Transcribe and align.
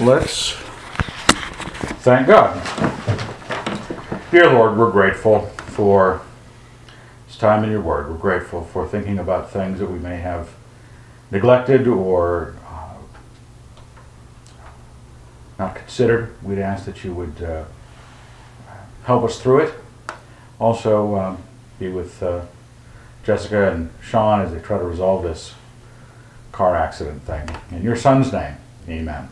Let's 0.00 0.52
thank 2.02 2.28
God. 2.28 2.54
Dear 4.30 4.52
Lord, 4.52 4.76
we're 4.76 4.92
grateful 4.92 5.46
for 5.46 6.22
this 7.26 7.36
time 7.36 7.64
in 7.64 7.72
your 7.72 7.80
word. 7.80 8.08
We're 8.08 8.16
grateful 8.16 8.62
for 8.62 8.86
thinking 8.86 9.18
about 9.18 9.50
things 9.50 9.80
that 9.80 9.90
we 9.90 9.98
may 9.98 10.18
have 10.18 10.50
neglected 11.32 11.88
or 11.88 12.54
uh, 12.68 12.94
not 15.58 15.74
considered. 15.74 16.32
We'd 16.44 16.60
ask 16.60 16.84
that 16.84 17.02
you 17.02 17.12
would 17.14 17.42
uh, 17.42 17.64
help 19.02 19.24
us 19.24 19.42
through 19.42 19.62
it. 19.62 19.74
Also, 20.60 21.16
um, 21.16 21.42
be 21.80 21.88
with 21.88 22.22
uh, 22.22 22.42
Jessica 23.24 23.72
and 23.72 23.90
Sean 24.00 24.42
as 24.42 24.52
they 24.52 24.60
try 24.60 24.78
to 24.78 24.84
resolve 24.84 25.24
this 25.24 25.54
car 26.52 26.76
accident 26.76 27.22
thing. 27.22 27.48
In 27.72 27.82
your 27.82 27.96
son's 27.96 28.32
name, 28.32 28.54
amen. 28.88 29.28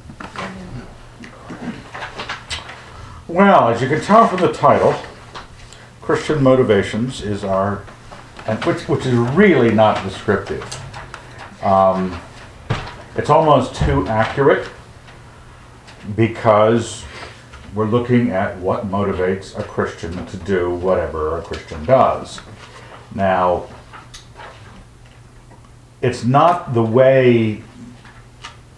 Well, 3.37 3.69
as 3.69 3.83
you 3.83 3.89
can 3.89 4.01
tell 4.01 4.27
from 4.27 4.41
the 4.41 4.51
title, 4.51 4.95
Christian 6.01 6.43
Motivations 6.43 7.21
is 7.21 7.45
our, 7.45 7.85
and 8.47 8.65
which, 8.65 8.89
which 8.89 9.05
is 9.05 9.13
really 9.13 9.71
not 9.71 10.03
descriptive. 10.03 10.65
Um, 11.63 12.19
it's 13.15 13.29
almost 13.29 13.75
too 13.75 14.09
accurate 14.09 14.67
because 16.15 17.05
we're 17.75 17.85
looking 17.85 18.31
at 18.31 18.57
what 18.57 18.87
motivates 18.87 19.55
a 19.59 19.65
Christian 19.65 20.25
to 20.25 20.37
do 20.39 20.71
whatever 20.71 21.37
a 21.37 21.43
Christian 21.43 21.85
does. 21.85 22.41
Now, 23.15 23.69
it's 26.01 26.25
not 26.25 26.73
the 26.73 26.83
way 26.83 27.63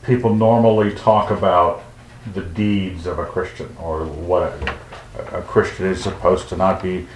people 0.02 0.34
normally 0.34 0.96
talk 0.96 1.30
about 1.30 1.84
the 2.34 2.42
deeds 2.42 3.06
of 3.06 3.18
a 3.18 3.26
Christian 3.26 3.74
or 3.80 4.04
what 4.04 4.42
a, 4.42 5.38
a 5.38 5.42
Christian 5.42 5.86
is 5.86 6.02
supposed 6.02 6.48
to 6.50 6.56
not 6.56 6.82
be 6.82 7.06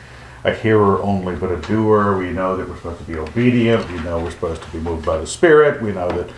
a 0.44 0.54
hearer 0.54 1.00
only 1.02 1.36
but 1.36 1.52
a 1.52 1.60
doer. 1.60 2.16
We 2.18 2.30
know 2.30 2.56
that 2.56 2.68
we're 2.68 2.76
supposed 2.76 2.98
to 2.98 3.04
be 3.04 3.18
obedient. 3.18 3.88
We 3.90 4.00
know 4.00 4.18
we're 4.18 4.30
supposed 4.30 4.62
to 4.62 4.70
be 4.70 4.78
moved 4.78 5.06
by 5.06 5.18
the 5.18 5.26
Spirit. 5.26 5.80
We 5.82 5.92
know 5.92 6.08
that 6.10 6.30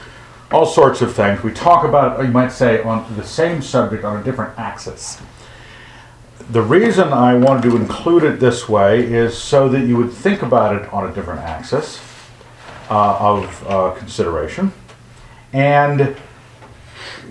all 0.53 0.67
sorts 0.67 1.01
of 1.03 1.15
things. 1.15 1.43
We 1.43 1.53
talk 1.53 1.85
about, 1.85 2.23
you 2.23 2.31
might 2.31 2.53
say, 2.53 2.83
on 2.83 3.17
the 3.17 3.25
same 3.25 3.63
subject 3.63 4.05
on 4.05 4.21
a 4.21 4.25
different 4.25 4.59
axis. 4.59 5.21
The 6.51 6.63
reason 6.63 7.13
I 7.13 7.35
wanted 7.35 7.63
to 7.71 7.77
include 7.77 8.23
it 8.25 8.39
this 8.39 8.69
way 8.69 9.03
is 9.03 9.37
so 9.37 9.69
that 9.71 9.87
you 9.87 9.97
would 9.97 10.13
think 10.13 10.43
about 10.43 10.77
it 10.77 10.93
on 10.93 11.09
a 11.09 11.15
different 11.15 11.41
axis 11.41 12.01
uh, 12.91 13.17
of 13.19 13.67
uh, 13.67 13.95
consideration. 13.95 14.73
And 15.53 16.17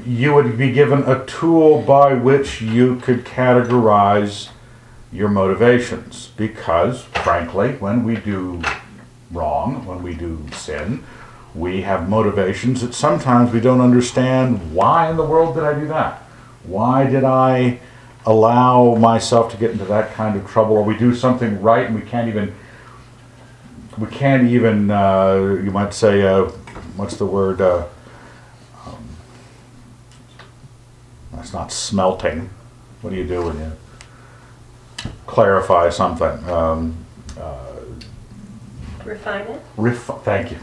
you 0.05 0.33
would 0.33 0.57
be 0.57 0.71
given 0.71 1.03
a 1.03 1.25
tool 1.25 1.81
by 1.81 2.13
which 2.13 2.61
you 2.61 2.97
could 2.97 3.25
categorize 3.25 4.49
your 5.11 5.29
motivations. 5.29 6.31
Because, 6.35 7.03
frankly, 7.03 7.73
when 7.73 8.03
we 8.03 8.15
do 8.15 8.61
wrong, 9.31 9.85
when 9.85 10.03
we 10.03 10.13
do 10.13 10.45
sin, 10.51 11.03
we 11.55 11.81
have 11.83 12.09
motivations 12.09 12.81
that 12.81 12.93
sometimes 12.93 13.51
we 13.51 13.59
don't 13.59 13.81
understand 13.81 14.73
why 14.73 15.09
in 15.09 15.17
the 15.17 15.25
world 15.25 15.55
did 15.55 15.63
I 15.63 15.79
do 15.79 15.87
that? 15.87 16.23
Why 16.63 17.05
did 17.05 17.23
I 17.23 17.79
allow 18.25 18.95
myself 18.95 19.51
to 19.51 19.57
get 19.57 19.71
into 19.71 19.85
that 19.85 20.13
kind 20.13 20.35
of 20.35 20.49
trouble? 20.49 20.77
Or 20.77 20.83
we 20.83 20.97
do 20.97 21.13
something 21.13 21.61
right 21.61 21.85
and 21.85 21.95
we 21.95 22.01
can't 22.01 22.27
even, 22.27 22.55
we 23.97 24.07
can't 24.07 24.49
even, 24.49 24.89
uh, 24.89 25.59
you 25.63 25.71
might 25.71 25.93
say, 25.93 26.23
uh, 26.23 26.45
what's 26.95 27.17
the 27.17 27.25
word? 27.25 27.61
Uh, 27.61 27.85
It's 31.43 31.51
not 31.51 31.73
smelting. 31.73 32.49
What 33.01 33.09
do 33.09 33.17
you 33.17 33.27
do 33.27 33.43
when 33.43 33.59
you 33.59 33.71
clarify 35.27 35.89
something? 35.89 36.49
Um, 36.49 36.97
Refine 39.03 39.41
it? 39.47 39.61
ref- 39.75 40.23
thank 40.23 40.51
you. 40.51 40.57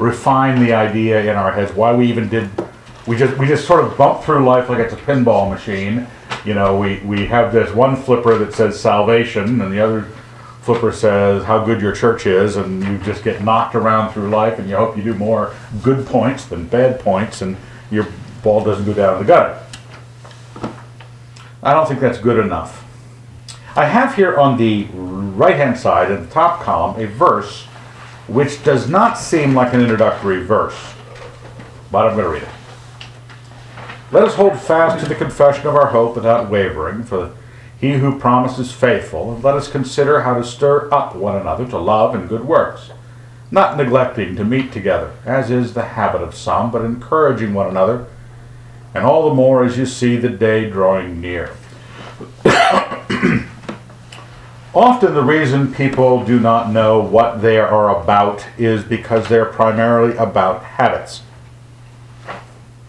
Refine 0.00 0.64
the 0.64 0.72
idea 0.72 1.22
in 1.30 1.36
our 1.36 1.52
heads. 1.52 1.72
Why 1.72 1.94
we 1.94 2.08
even 2.08 2.28
did. 2.28 2.50
We 3.06 3.16
just 3.16 3.38
we 3.38 3.46
just 3.46 3.64
sort 3.64 3.84
of 3.84 3.96
bump 3.96 4.24
through 4.24 4.44
life 4.44 4.68
like 4.68 4.80
it's 4.80 4.94
a 4.94 4.96
pinball 4.96 5.48
machine. 5.48 6.08
You 6.44 6.54
know, 6.54 6.76
we 6.76 6.98
we 7.04 7.26
have 7.26 7.52
this 7.52 7.72
one 7.72 7.94
flipper 7.94 8.36
that 8.38 8.52
says 8.54 8.80
salvation, 8.80 9.60
and 9.60 9.72
the 9.72 9.78
other 9.78 10.08
flipper 10.62 10.90
says 10.90 11.44
how 11.44 11.64
good 11.64 11.80
your 11.80 11.92
church 11.92 12.26
is, 12.26 12.56
and 12.56 12.82
you 12.82 12.98
just 12.98 13.22
get 13.22 13.44
knocked 13.44 13.76
around 13.76 14.12
through 14.12 14.28
life, 14.30 14.58
and 14.58 14.68
you 14.68 14.74
hope 14.76 14.96
you 14.96 15.04
do 15.04 15.14
more 15.14 15.54
good 15.84 16.04
points 16.04 16.46
than 16.46 16.66
bad 16.66 16.98
points, 16.98 17.40
and 17.42 17.56
your 17.92 18.08
ball 18.42 18.64
doesn't 18.64 18.84
go 18.84 18.94
down 18.94 19.18
the 19.18 19.24
gutter. 19.24 19.58
I 21.62 21.72
don't 21.72 21.86
think 21.86 22.00
that's 22.00 22.18
good 22.18 22.38
enough. 22.44 22.84
I 23.76 23.86
have 23.86 24.16
here 24.16 24.36
on 24.38 24.58
the 24.58 24.86
right 24.92 25.56
hand 25.56 25.78
side 25.78 26.10
in 26.10 26.24
the 26.24 26.30
top 26.30 26.62
column 26.62 27.00
a 27.00 27.06
verse 27.06 27.66
which 28.26 28.62
does 28.64 28.88
not 28.88 29.18
seem 29.18 29.54
like 29.54 29.72
an 29.72 29.80
introductory 29.80 30.42
verse, 30.42 30.94
but 31.90 32.06
I'm 32.06 32.16
going 32.16 32.24
to 32.24 32.30
read 32.30 32.42
it. 32.42 32.48
Let 34.10 34.24
us 34.24 34.34
hold 34.34 34.60
fast 34.60 35.02
to 35.02 35.08
the 35.08 35.14
confession 35.14 35.66
of 35.66 35.74
our 35.74 35.86
hope 35.86 36.14
without 36.14 36.50
wavering, 36.50 37.02
for 37.02 37.34
he 37.80 37.94
who 37.94 38.18
promises 38.18 38.70
faithful, 38.70 39.34
and 39.34 39.42
let 39.42 39.54
us 39.54 39.70
consider 39.70 40.22
how 40.22 40.34
to 40.34 40.44
stir 40.44 40.92
up 40.92 41.16
one 41.16 41.34
another 41.34 41.66
to 41.68 41.78
love 41.78 42.14
and 42.14 42.28
good 42.28 42.44
works, 42.44 42.90
not 43.50 43.76
neglecting 43.76 44.36
to 44.36 44.44
meet 44.44 44.70
together, 44.70 45.12
as 45.24 45.50
is 45.50 45.74
the 45.74 45.82
habit 45.82 46.22
of 46.22 46.34
some, 46.34 46.70
but 46.70 46.84
encouraging 46.84 47.54
one 47.54 47.68
another, 47.68 48.06
and 48.94 49.04
all 49.04 49.28
the 49.28 49.34
more 49.34 49.64
as 49.64 49.78
you 49.78 49.86
see 49.86 50.16
the 50.16 50.28
day 50.28 50.68
drawing 50.68 51.20
near. 51.20 51.54
Often, 54.74 55.12
the 55.12 55.22
reason 55.22 55.74
people 55.74 56.24
do 56.24 56.40
not 56.40 56.72
know 56.72 56.98
what 56.98 57.42
they 57.42 57.58
are 57.58 58.00
about 58.00 58.46
is 58.56 58.82
because 58.82 59.28
they're 59.28 59.44
primarily 59.44 60.16
about 60.16 60.64
habits. 60.64 61.22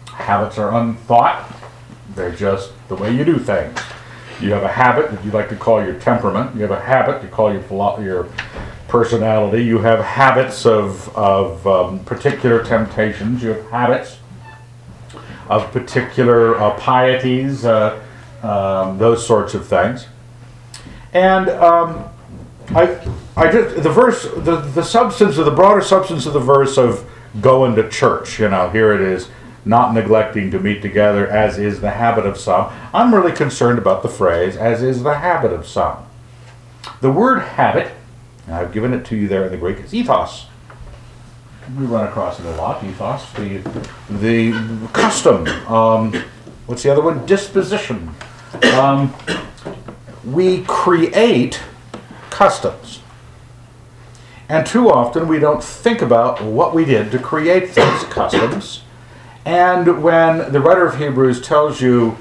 Habits 0.06 0.56
are 0.56 0.74
unthought, 0.74 1.52
they're 2.14 2.34
just 2.34 2.72
the 2.88 2.94
way 2.94 3.14
you 3.14 3.22
do 3.22 3.38
things. 3.38 3.78
You 4.40 4.52
have 4.52 4.62
a 4.62 4.68
habit 4.68 5.10
that 5.10 5.22
you 5.26 5.30
like 5.30 5.50
to 5.50 5.56
call 5.56 5.84
your 5.84 5.94
temperament, 5.94 6.54
you 6.54 6.62
have 6.62 6.70
a 6.70 6.80
habit 6.80 7.22
you 7.22 7.28
call 7.28 7.52
your, 7.52 7.62
philo- 7.62 8.00
your 8.00 8.28
personality, 8.88 9.62
you 9.62 9.80
have 9.80 10.02
habits 10.02 10.64
of, 10.64 11.14
of 11.14 11.66
um, 11.66 11.98
particular 12.04 12.64
temptations, 12.64 13.42
you 13.42 13.50
have 13.50 13.70
habits 13.70 14.18
of 15.48 15.70
particular 15.72 16.58
uh, 16.58 16.78
pieties, 16.78 17.64
uh, 17.64 18.00
um, 18.42 18.98
those 18.98 19.26
sorts 19.26 19.54
of 19.54 19.66
things. 19.66 20.06
And 21.12 21.48
um, 21.48 22.08
I, 22.70 23.00
I 23.36 23.50
just 23.50 23.82
the 23.82 23.90
verse, 23.90 24.24
the 24.24 24.56
the 24.56 24.82
substance 24.82 25.38
of 25.38 25.44
the 25.44 25.50
broader 25.50 25.80
substance 25.80 26.26
of 26.26 26.32
the 26.32 26.40
verse 26.40 26.76
of 26.76 27.08
going 27.40 27.74
to 27.76 27.88
church. 27.88 28.38
You 28.38 28.48
know, 28.48 28.70
here 28.70 28.92
it 28.92 29.00
is, 29.00 29.28
not 29.64 29.94
neglecting 29.94 30.50
to 30.50 30.58
meet 30.58 30.82
together, 30.82 31.26
as 31.28 31.58
is 31.58 31.80
the 31.80 31.90
habit 31.90 32.26
of 32.26 32.36
some. 32.36 32.72
I'm 32.92 33.14
really 33.14 33.32
concerned 33.32 33.78
about 33.78 34.02
the 34.02 34.08
phrase, 34.08 34.56
as 34.56 34.82
is 34.82 35.02
the 35.02 35.18
habit 35.18 35.52
of 35.52 35.66
some. 35.66 36.04
The 37.00 37.10
word 37.10 37.40
habit, 37.40 37.92
and 38.46 38.56
I've 38.56 38.72
given 38.72 38.92
it 38.92 39.04
to 39.06 39.16
you 39.16 39.28
there 39.28 39.44
in 39.44 39.52
the 39.52 39.58
Greek, 39.58 39.78
is 39.78 39.94
ethos. 39.94 40.46
We 41.78 41.86
run 41.86 42.06
across 42.06 42.38
it 42.38 42.46
a 42.46 42.56
lot. 42.56 42.84
Ethos, 42.84 43.32
the 43.32 43.58
the 44.10 44.88
custom. 44.92 45.46
Um, 45.66 46.12
what's 46.66 46.82
the 46.82 46.92
other 46.92 47.02
one? 47.02 47.24
Disposition. 47.26 48.14
Um, 48.74 49.14
we 50.24 50.62
create 50.64 51.60
customs. 52.30 53.00
And 54.48 54.66
too 54.66 54.90
often 54.90 55.26
we 55.26 55.38
don't 55.38 55.64
think 55.64 56.02
about 56.02 56.42
what 56.42 56.74
we 56.74 56.84
did 56.84 57.10
to 57.12 57.18
create 57.18 57.74
those 57.74 58.04
customs. 58.04 58.82
And 59.44 60.02
when 60.02 60.52
the 60.52 60.60
writer 60.60 60.86
of 60.86 60.98
Hebrews 60.98 61.40
tells 61.40 61.80
you, 61.80 62.16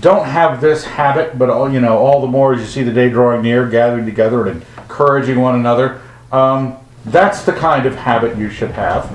don't 0.00 0.26
have 0.26 0.60
this 0.60 0.84
habit, 0.84 1.38
but 1.38 1.48
all 1.50 1.70
you 1.70 1.80
know, 1.80 1.98
all 1.98 2.20
the 2.20 2.26
more 2.26 2.54
as 2.54 2.60
you 2.60 2.66
see 2.66 2.82
the 2.82 2.92
day 2.92 3.08
drawing 3.08 3.42
near, 3.42 3.68
gathering 3.68 4.04
together 4.04 4.46
and 4.46 4.64
encouraging 4.78 5.40
one 5.40 5.54
another, 5.54 6.00
um, 6.32 6.76
that's 7.06 7.44
the 7.44 7.52
kind 7.52 7.86
of 7.86 7.94
habit 7.94 8.36
you 8.36 8.50
should 8.50 8.72
have. 8.72 9.10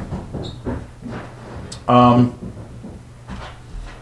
Um, 1.88 2.38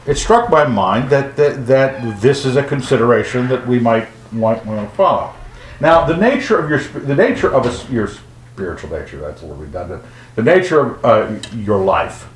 it 0.06 0.15
struck 0.15 0.50
my 0.50 0.65
mind 0.65 1.09
that, 1.09 1.36
that, 1.36 1.68
that 1.68 2.21
this 2.21 2.45
is 2.45 2.56
a 2.56 2.63
consideration 2.63 3.47
that 3.50 3.68
we 3.68 3.80
might 3.80 4.07
want, 4.31 4.65
want 4.65 4.89
to 4.89 4.95
follow. 4.95 5.33
Now, 5.80 6.06
the 6.06 6.18
nature 6.18 6.59
of 6.59 6.69
your 6.69 6.80
the 6.80 7.15
nature 7.15 7.53
of 7.53 7.65
a, 7.65 7.94
your 7.94 8.09
spiritual 8.53 8.89
nature 8.89 9.19
that's 9.19 9.41
a 9.41 9.45
little 9.45 9.63
redundant. 9.63 10.03
The 10.36 10.44
nature 10.44 10.95
of 10.97 11.06
uh, 11.06 11.50
your 11.56 11.83
life, 11.83 12.27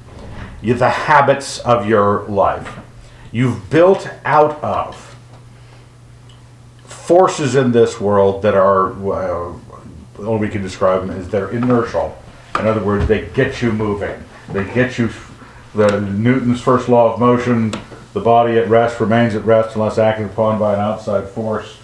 the 0.62 0.90
habits 0.90 1.60
of 1.60 1.88
your 1.88 2.24
life, 2.24 2.80
you've 3.32 3.70
built 3.70 4.10
out 4.24 4.64
of 4.64 5.18
forces 6.86 7.56
in 7.56 7.74
this 7.74 8.00
world 8.00 8.44
that 8.44 8.54
are 8.54 8.94
uh, 9.12 9.54
all 10.20 10.38
we 10.38 10.50
can 10.50 10.62
describe 10.62 11.06
them 11.06 11.18
is 11.18 11.30
they're 11.30 11.50
inertial. 11.50 12.18
In 12.60 12.68
other 12.68 12.84
words, 12.84 13.08
they 13.08 13.28
get 13.30 13.62
you 13.62 13.72
moving. 13.72 14.24
They 14.52 14.64
get 14.74 14.98
you 14.98 15.10
the 15.74 16.02
Newton's 16.02 16.62
first 16.62 16.88
law 16.88 17.14
of 17.14 17.20
motion, 17.20 17.74
the 18.14 18.20
body 18.20 18.58
at 18.58 18.70
rest 18.70 19.00
remains 19.00 19.34
at 19.34 19.44
rest 19.44 19.76
unless 19.76 19.98
acted 19.98 20.28
upon 20.28 20.60
by 20.60 20.76
an 20.76 20.80
outside 20.80 21.28
force. 21.28 21.78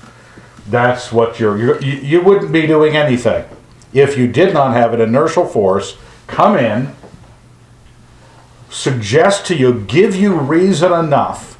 That's 0.67 1.11
what 1.11 1.39
you're, 1.39 1.57
you're 1.57 1.81
you, 1.81 1.93
you 1.95 2.21
wouldn't 2.21 2.51
be 2.51 2.67
doing 2.67 2.95
anything 2.95 3.45
if 3.93 4.17
you 4.17 4.27
did 4.27 4.53
not 4.53 4.73
have 4.73 4.93
an 4.93 5.01
inertial 5.01 5.45
force 5.45 5.97
come 6.27 6.57
in, 6.57 6.93
suggest 8.69 9.45
to 9.47 9.55
you, 9.55 9.81
give 9.81 10.15
you 10.15 10.35
reason 10.35 10.93
enough 10.93 11.57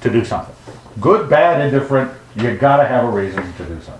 to 0.00 0.10
do 0.10 0.24
something. 0.24 0.54
Good, 1.00 1.28
bad, 1.28 1.60
indifferent, 1.60 2.12
you 2.36 2.56
gotta 2.56 2.86
have 2.86 3.04
a 3.04 3.10
reason 3.10 3.52
to 3.54 3.64
do 3.64 3.80
something. 3.82 3.99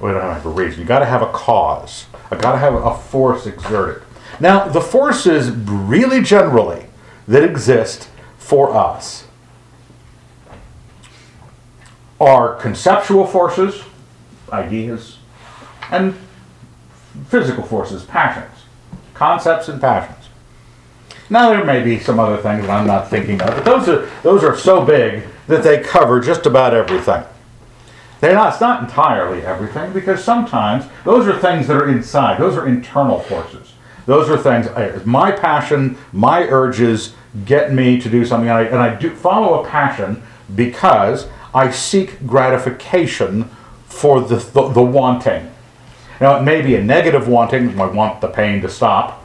We 0.00 0.10
don't 0.10 0.22
have 0.22 0.46
a 0.46 0.50
reason. 0.50 0.80
You 0.80 0.86
gotta 0.86 1.06
have 1.06 1.22
a 1.22 1.30
cause. 1.32 2.06
I 2.30 2.36
gotta 2.36 2.58
have 2.58 2.74
a 2.74 2.96
force 2.96 3.46
exerted. 3.46 4.02
Now, 4.38 4.68
the 4.68 4.80
forces 4.80 5.50
really 5.50 6.22
generally 6.22 6.86
that 7.28 7.44
exist 7.44 8.08
for 8.38 8.74
us 8.74 9.26
are 12.20 12.54
conceptual 12.56 13.26
forces, 13.26 13.82
ideas, 14.52 15.18
and 15.90 16.14
physical 17.28 17.62
forces, 17.62 18.04
passions, 18.04 18.64
concepts 19.14 19.68
and 19.68 19.80
passions. 19.80 20.16
Now 21.28 21.50
there 21.50 21.64
may 21.64 21.82
be 21.82 21.98
some 21.98 22.18
other 22.18 22.36
things 22.36 22.66
that 22.66 22.70
I'm 22.70 22.86
not 22.86 23.08
thinking 23.08 23.40
of, 23.40 23.48
but 23.48 23.64
those 23.64 23.88
are 23.88 24.08
those 24.22 24.42
are 24.42 24.56
so 24.56 24.84
big 24.84 25.24
that 25.46 25.62
they 25.62 25.80
cover 25.80 26.20
just 26.20 26.46
about 26.46 26.74
everything. 26.74 27.24
They're 28.20 28.34
not, 28.34 28.52
it's 28.52 28.60
not 28.60 28.82
entirely 28.82 29.42
everything 29.42 29.92
because 29.92 30.22
sometimes 30.22 30.84
those 31.04 31.26
are 31.26 31.38
things 31.38 31.66
that 31.68 31.76
are 31.76 31.88
inside. 31.88 32.38
Those 32.38 32.56
are 32.56 32.68
internal 32.68 33.20
forces. 33.20 33.72
Those 34.06 34.28
are 34.28 34.36
things. 34.36 35.06
My 35.06 35.30
passion, 35.30 35.96
my 36.12 36.42
urges 36.42 37.14
get 37.44 37.72
me 37.72 38.00
to 38.00 38.10
do 38.10 38.24
something, 38.24 38.48
and 38.48 38.58
I, 38.58 38.62
and 38.64 38.76
I 38.78 38.94
do 38.94 39.14
follow 39.14 39.62
a 39.62 39.68
passion 39.68 40.22
because 40.54 41.28
I 41.54 41.70
seek 41.70 42.26
gratification 42.26 43.48
for 43.86 44.20
the, 44.20 44.36
the, 44.36 44.68
the 44.68 44.82
wanting. 44.82 45.50
Now, 46.20 46.38
it 46.38 46.42
may 46.42 46.60
be 46.60 46.74
a 46.74 46.82
negative 46.82 47.28
wanting, 47.28 47.80
I 47.80 47.86
want 47.86 48.20
the 48.20 48.28
pain 48.28 48.60
to 48.62 48.68
stop, 48.68 49.24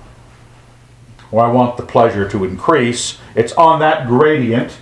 or 1.31 1.43
I 1.43 1.51
want 1.51 1.77
the 1.77 1.83
pleasure 1.83 2.29
to 2.29 2.45
increase. 2.45 3.17
It's 3.35 3.53
on 3.53 3.79
that 3.79 4.07
gradient 4.07 4.77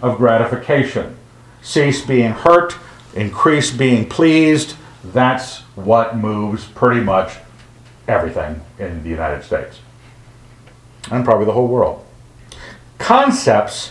of 0.00 0.16
gratification. 0.16 1.16
Cease 1.60 2.04
being 2.04 2.32
hurt, 2.32 2.72
increase 3.14 3.70
being 3.70 4.08
pleased. 4.08 4.76
That's 5.04 5.60
what 5.74 6.16
moves 6.16 6.64
pretty 6.66 7.00
much 7.00 7.36
everything 8.08 8.60
in 8.78 9.02
the 9.02 9.08
United 9.08 9.44
States 9.44 9.80
and 11.10 11.24
probably 11.24 11.46
the 11.46 11.52
whole 11.52 11.66
world. 11.66 12.04
Concepts, 12.98 13.90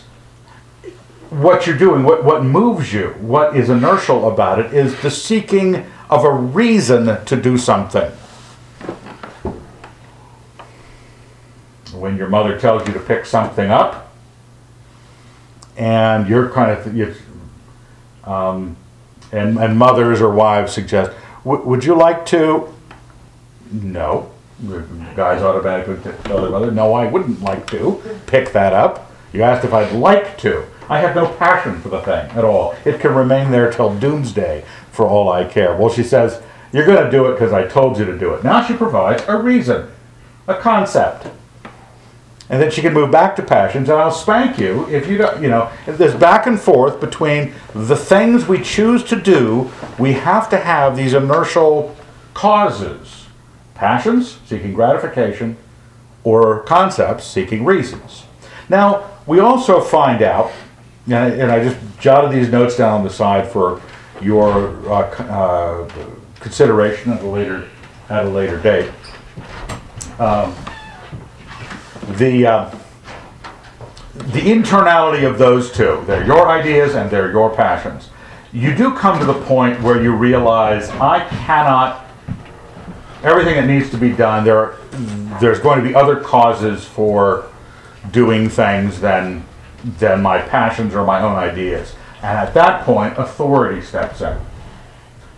what 1.30 1.68
you're 1.68 1.78
doing, 1.78 2.04
what, 2.04 2.24
what 2.24 2.44
moves 2.44 2.94
you, 2.94 3.10
what 3.20 3.56
is 3.56 3.70
inertial 3.70 4.32
about 4.32 4.60
it, 4.60 4.74
is 4.74 5.02
the 5.02 5.12
seeking 5.12 5.86
of 6.10 6.24
a 6.24 6.32
reason 6.32 7.24
to 7.26 7.36
do 7.36 7.58
something. 7.58 8.10
When 11.94 12.18
your 12.18 12.30
mother 12.30 12.60
tells 12.60 12.88
you 12.88 12.94
to 12.94 13.00
pick 13.00 13.26
something 13.26 13.70
up, 13.70 14.14
and 15.78 16.28
you're 16.28 16.50
kind 16.50 16.72
of, 16.72 16.96
you, 16.96 17.14
um, 18.24 18.76
and, 19.32 19.58
and 19.58 19.78
mothers 19.78 20.22
or 20.22 20.34
wives 20.34 20.74
suggest, 20.74 21.12
would 21.44 21.84
you 21.84 21.96
like 21.96 22.26
to? 22.28 22.74
No. 23.72 24.32
Guys 25.16 25.42
automatically 25.42 25.98
tell 26.24 26.42
their 26.42 26.52
mother, 26.52 26.72
no, 26.72 26.94
I 26.94 27.08
wouldn't 27.08 27.42
like 27.42 27.66
to 27.72 28.02
pick 28.28 28.52
that 28.54 28.74
up. 28.74 29.12
You 29.34 29.42
asked 29.44 29.66
if 29.66 29.74
I'd 29.74 29.94
like 29.94 30.38
to. 30.40 30.66
I 30.90 31.00
have 31.00 31.16
no 31.16 31.26
passion 31.26 31.80
for 31.80 31.90
the 31.90 32.02
thing 32.02 32.30
at 32.32 32.44
all. 32.44 32.76
It 32.84 33.00
can 33.00 33.16
remain 33.16 33.50
there 33.50 33.72
till 33.72 33.98
doomsday 33.98 34.66
for 34.92 35.08
all 35.08 35.32
I 35.32 35.46
care. 35.46 35.76
Well, 35.76 35.90
she 35.90 36.04
says, 36.04 36.44
You're 36.74 36.86
going 36.86 37.04
to 37.04 37.10
do 37.10 37.28
it 37.28 37.34
because 37.34 37.54
I 37.54 37.66
told 37.66 37.98
you 37.98 38.06
to 38.06 38.18
do 38.18 38.34
it. 38.34 38.44
Now 38.44 38.66
she 38.66 38.74
provides 38.74 39.24
a 39.28 39.38
reason, 39.38 39.90
a 40.48 40.56
concept. 40.56 41.28
And 42.52 42.62
then 42.62 42.70
she 42.70 42.82
can 42.82 42.94
move 42.94 43.12
back 43.12 43.38
to 43.38 43.44
passions, 43.44 43.88
and 43.88 43.98
I'll 43.98 44.12
spank 44.12 44.60
you 44.60 44.86
if 44.90 45.08
you 45.08 45.18
don't, 45.18 45.42
you 45.42 45.48
know, 45.48 45.72
there's 45.86 46.14
back 46.14 46.48
and 46.48 46.60
forth 46.60 47.00
between 47.00 47.54
the 47.74 47.96
things 47.96 48.46
we 48.46 48.62
choose 48.62 49.06
to 49.06 49.16
do, 49.16 49.72
we 49.98 50.12
have 50.12 50.50
to 50.50 50.58
have 50.58 50.98
these 50.98 51.14
inertial 51.14 51.96
causes 52.34 53.22
passions, 53.74 54.38
seeking 54.46 54.74
gratification, 54.74 55.58
or 56.24 56.62
concepts, 56.64 57.26
seeking 57.26 57.66
reasons. 57.66 58.26
Now, 58.70 59.10
we 59.26 59.40
also 59.40 59.82
find 59.82 60.22
out, 60.22 60.52
and 61.08 61.52
I 61.52 61.64
just 61.64 61.80
jotted 62.00 62.32
these 62.32 62.50
notes 62.50 62.78
down 62.78 63.00
on 63.00 63.04
the 63.04 63.10
side 63.10 63.48
for 63.48 63.82
your 64.22 64.88
uh, 64.88 65.08
uh, 65.24 65.90
consideration 66.40 67.14
at 67.14 67.24
a 67.24 67.28
later 67.28 67.68
at 68.10 68.26
a 68.26 68.30
later 68.30 68.60
date. 68.60 68.92
Um, 70.20 70.54
the 72.18 72.46
uh, 72.46 72.76
the 74.14 74.42
internality 74.42 75.28
of 75.28 75.38
those 75.38 75.72
two, 75.72 76.04
they're 76.06 76.26
your 76.26 76.50
ideas 76.50 76.96
and 76.96 77.10
they're 77.10 77.32
your 77.32 77.56
passions. 77.56 78.10
You 78.52 78.76
do 78.76 78.94
come 78.94 79.20
to 79.20 79.26
the 79.26 79.42
point 79.46 79.82
where 79.82 80.02
you 80.02 80.14
realize 80.14 80.90
I 80.90 81.26
cannot 81.30 82.06
everything 83.24 83.56
that 83.56 83.68
needs 83.68 83.90
to 83.92 83.98
be 83.98 84.12
done. 84.12 84.44
There 84.44 84.58
are, 84.58 84.78
there's 85.40 85.60
going 85.60 85.82
to 85.82 85.88
be 85.88 85.96
other 85.96 86.20
causes 86.20 86.86
for 86.86 87.50
doing 88.12 88.50
things 88.50 89.00
than 89.00 89.46
than 89.84 90.22
my 90.22 90.42
passions 90.42 90.94
or 90.94 91.06
my 91.06 91.22
own 91.22 91.36
ideas. 91.36 91.96
And 92.18 92.38
at 92.38 92.54
that 92.54 92.86
point, 92.86 93.18
authority 93.18 93.82
steps 93.82 94.22
in. 94.22 94.38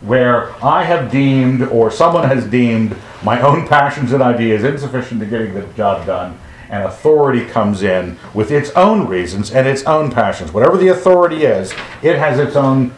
Where 0.01 0.51
I 0.63 0.83
have 0.83 1.09
deemed, 1.09 1.61
or 1.61 1.89
someone 1.89 2.27
has 2.27 2.45
deemed, 2.45 2.97
my 3.23 3.39
own 3.39 3.67
passions 3.69 4.11
and 4.11 4.21
ideas 4.21 4.65
insufficient 4.65 5.21
to 5.21 5.25
getting 5.25 5.53
the 5.53 5.65
job 5.77 6.05
done, 6.05 6.37
and 6.69 6.83
authority 6.83 7.45
comes 7.45 7.83
in 7.83 8.17
with 8.33 8.51
its 8.51 8.69
own 8.71 9.07
reasons 9.07 9.51
and 9.51 9.67
its 9.67 9.83
own 9.83 10.11
passions. 10.11 10.51
Whatever 10.51 10.77
the 10.77 10.89
authority 10.89 11.45
is, 11.45 11.71
it 12.01 12.17
has 12.17 12.39
its 12.39 12.55
own 12.55 12.93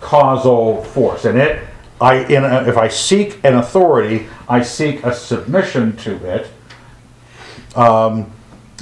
causal 0.00 0.84
force. 0.84 1.24
And 1.24 1.38
it, 1.38 1.64
I, 2.00 2.16
a, 2.16 2.68
if 2.68 2.76
I 2.76 2.88
seek 2.88 3.42
an 3.44 3.54
authority, 3.54 4.26
I 4.48 4.62
seek 4.62 5.04
a 5.04 5.14
submission 5.14 5.96
to 5.98 6.16
it. 6.24 6.50
Um, 7.76 8.30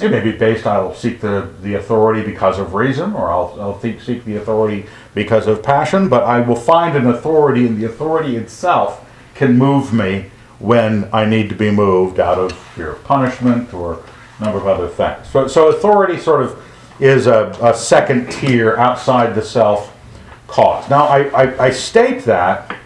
it 0.01 0.09
may 0.09 0.19
be 0.19 0.31
based, 0.31 0.65
I'll 0.65 0.93
seek 0.93 1.21
the, 1.21 1.51
the 1.61 1.75
authority 1.75 2.23
because 2.23 2.59
of 2.59 2.73
reason, 2.73 3.13
or 3.13 3.31
I'll, 3.31 3.55
I'll 3.59 3.79
seek, 3.79 4.01
seek 4.01 4.25
the 4.25 4.37
authority 4.37 4.87
because 5.13 5.47
of 5.47 5.61
passion, 5.61 6.09
but 6.09 6.23
I 6.23 6.41
will 6.41 6.55
find 6.55 6.97
an 6.97 7.07
authority, 7.07 7.67
and 7.67 7.79
the 7.79 7.85
authority 7.85 8.35
itself 8.35 9.07
can 9.35 9.57
move 9.57 9.93
me 9.93 10.31
when 10.63 11.09
I 11.11 11.25
need 11.25 11.49
to 11.49 11.55
be 11.55 11.69
moved 11.69 12.21
out 12.21 12.39
of 12.39 12.53
fear 12.53 12.93
of 12.93 13.03
punishment 13.03 13.73
or 13.73 14.01
a 14.39 14.43
number 14.43 14.57
of 14.57 14.65
other 14.65 14.87
things. 14.87 15.27
So, 15.27 15.45
so 15.45 15.67
authority 15.67 16.17
sort 16.17 16.41
of 16.41 16.57
is 17.01 17.27
a, 17.27 17.49
a 17.61 17.73
second 17.73 18.31
tier 18.31 18.77
outside 18.77 19.35
the 19.35 19.41
self 19.41 19.93
cause. 20.47 20.89
Now, 20.89 21.07
I, 21.07 21.23
I, 21.43 21.65
I 21.65 21.69
state 21.69 22.23
that 22.23 22.77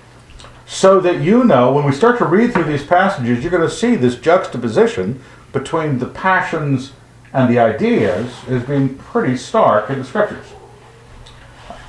so 0.65 0.99
that 1.01 1.21
you 1.21 1.43
know 1.43 1.71
when 1.71 1.85
we 1.85 1.91
start 1.91 2.17
to 2.17 2.25
read 2.25 2.51
through 2.51 2.63
these 2.63 2.83
passages, 2.83 3.43
you're 3.43 3.51
going 3.51 3.61
to 3.61 3.69
see 3.69 3.95
this 3.95 4.15
juxtaposition 4.15 5.21
between 5.53 5.99
the 5.99 6.07
passions 6.07 6.93
and 7.31 7.47
the 7.47 7.59
ideas 7.59 8.33
is 8.47 8.63
being 8.63 8.95
pretty 8.97 9.37
stark 9.37 9.91
in 9.91 9.99
the 9.99 10.03
scriptures. 10.03 10.47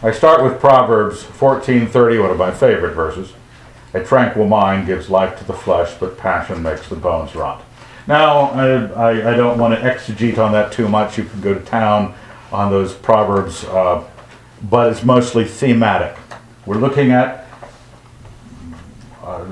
I 0.03 0.13
start 0.13 0.45
with 0.45 0.61
Proverbs 0.61 1.23
14:30, 1.23 2.21
one 2.21 2.31
of 2.31 2.37
my 2.37 2.51
favorite 2.51 2.95
verses. 2.95 3.33
A 3.95 4.05
tranquil 4.05 4.47
mind 4.47 4.87
gives 4.87 5.09
life 5.09 5.39
to 5.39 5.45
the 5.45 5.55
flesh, 5.55 5.95
but 5.99 6.19
passion 6.19 6.63
makes 6.63 6.89
the 6.89 6.97
bones 6.97 7.35
rot. 7.35 7.65
Now, 8.07 8.51
I, 8.51 8.69
I, 8.93 9.33
I 9.33 9.37
don't 9.37 9.59
want 9.59 9.75
to 9.75 9.81
exegete 9.81 10.39
on 10.39 10.53
that 10.53 10.73
too 10.73 10.89
much. 10.89 11.19
You 11.19 11.25
can 11.25 11.41
go 11.41 11.55
to 11.55 11.61
town 11.61 12.15
on 12.53 12.71
those 12.71 12.95
Proverbs, 12.95 13.65
uh, 13.65 14.07
but 14.71 14.91
it's 14.91 15.05
mostly 15.05 15.45
thematic. 15.45 16.17
We're 16.67 16.79
looking 16.79 17.13
at 17.13 17.47
uh, 19.23 19.47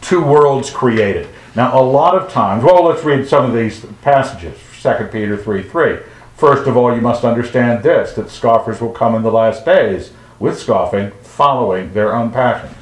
two 0.00 0.22
worlds 0.24 0.70
created. 0.70 1.28
Now, 1.56 1.80
a 1.80 1.82
lot 1.82 2.16
of 2.16 2.30
times, 2.30 2.62
well, 2.62 2.84
let's 2.84 3.04
read 3.04 3.28
some 3.28 3.44
of 3.44 3.54
these 3.54 3.84
passages. 4.02 4.58
2 4.82 5.08
Peter 5.12 5.36
3 5.36 5.62
3. 5.62 5.98
First 6.36 6.66
of 6.66 6.76
all, 6.76 6.94
you 6.94 7.00
must 7.00 7.24
understand 7.24 7.82
this 7.82 8.14
that 8.14 8.30
scoffers 8.30 8.80
will 8.80 8.92
come 8.92 9.14
in 9.14 9.22
the 9.22 9.30
last 9.30 9.64
days 9.64 10.12
with 10.38 10.58
scoffing, 10.58 11.10
following 11.22 11.92
their 11.92 12.14
own 12.14 12.30
passions. 12.30 12.79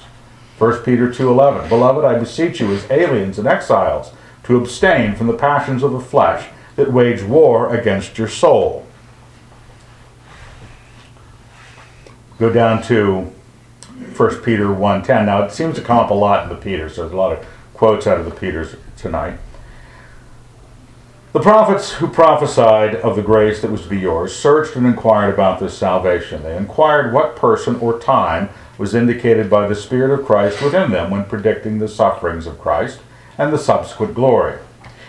1 0.59 0.83
Peter 0.83 1.09
2:11 1.09 1.69
Beloved, 1.69 2.05
I 2.05 2.19
beseech 2.19 2.61
you 2.61 2.73
as 2.73 2.91
aliens 2.91 3.39
and 3.39 3.47
exiles 3.47 4.13
to 4.45 4.57
abstain 4.57 5.15
from 5.15 5.29
the 5.29 5.33
passions 5.33 5.83
of 5.83 5.93
the 5.93 6.01
flesh 6.01 6.49
that 6.75 6.93
wage 6.93 7.23
war 7.23 7.75
against 7.75 8.19
your 8.19 8.29
soul. 8.29 8.85
Go 12.39 12.53
down 12.53 12.83
to 12.85 13.33
1 14.17 14.43
Peter 14.43 14.67
1:10. 14.67 15.27
Now 15.27 15.43
it 15.43 15.53
seems 15.53 15.77
to 15.77 15.83
come 15.83 15.99
up 15.99 16.11
a 16.11 16.15
lot 16.15 16.43
in 16.43 16.49
the 16.49 16.57
Peter, 16.57 16.89
so 16.89 17.03
there's 17.03 17.13
a 17.13 17.17
lot 17.17 17.33
of 17.33 17.47
quotes 17.75 18.07
out 18.07 18.19
of 18.19 18.25
the 18.25 18.33
Peters 18.33 18.75
tonight. 18.97 19.39
The 21.31 21.41
prophets 21.41 21.93
who 21.93 22.09
prophesied 22.09 22.95
of 22.97 23.15
the 23.15 23.23
grace 23.23 23.61
that 23.61 23.71
was 23.71 23.83
to 23.83 23.89
be 23.89 23.99
yours 23.99 24.35
searched 24.35 24.77
and 24.77 24.87
inquired 24.87 25.35
about 25.35 25.61
this 25.61 25.77
salvation. 25.77 26.43
They 26.43 26.57
inquired 26.57 27.13
what 27.13 27.37
person 27.37 27.77
or 27.77 27.99
time 27.99 28.49
was 28.79 28.95
indicated 28.95 29.51
by 29.51 29.69
the 29.69 29.75
Spirit 29.75 30.19
of 30.19 30.25
Christ 30.25 30.63
within 30.63 30.91
them 30.91 31.11
when 31.11 31.27
predicting 31.27 31.79
the 31.79 31.87
sufferings 31.87 32.47
of 32.47 32.59
Christ 32.59 33.01
and 33.37 33.53
the 33.53 33.59
subsequent 33.59 34.15
glory. 34.15 34.59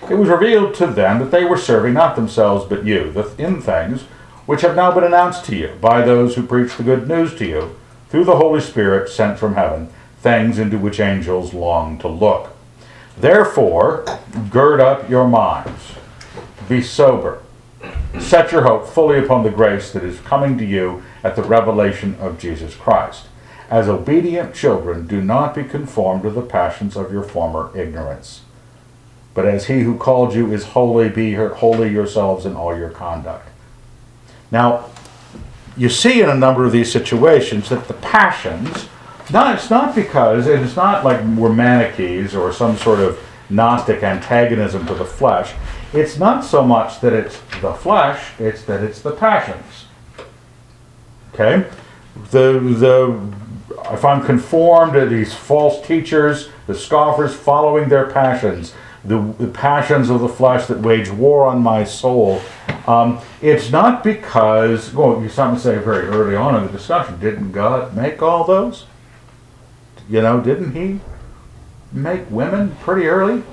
It 0.09 0.15
was 0.15 0.27
revealed 0.27 0.73
to 0.75 0.87
them 0.87 1.19
that 1.19 1.31
they 1.31 1.45
were 1.45 1.57
serving 1.57 1.93
not 1.93 2.17
themselves 2.17 2.65
but 2.65 2.83
you, 2.83 3.13
the 3.13 3.33
in 3.37 3.61
things 3.61 4.01
which 4.45 4.61
have 4.61 4.75
now 4.75 4.91
been 4.91 5.05
announced 5.05 5.45
to 5.45 5.55
you 5.55 5.69
by 5.79 6.01
those 6.01 6.35
who 6.35 6.45
preach 6.45 6.75
the 6.75 6.83
good 6.83 7.07
news 7.07 7.33
to 7.35 7.45
you 7.47 7.79
through 8.09 8.25
the 8.25 8.35
Holy 8.35 8.59
Spirit 8.59 9.07
sent 9.07 9.39
from 9.39 9.55
heaven, 9.55 9.87
things 10.19 10.59
into 10.59 10.77
which 10.77 10.99
angels 10.99 11.53
long 11.53 11.97
to 11.99 12.09
look. 12.09 12.53
Therefore, 13.17 14.03
gird 14.49 14.81
up 14.81 15.09
your 15.09 15.27
minds, 15.27 15.93
be 16.69 16.81
sober, 16.81 17.41
set 18.19 18.51
your 18.51 18.61
hope 18.61 18.87
fully 18.87 19.19
upon 19.19 19.43
the 19.43 19.49
grace 19.49 19.91
that 19.91 20.03
is 20.03 20.19
coming 20.19 20.57
to 20.57 20.65
you 20.65 21.03
at 21.23 21.35
the 21.35 21.43
revelation 21.43 22.15
of 22.19 22.39
Jesus 22.39 22.75
Christ. 22.75 23.25
As 23.69 23.87
obedient 23.87 24.55
children, 24.55 25.05
do 25.07 25.21
not 25.21 25.53
be 25.53 25.63
conformed 25.63 26.23
to 26.23 26.31
the 26.31 26.41
passions 26.41 26.95
of 26.95 27.11
your 27.11 27.23
former 27.23 27.75
ignorance. 27.77 28.41
But 29.33 29.45
as 29.45 29.67
he 29.67 29.81
who 29.81 29.97
called 29.97 30.33
you 30.33 30.51
is 30.51 30.65
holy, 30.65 31.09
be 31.09 31.33
holy 31.33 31.89
yourselves 31.89 32.45
in 32.45 32.55
all 32.55 32.77
your 32.77 32.89
conduct. 32.89 33.47
Now, 34.51 34.89
you 35.77 35.87
see 35.87 36.21
in 36.21 36.29
a 36.29 36.35
number 36.35 36.65
of 36.65 36.71
these 36.71 36.91
situations 36.91 37.69
that 37.69 37.87
the 37.87 37.93
passions, 37.95 38.89
not, 39.31 39.55
it's 39.55 39.69
not 39.69 39.95
because, 39.95 40.47
it's 40.47 40.75
not 40.75 41.05
like 41.05 41.21
we're 41.37 41.53
Manichees 41.53 42.35
or 42.35 42.51
some 42.51 42.75
sort 42.75 42.99
of 42.99 43.19
Gnostic 43.49 44.03
antagonism 44.03 44.85
to 44.87 44.93
the 44.93 45.05
flesh. 45.05 45.53
It's 45.93 46.17
not 46.17 46.43
so 46.43 46.63
much 46.63 47.01
that 47.01 47.13
it's 47.13 47.39
the 47.61 47.73
flesh, 47.73 48.31
it's 48.39 48.63
that 48.65 48.83
it's 48.83 49.01
the 49.01 49.11
passions. 49.11 49.85
Okay? 51.33 51.67
The, 52.31 52.59
the 52.59 53.33
if 53.91 54.05
I'm 54.05 54.23
conformed 54.23 54.93
to 54.93 55.05
these 55.05 55.33
false 55.33 55.85
teachers, 55.85 56.49
the 56.67 56.75
scoffers 56.75 57.33
following 57.33 57.89
their 57.89 58.09
passions, 58.11 58.73
the, 59.03 59.19
the 59.39 59.47
passions 59.47 60.09
of 60.09 60.19
the 60.19 60.27
flesh 60.27 60.67
that 60.67 60.79
wage 60.79 61.09
war 61.09 61.45
on 61.45 61.61
my 61.61 61.83
soul, 61.83 62.41
um, 62.87 63.19
it's 63.41 63.71
not 63.71 64.03
because, 64.03 64.93
well, 64.93 65.21
you 65.21 65.29
something 65.29 65.55
to 65.57 65.61
say 65.61 65.83
very 65.83 66.07
early 66.07 66.35
on 66.35 66.55
in 66.55 66.65
the 66.65 66.71
discussion, 66.71 67.19
didn't 67.19 67.51
God 67.51 67.95
make 67.95 68.21
all 68.21 68.43
those? 68.43 68.85
You 70.09 70.21
know, 70.21 70.41
didn't 70.41 70.73
He 70.73 70.99
make 71.91 72.29
women 72.29 72.75
pretty 72.81 73.07
early? 73.07 73.43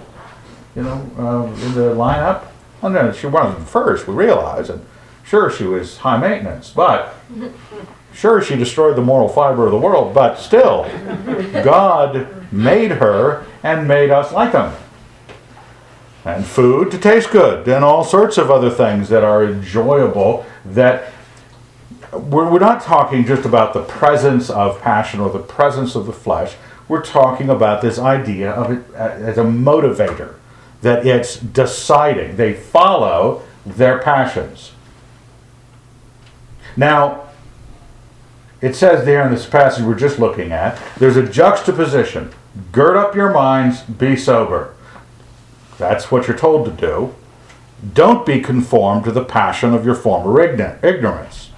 You 0.76 0.82
know, 0.82 1.10
uh, 1.18 1.64
in 1.64 1.74
the 1.74 1.94
lineup? 1.94 2.48
Well, 2.82 2.92
no, 2.92 3.10
she 3.10 3.26
wasn't 3.26 3.66
first, 3.66 4.06
we 4.06 4.14
realize, 4.14 4.68
and 4.68 4.84
sure, 5.24 5.50
she 5.50 5.64
was 5.64 5.96
high 5.98 6.18
maintenance, 6.18 6.70
but 6.70 7.14
Sure, 8.16 8.40
she 8.40 8.56
destroyed 8.56 8.96
the 8.96 9.02
moral 9.02 9.28
fiber 9.28 9.66
of 9.66 9.72
the 9.72 9.78
world, 9.78 10.14
but 10.14 10.36
still, 10.36 10.88
God 11.62 12.50
made 12.50 12.92
her 12.92 13.44
and 13.62 13.86
made 13.86 14.10
us 14.10 14.32
like 14.32 14.52
them. 14.52 14.74
And 16.24 16.46
food 16.46 16.90
to 16.92 16.98
taste 16.98 17.30
good, 17.30 17.68
and 17.68 17.84
all 17.84 18.04
sorts 18.04 18.38
of 18.38 18.50
other 18.50 18.70
things 18.70 19.10
that 19.10 19.22
are 19.22 19.44
enjoyable. 19.44 20.46
That 20.64 21.12
we're, 22.10 22.50
we're 22.50 22.58
not 22.58 22.80
talking 22.80 23.26
just 23.26 23.44
about 23.44 23.74
the 23.74 23.82
presence 23.82 24.48
of 24.48 24.80
passion 24.80 25.20
or 25.20 25.28
the 25.28 25.38
presence 25.38 25.94
of 25.94 26.06
the 26.06 26.12
flesh. 26.12 26.54
We're 26.88 27.04
talking 27.04 27.50
about 27.50 27.82
this 27.82 27.98
idea 27.98 28.50
of 28.52 28.70
it 28.70 28.94
as 28.94 29.36
a 29.36 29.44
motivator, 29.44 30.36
that 30.86 31.04
it's 31.04 31.36
deciding. 31.36 32.36
They 32.36 32.54
follow 32.54 33.42
their 33.66 33.98
passions. 33.98 34.70
Now, 36.76 37.24
it 38.60 38.76
says 38.76 39.04
there 39.04 39.26
in 39.26 39.32
this 39.32 39.46
passage 39.46 39.84
we're 39.84 39.96
just 39.96 40.20
looking 40.20 40.52
at, 40.52 40.80
there's 40.96 41.16
a 41.16 41.28
juxtaposition. 41.28 42.32
Gird 42.70 42.96
up 42.96 43.16
your 43.16 43.32
minds, 43.32 43.82
be 43.82 44.14
sober. 44.14 44.76
That's 45.76 46.12
what 46.12 46.28
you're 46.28 46.38
told 46.38 46.66
to 46.66 46.70
do. 46.70 47.16
Don't 47.92 48.24
be 48.24 48.40
conformed 48.40 49.06
to 49.06 49.10
the 49.10 49.24
passion 49.24 49.74
of 49.74 49.84
your 49.84 49.96
former 49.96 50.40
ignorance. 50.40 51.50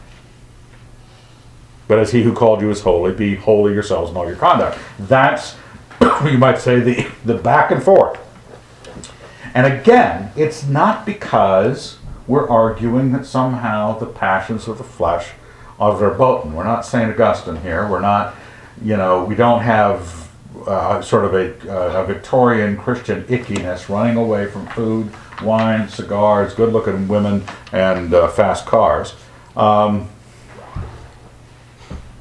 But 1.86 1.98
as 1.98 2.12
he 2.12 2.22
who 2.22 2.32
called 2.32 2.62
you 2.62 2.70
is 2.70 2.80
holy, 2.80 3.12
be 3.12 3.34
holy 3.34 3.74
yourselves 3.74 4.10
in 4.10 4.16
all 4.16 4.26
your 4.26 4.36
conduct. 4.36 4.78
That's, 4.98 5.54
you 6.24 6.38
might 6.38 6.60
say, 6.60 6.80
the, 6.80 7.06
the 7.26 7.34
back 7.34 7.70
and 7.70 7.82
forth. 7.82 8.18
And 9.54 9.66
again, 9.66 10.30
it's 10.36 10.64
not 10.64 11.06
because 11.06 11.98
we're 12.26 12.48
arguing 12.48 13.12
that 13.12 13.24
somehow 13.24 13.98
the 13.98 14.06
passions 14.06 14.68
of 14.68 14.78
the 14.78 14.84
flesh 14.84 15.30
are 15.80 15.96
verboten. 15.96 16.54
We're 16.54 16.64
not 16.64 16.84
St. 16.84 17.10
Augustine 17.10 17.56
here. 17.62 17.88
We're 17.88 18.00
not, 18.00 18.34
you 18.82 18.96
know, 18.96 19.24
we 19.24 19.34
don't 19.34 19.62
have 19.62 20.28
uh, 20.66 21.00
sort 21.00 21.24
of 21.24 21.34
a, 21.34 21.72
uh, 21.72 22.02
a, 22.02 22.06
Victorian 22.06 22.76
Christian 22.76 23.22
ickiness 23.24 23.88
running 23.88 24.16
away 24.16 24.46
from 24.46 24.66
food, 24.68 25.10
wine, 25.42 25.88
cigars, 25.88 26.54
good 26.54 26.72
looking 26.72 27.06
women, 27.08 27.44
and 27.72 28.12
uh, 28.12 28.28
fast 28.28 28.66
cars. 28.66 29.14
Um, 29.56 30.08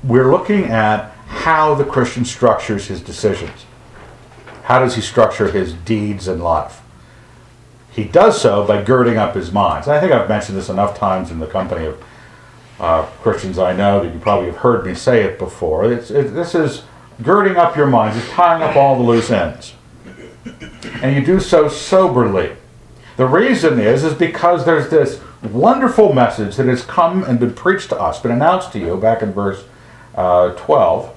we're 0.04 0.32
looking 0.32 0.66
at 0.66 1.12
how 1.28 1.76
the 1.76 1.84
Christian 1.84 2.24
structures 2.24 2.88
his 2.88 3.02
decisions. 3.02 3.66
How 4.64 4.80
does 4.80 4.96
he 4.96 5.02
structure 5.02 5.52
his 5.52 5.74
deeds 5.74 6.28
in 6.28 6.40
life? 6.40 6.82
He 7.98 8.04
does 8.04 8.40
so 8.40 8.64
by 8.64 8.84
girding 8.84 9.18
up 9.18 9.34
his 9.34 9.52
minds. 9.52 9.88
I 9.88 10.00
think 10.00 10.12
I've 10.12 10.30
mentioned 10.30 10.56
this 10.56 10.70
enough 10.70 10.96
times 10.96 11.32
in 11.32 11.40
the 11.40 11.48
company 11.48 11.88
of 11.88 12.04
uh, 12.80 13.04
Christians 13.24 13.58
I 13.58 13.76
know 13.76 14.04
that 14.04 14.14
you 14.14 14.20
probably 14.20 14.52
have 14.52 14.58
heard 14.58 14.86
me 14.86 14.94
say 14.94 15.24
it 15.24 15.40
before. 15.40 15.92
It, 15.92 16.08
this 16.08 16.54
is 16.54 16.84
girding 17.24 17.58
up 17.58 17.76
your 17.76 17.88
minds, 17.88 18.16
it's 18.16 18.30
tying 18.30 18.62
up 18.62 18.76
all 18.76 18.96
the 18.96 19.04
loose 19.04 19.32
ends. 19.32 19.74
And 21.02 21.16
you 21.16 21.26
do 21.26 21.40
so 21.40 21.68
soberly. 21.70 22.56
The 23.16 23.26
reason 23.26 23.80
is, 23.80 24.04
is 24.04 24.14
because 24.14 24.64
there's 24.64 24.92
this 24.92 25.20
wonderful 25.42 26.14
message 26.14 26.56
that 26.58 26.68
has 26.68 26.84
come 26.84 27.24
and 27.24 27.40
been 27.40 27.56
preached 27.56 27.90
to 27.90 28.00
us, 28.00 28.20
been 28.20 28.30
announced 28.30 28.74
to 28.74 28.80
you 28.80 28.96
back 28.98 29.24
in 29.24 29.34
verse 29.34 29.66
uh, 30.14 30.52
12. 30.52 31.16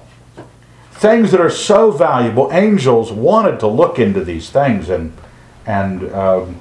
Things 0.93 1.29
that 1.29 1.39
are 1.39 1.51
so 1.51 1.91
valuable, 1.91 2.51
angels 2.51 3.11
wanted 3.11 3.59
to 3.59 3.67
look 3.67 3.99
into 3.99 4.23
these 4.23 4.49
things, 4.49 4.89
and 4.89 5.15
and 5.67 6.11
um, 6.11 6.59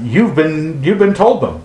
you've 0.00 0.34
been 0.34 0.82
you've 0.82 0.98
been 0.98 1.14
told 1.14 1.42
them. 1.42 1.62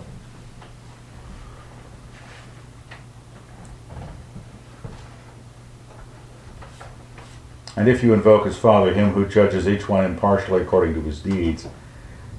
And 7.76 7.88
if 7.88 8.02
you 8.02 8.12
invoke 8.12 8.44
his 8.44 8.58
Father 8.58 8.92
him 8.92 9.12
who 9.12 9.26
judges 9.26 9.66
each 9.66 9.88
one 9.88 10.04
impartially 10.04 10.60
according 10.60 10.94
to 10.94 11.00
his 11.00 11.20
deeds, 11.20 11.66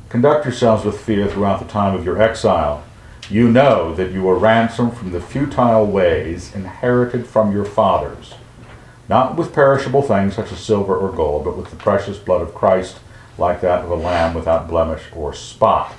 conduct 0.08 0.46
yourselves 0.46 0.86
with 0.86 1.02
fear 1.02 1.28
throughout 1.28 1.60
the 1.60 1.66
time 1.66 1.96
of 1.96 2.06
your 2.06 2.22
exile. 2.22 2.84
You 3.28 3.50
know 3.50 3.96
that 3.96 4.12
you 4.12 4.22
were 4.22 4.38
ransomed 4.38 4.96
from 4.96 5.12
the 5.12 5.22
futile 5.22 5.88
ways 5.88 6.54
inherited 6.54 7.26
from 7.26 7.52
your 7.52 7.66
fathers, 7.66 8.36
not 9.10 9.36
with 9.36 9.54
perishable 9.54 10.02
things 10.04 10.36
such 10.36 10.52
as 10.52 10.60
silver 10.60 10.96
or 10.96 11.12
gold, 11.12 11.46
but 11.46 11.58
with 11.58 11.72
the 11.72 11.76
precious 11.76 12.20
blood 12.20 12.42
of 12.42 12.54
Christ, 12.54 13.00
like 13.42 13.60
that 13.60 13.84
of 13.84 13.92
a 13.92 13.96
lamb 13.96 14.34
without 14.34 14.70
blemish 14.70 15.04
or 15.14 15.34
spot. 15.34 15.94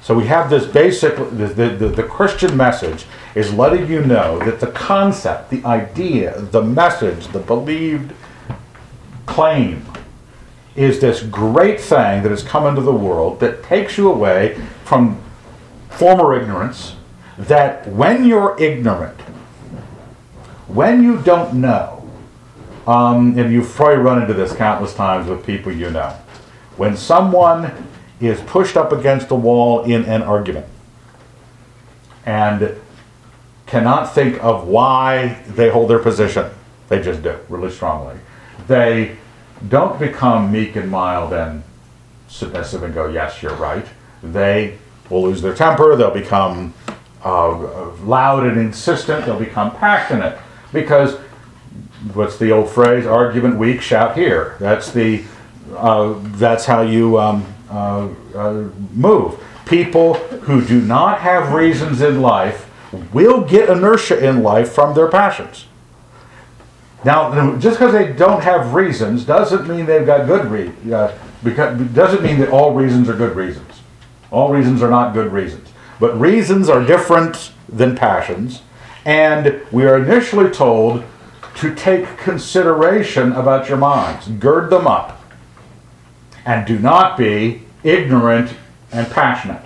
So 0.00 0.14
we 0.14 0.26
have 0.28 0.48
this 0.48 0.64
basic, 0.64 1.16
the, 1.16 1.48
the, 1.48 1.88
the, 1.88 2.02
Christian 2.04 2.56
message 2.56 3.06
is 3.34 3.52
letting 3.52 3.90
you 3.90 4.02
know 4.04 4.38
that 4.38 4.60
the 4.60 4.68
concept, 4.68 5.50
the 5.50 5.64
idea, 5.64 6.40
the 6.40 6.62
message, 6.62 7.26
the 7.28 7.40
believed 7.40 8.14
claim 9.26 9.84
is 10.76 11.00
this 11.00 11.22
great 11.22 11.80
thing 11.80 12.22
that 12.22 12.30
has 12.30 12.44
come 12.44 12.66
into 12.66 12.82
the 12.82 12.92
world 12.92 13.40
that 13.40 13.64
takes 13.64 13.98
you 13.98 14.08
away 14.08 14.56
from 14.84 15.20
former 15.90 16.40
ignorance. 16.40 16.94
That 17.36 17.88
when 17.88 18.26
you're 18.26 18.56
ignorant, 18.60 19.20
when 20.68 21.02
you 21.02 21.20
don't 21.22 21.54
know, 21.54 22.08
um, 22.86 23.36
and 23.36 23.52
you've 23.52 23.68
probably 23.70 23.96
run 23.96 24.22
into 24.22 24.34
this 24.34 24.54
countless 24.54 24.94
times 24.94 25.28
with 25.28 25.44
people 25.44 25.72
you 25.72 25.90
know, 25.90 26.16
when 26.76 26.96
someone 26.96 27.72
is 28.20 28.40
pushed 28.42 28.76
up 28.76 28.92
against 28.92 29.30
a 29.30 29.34
wall 29.34 29.82
in 29.84 30.04
an 30.04 30.22
argument 30.22 30.66
and 32.24 32.74
cannot 33.66 34.14
think 34.14 34.42
of 34.42 34.66
why 34.66 35.42
they 35.48 35.68
hold 35.70 35.90
their 35.90 35.98
position, 35.98 36.50
they 36.88 37.02
just 37.02 37.22
do 37.22 37.38
really 37.48 37.70
strongly 37.70 38.16
they 38.66 39.16
don't 39.68 39.98
become 39.98 40.50
meek 40.52 40.76
and 40.76 40.90
mild 40.90 41.32
and 41.32 41.62
submissive 42.28 42.82
and 42.82 42.94
go, 42.94 43.08
yes, 43.08 43.42
you're 43.42 43.54
right. 43.54 43.86
They 44.22 44.78
will 45.08 45.22
lose 45.22 45.42
their 45.42 45.54
temper. 45.54 45.96
They'll 45.96 46.10
become 46.10 46.74
uh, 47.24 47.90
loud 48.02 48.46
and 48.46 48.58
insistent. 48.58 49.24
They'll 49.24 49.38
become 49.38 49.74
passionate 49.76 50.38
because 50.72 51.16
what's 52.12 52.38
the 52.38 52.50
old 52.50 52.70
phrase? 52.70 53.06
Argument 53.06 53.56
weak, 53.56 53.80
shout 53.80 54.16
here. 54.16 54.56
That's 54.58 54.90
the 54.90 55.24
uh, 55.74 56.14
that's 56.36 56.64
how 56.64 56.82
you 56.82 57.18
um, 57.18 57.46
uh, 57.70 58.08
uh, 58.34 58.68
move. 58.92 59.42
People 59.66 60.14
who 60.14 60.64
do 60.64 60.80
not 60.80 61.20
have 61.20 61.52
reasons 61.52 62.00
in 62.00 62.20
life 62.20 62.70
will 63.12 63.42
get 63.42 63.68
inertia 63.68 64.24
in 64.24 64.42
life 64.42 64.72
from 64.72 64.94
their 64.94 65.08
passions. 65.08 65.66
Now, 67.04 67.56
just 67.58 67.78
because 67.78 67.92
they 67.92 68.12
don't 68.12 68.42
have 68.42 68.74
reasons 68.74 69.24
doesn't 69.24 69.68
mean 69.68 69.86
they've 69.86 70.06
got 70.06 70.26
good 70.26 70.46
reasons. 70.46 70.92
Uh, 70.92 71.16
because 71.44 71.80
doesn't 71.90 72.22
mean 72.22 72.38
that 72.40 72.48
all 72.48 72.74
reasons 72.74 73.08
are 73.08 73.14
good 73.14 73.36
reasons. 73.36 73.82
All 74.30 74.52
reasons 74.52 74.82
are 74.82 74.90
not 74.90 75.14
good 75.14 75.32
reasons. 75.32 75.68
But 76.00 76.18
reasons 76.18 76.68
are 76.68 76.84
different 76.84 77.52
than 77.68 77.96
passions, 77.96 78.62
and 79.04 79.60
we 79.70 79.86
are 79.86 79.98
initially 79.98 80.50
told 80.50 81.04
to 81.56 81.74
take 81.74 82.18
consideration 82.18 83.32
about 83.32 83.68
your 83.68 83.78
minds, 83.78 84.28
gird 84.28 84.68
them 84.68 84.86
up, 84.86 85.15
and 86.46 86.66
do 86.66 86.78
not 86.78 87.18
be 87.18 87.62
ignorant 87.82 88.54
and 88.92 89.10
passionate. 89.10 89.62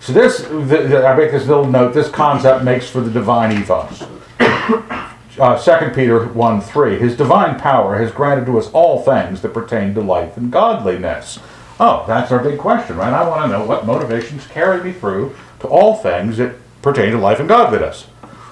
So 0.00 0.12
this, 0.12 0.42
the, 0.42 0.86
the, 0.88 1.06
I 1.06 1.14
make 1.14 1.32
this 1.32 1.46
little 1.46 1.66
note. 1.66 1.92
This 1.92 2.08
concept 2.08 2.64
makes 2.64 2.88
for 2.88 3.00
the 3.00 3.10
divine 3.10 3.60
ethos. 3.60 4.04
Uh, 5.38 5.56
2 5.56 5.94
Peter 5.94 6.26
1 6.26 6.60
3. 6.60 6.98
His 6.98 7.16
divine 7.16 7.58
power 7.58 7.96
has 7.96 8.12
granted 8.12 8.44
to 8.44 8.58
us 8.58 8.70
all 8.72 9.00
things 9.00 9.40
that 9.40 9.54
pertain 9.54 9.94
to 9.94 10.02
life 10.02 10.36
and 10.36 10.52
godliness. 10.52 11.38
Oh, 11.80 12.04
that's 12.06 12.30
our 12.30 12.44
big 12.44 12.58
question, 12.58 12.98
right? 12.98 13.14
I 13.14 13.26
want 13.26 13.50
to 13.50 13.58
know 13.58 13.64
what 13.64 13.86
motivations 13.86 14.46
carry 14.46 14.84
me 14.84 14.92
through 14.92 15.34
to 15.60 15.68
all 15.68 15.96
things 15.96 16.36
that 16.36 16.56
pertain 16.82 17.12
to 17.12 17.18
life 17.18 17.40
and 17.40 17.48
godliness 17.48 18.08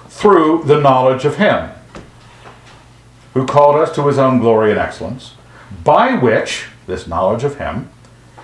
through 0.09 0.63
the 0.65 0.81
knowledge 0.81 1.23
of 1.23 1.35
Him 1.35 1.69
who 3.35 3.45
called 3.45 3.75
us 3.75 3.93
to 3.93 4.07
His 4.07 4.17
own 4.17 4.39
glory 4.39 4.71
and 4.71 4.79
excellence, 4.79 5.35
by 5.83 6.15
which, 6.15 6.67
this 6.87 7.07
knowledge 7.07 7.43
of 7.43 7.57
Him, 7.57 7.89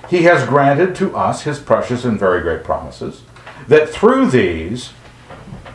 He 0.10 0.24
has 0.24 0.48
granted 0.48 0.96
to 0.96 1.16
us 1.16 1.44
His 1.44 1.60
precious 1.60 2.06
and 2.06 2.20
very 2.20 2.42
great 2.42 2.64
promises, 2.64 3.22
that 3.68 3.90
through 3.90 4.30
these 4.30 4.92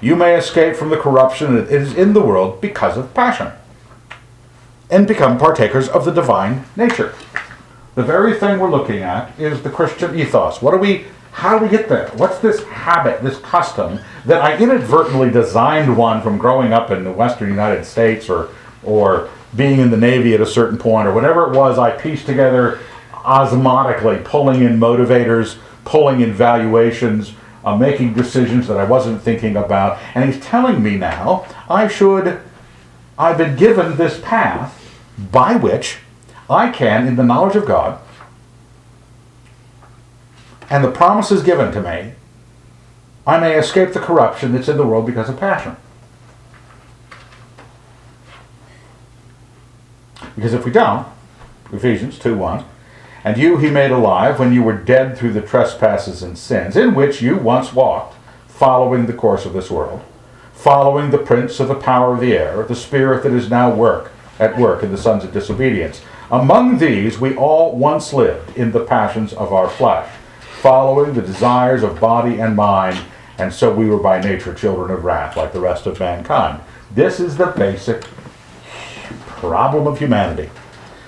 you 0.01 0.17
may 0.17 0.37
escape 0.37 0.75
from 0.75 0.91
the 0.91 0.97
corruption 0.97 1.55
that 1.55 1.69
is 1.69 1.95
in 1.95 2.13
the 2.13 2.21
world 2.21 2.61
because 2.61 2.97
of 2.97 3.15
passion, 3.15 3.53
and 4.91 5.07
become 5.07 5.39
partakers 5.39 5.89
of 5.89 6.05
the 6.05 6.11
divine 6.11 6.65
nature. 6.77 7.15
The 7.95 8.03
very 8.03 8.35
thing 8.35 8.59
we're 8.59 8.71
looking 8.71 9.03
at 9.03 9.39
is 9.39 9.63
the 9.63 9.71
Christian 9.71 10.19
ethos. 10.19 10.63
What 10.63 10.73
do 10.73 10.79
we 10.79 11.07
how 11.33 11.59
do 11.59 11.65
we 11.65 11.71
get 11.71 11.89
there? 11.89 12.09
What's 12.11 12.39
this 12.41 12.63
habit, 12.65 13.23
this 13.23 13.39
custom 13.39 14.01
that 14.27 14.43
I 14.43 14.59
inadvertently 14.59 15.31
designed 15.31 15.97
one 15.97 16.21
from 16.21 16.37
growing 16.37 16.75
up 16.75 16.91
in 16.91 17.05
the 17.05 17.13
western 17.13 17.49
United 17.49 17.85
States 17.85 18.29
or 18.29 18.51
or 18.83 19.31
being 19.55 19.81
in 19.81 19.91
the 19.91 19.97
Navy 19.97 20.35
at 20.35 20.41
a 20.41 20.47
certain 20.47 20.79
point 20.79 21.09
or 21.09 21.13
whatever 21.13 21.53
it 21.53 21.57
was 21.57 21.79
I 21.79 21.91
pieced 21.91 22.27
together 22.27 22.81
osmotically, 23.13 24.25
pulling 24.25 24.63
in 24.63 24.79
motivators, 24.79 25.59
pulling 25.85 26.21
in 26.21 26.33
valuations, 26.33 27.35
uh, 27.65 27.77
making 27.77 28.15
decisions 28.15 28.67
that 28.69 28.79
I 28.79 28.85
wasn't 28.85 29.23
thinking 29.23 29.57
about. 29.57 29.99
And 30.15 30.33
he's 30.33 30.43
telling 30.43 30.83
me 30.83 30.97
now 30.97 31.47
I 31.69 31.89
should, 31.89 32.41
I've 33.19 33.39
been 33.39 33.57
given 33.57 33.97
this 33.97 34.21
path 34.21 34.79
by 35.31 35.57
which 35.57 35.99
I 36.49 36.71
can, 36.71 37.07
in 37.07 37.17
the 37.17 37.25
knowledge 37.25 37.57
of 37.57 37.67
God, 37.67 38.01
and 40.69 40.83
the 40.83 40.91
promises 40.91 41.43
given 41.43 41.71
to 41.73 41.83
me, 41.83 42.15
I 43.27 43.39
may 43.39 43.59
escape 43.59 43.93
the 43.93 44.01
corruption 44.01 44.53
that's 44.53 44.69
in 44.69 44.77
the 44.77 44.87
world 44.87 45.07
because 45.07 45.29
of 45.29 45.39
passion. 45.39 45.77
Because 50.35 50.55
if 50.55 50.65
we 50.65 50.71
don't, 50.71 51.07
Ephesians 51.73 52.19
2 52.19 52.37
1, 52.37 52.65
and 53.25 53.37
you 53.37 53.59
he 53.59 53.71
made 53.71 53.91
alive 53.91 54.39
when 54.39 54.53
you 54.53 54.63
were 54.63 54.73
dead 54.73 55.17
through 55.17 55.33
the 55.33 55.41
trespasses 55.41 56.23
and 56.23 56.37
sins, 56.37 56.77
in 56.77 56.95
which 56.95 57.23
you 57.23 57.37
once 57.37 57.73
walked, 57.73 58.17
following 58.49 59.07
the 59.07 59.13
course 59.13 59.45
of 59.45 59.53
this 59.53 59.71
world, 59.71 60.03
following 60.53 61.11
the 61.11 61.19
prince 61.19 61.61
of 61.61 61.69
the 61.69 61.75
power 61.75 62.15
of 62.15 62.21
the 62.21 62.37
air, 62.37 62.63
the 62.65 62.75
spirit 62.75 63.23
that 63.23 63.33
is 63.33 63.51
now 63.51 63.73
work 63.73 64.13
at 64.39 64.59
work 64.59 64.83
in 64.83 64.91
the 64.91 64.99
sons 64.99 65.25
of 65.25 65.33
disobedience. 65.33 66.01
Among 66.31 66.79
these 66.79 67.19
we 67.19 67.37
all 67.37 67.77
once 67.77 68.13
lived 68.13 68.57
in 68.57 68.73
the 68.73 68.85
passions 68.85 69.33
of 69.33 69.53
our 69.53 69.69
flesh, 69.69 70.11
following 70.61 71.15
the 71.15 71.23
desires 71.23 71.83
of 71.83 72.01
body 72.01 72.41
and 72.41 72.57
mind, 72.57 72.99
and 73.39 73.53
so 73.53 73.73
we 73.73 73.87
were 73.87 73.99
by 73.99 74.21
nature 74.21 74.55
children 74.55 74.91
of 74.91 75.05
wrath, 75.05 75.37
like 75.37 75.53
the 75.53 75.61
rest 75.61 75.87
of 75.87 76.01
mankind. 76.01 76.61
This 76.95 77.21
is 77.21 77.37
the 77.37 77.47
basic 77.47 78.05
problem 79.43 79.89
of 79.89 79.99
humanity. 79.99 80.49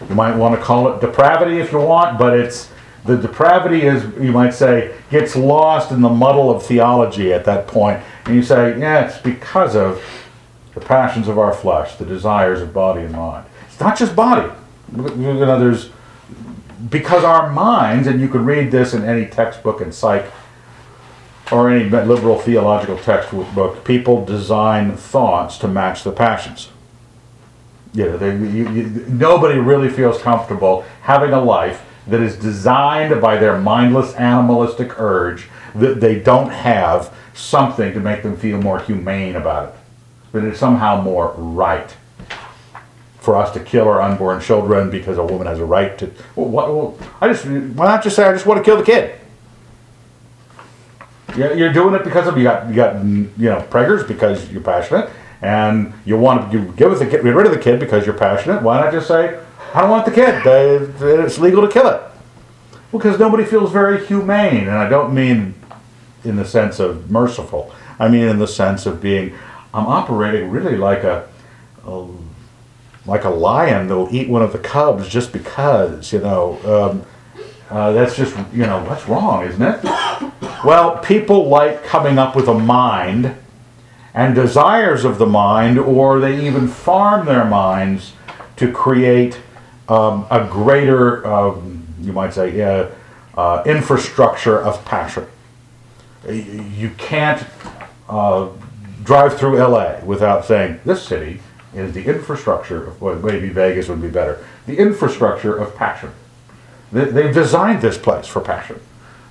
You 0.09 0.14
might 0.16 0.35
want 0.37 0.59
to 0.59 0.61
call 0.61 0.92
it 0.92 1.01
depravity 1.01 1.59
if 1.59 1.70
you 1.70 1.79
want, 1.79 2.18
but 2.18 2.37
it's 2.37 2.68
the 3.05 3.16
depravity 3.16 3.83
is, 3.83 4.03
you 4.20 4.33
might 4.33 4.53
say, 4.53 4.92
gets 5.09 5.37
lost 5.37 5.92
in 5.92 6.01
the 6.01 6.09
muddle 6.09 6.51
of 6.51 6.66
theology 6.66 7.33
at 7.33 7.44
that 7.44 7.68
point. 7.68 8.03
And 8.25 8.35
you 8.35 8.42
say, 8.42 8.77
yeah, 8.79 9.07
it's 9.07 9.18
because 9.18 9.77
of 9.77 10.03
the 10.75 10.81
passions 10.81 11.29
of 11.29 11.38
our 11.38 11.53
flesh, 11.53 11.94
the 11.94 12.05
desires 12.05 12.61
of 12.61 12.75
body 12.75 13.03
and 13.03 13.12
mind. 13.12 13.47
It's 13.68 13.79
not 13.79 13.97
just 13.97 14.16
body. 14.16 14.51
You 14.92 15.14
know, 15.14 15.61
there's 15.61 15.90
because 16.90 17.23
our 17.23 17.51
minds, 17.51 18.09
and 18.09 18.20
you 18.20 18.29
can 18.29 18.44
read 18.44 18.73
this 18.73 18.94
in 18.94 19.05
any 19.05 19.27
textbook 19.27 19.81
in 19.81 19.92
psych 19.92 20.27
or 21.53 21.70
any 21.70 21.88
liberal 21.88 22.38
theological 22.38 22.99
textbook, 22.99 23.85
people 23.85 24.25
design 24.25 24.97
thoughts 24.97 25.57
to 25.59 25.68
match 25.68 26.03
the 26.03 26.12
passions. 26.12 26.70
You 27.95 28.07
know, 28.07 28.17
they, 28.17 28.37
you, 28.37 28.69
you, 28.71 29.07
nobody 29.09 29.59
really 29.59 29.89
feels 29.89 30.21
comfortable 30.21 30.85
having 31.03 31.33
a 31.33 31.41
life 31.41 31.87
that 32.09 32.21
is 32.21 32.37
designed 32.37 33.21
by 33.21 33.37
their 33.37 33.59
mindless 33.59 34.15
animalistic 34.15 35.01
urge 35.01 35.49
that 35.77 36.01
they 36.01 36.19
don't 36.19 36.51
have 36.51 37.15
something 37.35 37.95
to 37.95 38.01
make 38.01 38.23
them 38.23 38.37
feel 38.37 38.61
more 38.61 38.81
humane 38.81 39.37
about 39.37 39.69
it. 39.69 39.75
That 40.33 40.45
it's 40.45 40.59
somehow 40.59 41.01
more 41.03 41.33
right 41.37 41.95
for 43.21 43.37
us 43.37 43.53
to 43.53 43.61
kill 43.61 43.89
our 43.89 44.03
unborn 44.03 44.41
children 44.41 44.91
because 44.91 45.17
a 45.17 45.25
woman 45.25 45.47
has 45.47 45.61
a 45.61 45.65
right 45.65 45.97
to. 45.99 46.11
Well, 46.35 46.49
what, 46.49 46.69
well, 46.69 46.99
I 47.21 47.29
just 47.29 47.47
why 47.47 47.87
not 47.87 48.03
just 48.03 48.17
say 48.17 48.25
I 48.25 48.33
just 48.33 48.45
want 48.45 48.59
to 48.59 48.65
kill 48.65 48.77
the 48.77 48.85
kid? 48.85 49.21
You're 51.37 51.73
doing 51.73 51.95
it 51.95 52.05
because 52.05 52.27
of 52.27 52.37
you 52.37 52.43
got 52.45 52.69
you 52.69 52.75
got 52.75 53.05
you 53.05 53.31
know 53.39 53.65
preggers 53.71 54.07
because 54.07 54.51
you're 54.53 54.63
passionate 54.63 55.11
and 55.45 55.93
you 56.07 56.17
want 56.17 56.51
to 56.51 56.59
you 56.59 56.73
give 56.73 56.99
the 56.99 57.05
kid, 57.05 57.23
get 57.23 57.35
rid 57.35 57.47
of 57.47 57.53
the 57.53 57.59
kid 57.59 57.79
because 57.79 58.07
you're 58.07 58.17
passionate, 58.17 58.63
why 58.63 58.81
not 58.81 58.91
just 58.91 59.07
say, 59.07 59.39
I 59.75 59.83
don't 59.83 59.91
want 59.91 60.07
the 60.07 60.11
kid. 60.11 60.43
It's 60.47 61.39
legal 61.39 61.67
to 61.67 61.73
kill 61.73 61.87
it. 61.89 62.01
Because 62.91 63.19
nobody 63.19 63.45
feels 63.45 63.71
very 63.71 64.07
humane, 64.07 64.69
and 64.69 64.71
I 64.71 64.89
don't 64.89 65.13
mean 65.13 65.55
in 66.25 66.37
the 66.37 66.45
sense 66.45 66.81
of 66.81 67.11
merciful. 67.11 67.75
I 67.99 68.09
mean 68.09 68.27
in 68.27 68.39
the 68.39 68.47
sense 68.47 68.87
of 68.87 69.03
being, 69.03 69.35
I'm 69.75 69.87
operating 69.87 70.51
really 70.51 70.77
like 70.77 71.05
a, 71.05 71.29
a 71.85 72.07
like 73.05 73.25
a 73.25 73.31
lion 73.31 73.89
that'll 73.89 74.15
eat 74.15 74.31
one 74.31 74.41
of 74.41 74.53
the 74.53 74.59
cubs 74.59 75.09
just 75.09 75.31
because, 75.31 76.11
you 76.11 76.21
know. 76.21 76.59
Um, 76.65 77.07
uh, 77.69 77.93
that's 77.93 78.17
just, 78.17 78.35
you 78.53 78.65
know, 78.65 78.83
that's 78.85 79.07
wrong, 79.09 79.45
isn't 79.45 79.61
it? 79.61 79.85
Well, 80.65 80.99
people 80.99 81.49
like 81.49 81.85
coming 81.85 82.19
up 82.19 82.35
with 82.35 82.49
a 82.49 82.55
mind 82.55 83.37
and 84.14 84.35
desires 84.35 85.05
of 85.05 85.18
the 85.18 85.27
mind, 85.27 85.79
or 85.79 86.20
they 86.20 86.46
even 86.46 86.68
farm 86.68 87.27
their 87.27 87.44
minds 87.44 88.12
to 88.57 88.70
create 88.70 89.40
um, 89.88 90.27
a 90.31 90.46
greater, 90.48 91.27
um, 91.27 91.87
you 92.00 92.12
might 92.12 92.33
say, 92.33 92.61
uh, 92.62 92.88
uh, 93.37 93.62
infrastructure 93.66 94.61
of 94.61 94.83
passion. 94.85 95.27
You 96.29 96.90
can't 96.96 97.44
uh, 98.09 98.48
drive 99.03 99.37
through 99.37 99.59
LA 99.59 99.98
without 100.05 100.44
saying, 100.44 100.81
this 100.85 101.03
city 101.03 101.40
is 101.74 101.92
the 101.92 102.05
infrastructure 102.05 102.87
of, 102.87 103.03
well, 103.03 103.16
maybe 103.16 103.48
Vegas 103.48 103.88
would 103.88 104.00
be 104.00 104.09
better, 104.09 104.46
the 104.66 104.79
infrastructure 104.79 105.57
of 105.57 105.74
passion. 105.77 106.11
They, 106.92 107.24
have 107.24 107.35
designed 107.35 107.83
this 107.83 107.98
place 107.98 108.29
for 108.29 108.40
passion. 108.40 108.81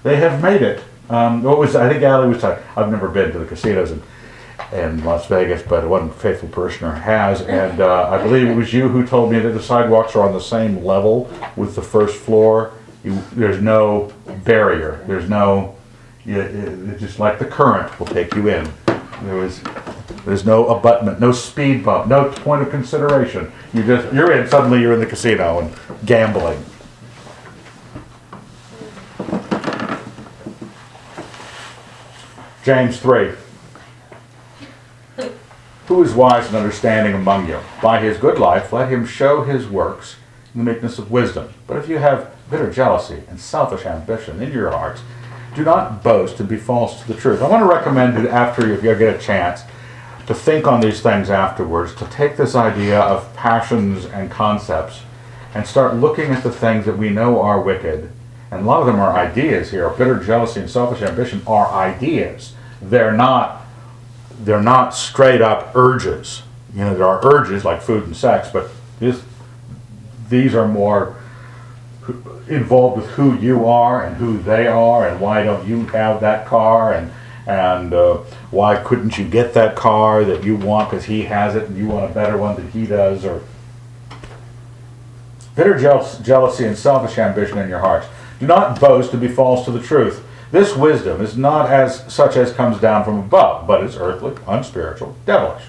They 0.04 0.18
have 0.18 0.44
made 0.44 0.62
it. 0.62 0.84
Um, 1.10 1.44
what 1.44 1.58
was 1.58 1.76
I 1.76 1.90
think 1.90 2.04
Ali 2.04 2.28
was 2.28 2.42
talking. 2.42 2.64
I've 2.76 2.92
never 2.92 3.08
been 3.08 3.32
to 3.32 3.40
the 3.40 3.46
casinos, 3.46 3.92
and 3.92 4.02
in 4.74 5.04
Las 5.06 5.28
Vegas, 5.28 5.62
but 5.62 5.88
one 5.88 6.10
faithful 6.10 6.50
parishioner 6.50 6.94
has. 6.94 7.42
And 7.42 7.80
uh, 7.80 8.10
I 8.10 8.22
believe 8.22 8.48
it 8.48 8.56
was 8.56 8.74
you 8.74 8.90
who 8.90 9.06
told 9.06 9.32
me 9.32 9.40
that 9.40 9.52
the 9.52 9.62
sidewalks 9.62 10.16
are 10.16 10.28
on 10.28 10.34
the 10.34 10.42
same 10.42 10.84
level 10.84 11.30
with 11.56 11.76
the 11.76 11.82
first 11.82 12.18
floor. 12.18 12.74
You, 13.04 13.22
there's 13.34 13.62
no 13.62 14.12
barrier. 14.44 15.04
There's 15.08 15.30
no, 15.30 15.76
it, 16.26 16.98
just 16.98 17.20
like 17.20 17.38
the 17.38 17.46
current 17.46 18.00
will 18.00 18.08
take 18.08 18.34
you 18.34 18.50
in. 18.50 18.68
There 19.24 19.36
was, 19.36 19.62
there's 20.26 20.46
no 20.46 20.68
abutment, 20.68 21.20
no 21.20 21.32
speed 21.32 21.86
bump, 21.86 22.08
no 22.08 22.30
point 22.30 22.62
of 22.64 22.70
consideration. 22.70 23.52
You 23.74 23.84
just, 23.84 24.14
you're 24.14 24.32
in. 24.32 24.50
Suddenly, 24.50 24.82
you're 24.82 24.94
in 24.94 25.00
the 25.00 25.06
casino 25.06 25.60
and 25.60 26.06
gambling. 26.06 26.64
James 32.64 32.98
three. 33.00 33.34
Who 35.88 36.04
is 36.04 36.14
wise 36.14 36.48
and 36.48 36.56
understanding 36.56 37.14
among 37.14 37.48
you? 37.48 37.60
By 37.82 38.00
his 38.00 38.18
good 38.18 38.40
life, 38.40 38.72
let 38.72 38.90
him 38.90 39.06
show 39.06 39.44
his 39.44 39.68
works 39.68 40.16
in 40.54 40.64
the 40.64 40.72
meekness 40.72 41.00
of 41.00 41.12
wisdom. 41.12 41.54
But 41.68 41.78
if 41.78 41.90
you 41.90 41.98
have 41.98 42.34
bitter 42.54 42.72
jealousy, 42.72 43.24
and 43.30 43.40
selfish 43.40 43.84
ambition 43.86 44.42
in 44.42 44.52
your 44.52 44.70
hearts. 44.70 45.02
Do 45.56 45.64
not 45.64 46.04
boast 46.04 46.40
and 46.40 46.48
be 46.48 46.58
false 46.58 47.02
to 47.02 47.08
the 47.08 47.20
truth. 47.20 47.42
I 47.42 47.48
want 47.48 47.64
to 47.64 47.68
recommend 47.68 48.16
it 48.18 48.30
after 48.30 48.68
you, 48.68 48.74
if 48.74 48.84
you 48.84 48.96
get 48.96 49.16
a 49.16 49.20
chance 49.20 49.62
to 50.28 50.36
think 50.36 50.68
on 50.68 50.80
these 50.80 51.02
things 51.02 51.32
afterwards, 51.32 51.96
to 51.96 52.06
take 52.06 52.38
this 52.38 52.54
idea 52.54 53.00
of 53.00 53.36
passions 53.36 54.06
and 54.06 54.30
concepts 54.30 55.02
and 55.56 55.66
start 55.66 55.96
looking 55.96 56.32
at 56.32 56.44
the 56.44 56.52
things 56.52 56.86
that 56.86 56.98
we 56.98 57.10
know 57.10 57.42
are 57.42 57.60
wicked. 57.60 58.12
And 58.52 58.62
a 58.62 58.66
lot 58.66 58.82
of 58.82 58.86
them 58.86 59.00
are 59.00 59.18
ideas 59.18 59.72
here. 59.72 59.90
Bitter 59.90 60.24
jealousy 60.24 60.60
and 60.60 60.70
selfish 60.70 61.02
ambition 61.02 61.42
are 61.48 61.68
ideas. 61.72 62.54
They're 62.82 63.14
not 63.14 63.63
they're 64.40 64.62
not 64.62 64.94
straight 64.94 65.42
up 65.42 65.76
urges. 65.76 66.44
You 66.74 66.82
know, 66.82 66.96
there 66.96 67.06
are 67.06 67.24
urges 67.26 67.64
like 67.64 67.82
food 67.82 68.06
and 68.06 68.16
sex, 68.16 68.50
but 68.52 68.70
this, 69.00 69.24
these 70.30 70.56
are 70.56 70.68
more 70.68 71.18
involved 72.48 72.98
with 72.98 73.10
who 73.12 73.38
you 73.40 73.66
are 73.66 74.06
and 74.06 74.18
who 74.18 74.38
they 74.40 74.68
are 74.68 75.08
and 75.08 75.20
why 75.20 75.44
don't 75.44 75.68
you 75.68 75.86
have 75.88 76.20
that 76.20 76.46
car 76.46 76.94
and 76.94 77.12
and 77.46 77.94
uh, 77.94 78.16
why 78.52 78.78
couldn't 78.78 79.18
you 79.18 79.26
get 79.26 79.54
that 79.54 79.76
car 79.76 80.24
that 80.24 80.44
you 80.44 80.56
want 80.56 80.90
because 80.90 81.06
he 81.06 81.24
has 81.24 81.56
it 81.56 81.68
and 81.68 81.78
you 81.78 81.88
want 81.88 82.10
a 82.10 82.14
better 82.14 82.38
one 82.38 82.56
than 82.56 82.70
he 82.72 82.86
does 82.86 83.26
or 83.26 83.42
bitter 85.56 85.78
jealousy 85.78 86.66
and 86.66 86.78
selfish 86.78 87.18
ambition 87.18 87.58
in 87.58 87.70
your 87.70 87.80
hearts 87.80 88.08
do 88.40 88.48
not 88.48 88.80
boast 88.80 89.12
to 89.12 89.18
be 89.18 89.28
false 89.28 89.66
to 89.66 89.72
the 89.72 89.82
truth 89.82 90.23
this 90.54 90.78
wisdom 90.78 91.20
is 91.20 91.36
not 91.36 91.70
as 91.70 92.12
such 92.14 92.38
as 92.38 92.54
comes 92.54 92.80
down 92.80 93.04
from 93.04 93.20
above 93.20 93.68
but 93.68 93.84
is 93.84 93.98
earthly 93.98 94.34
unspiritual 94.48 95.16
devilish 95.26 95.66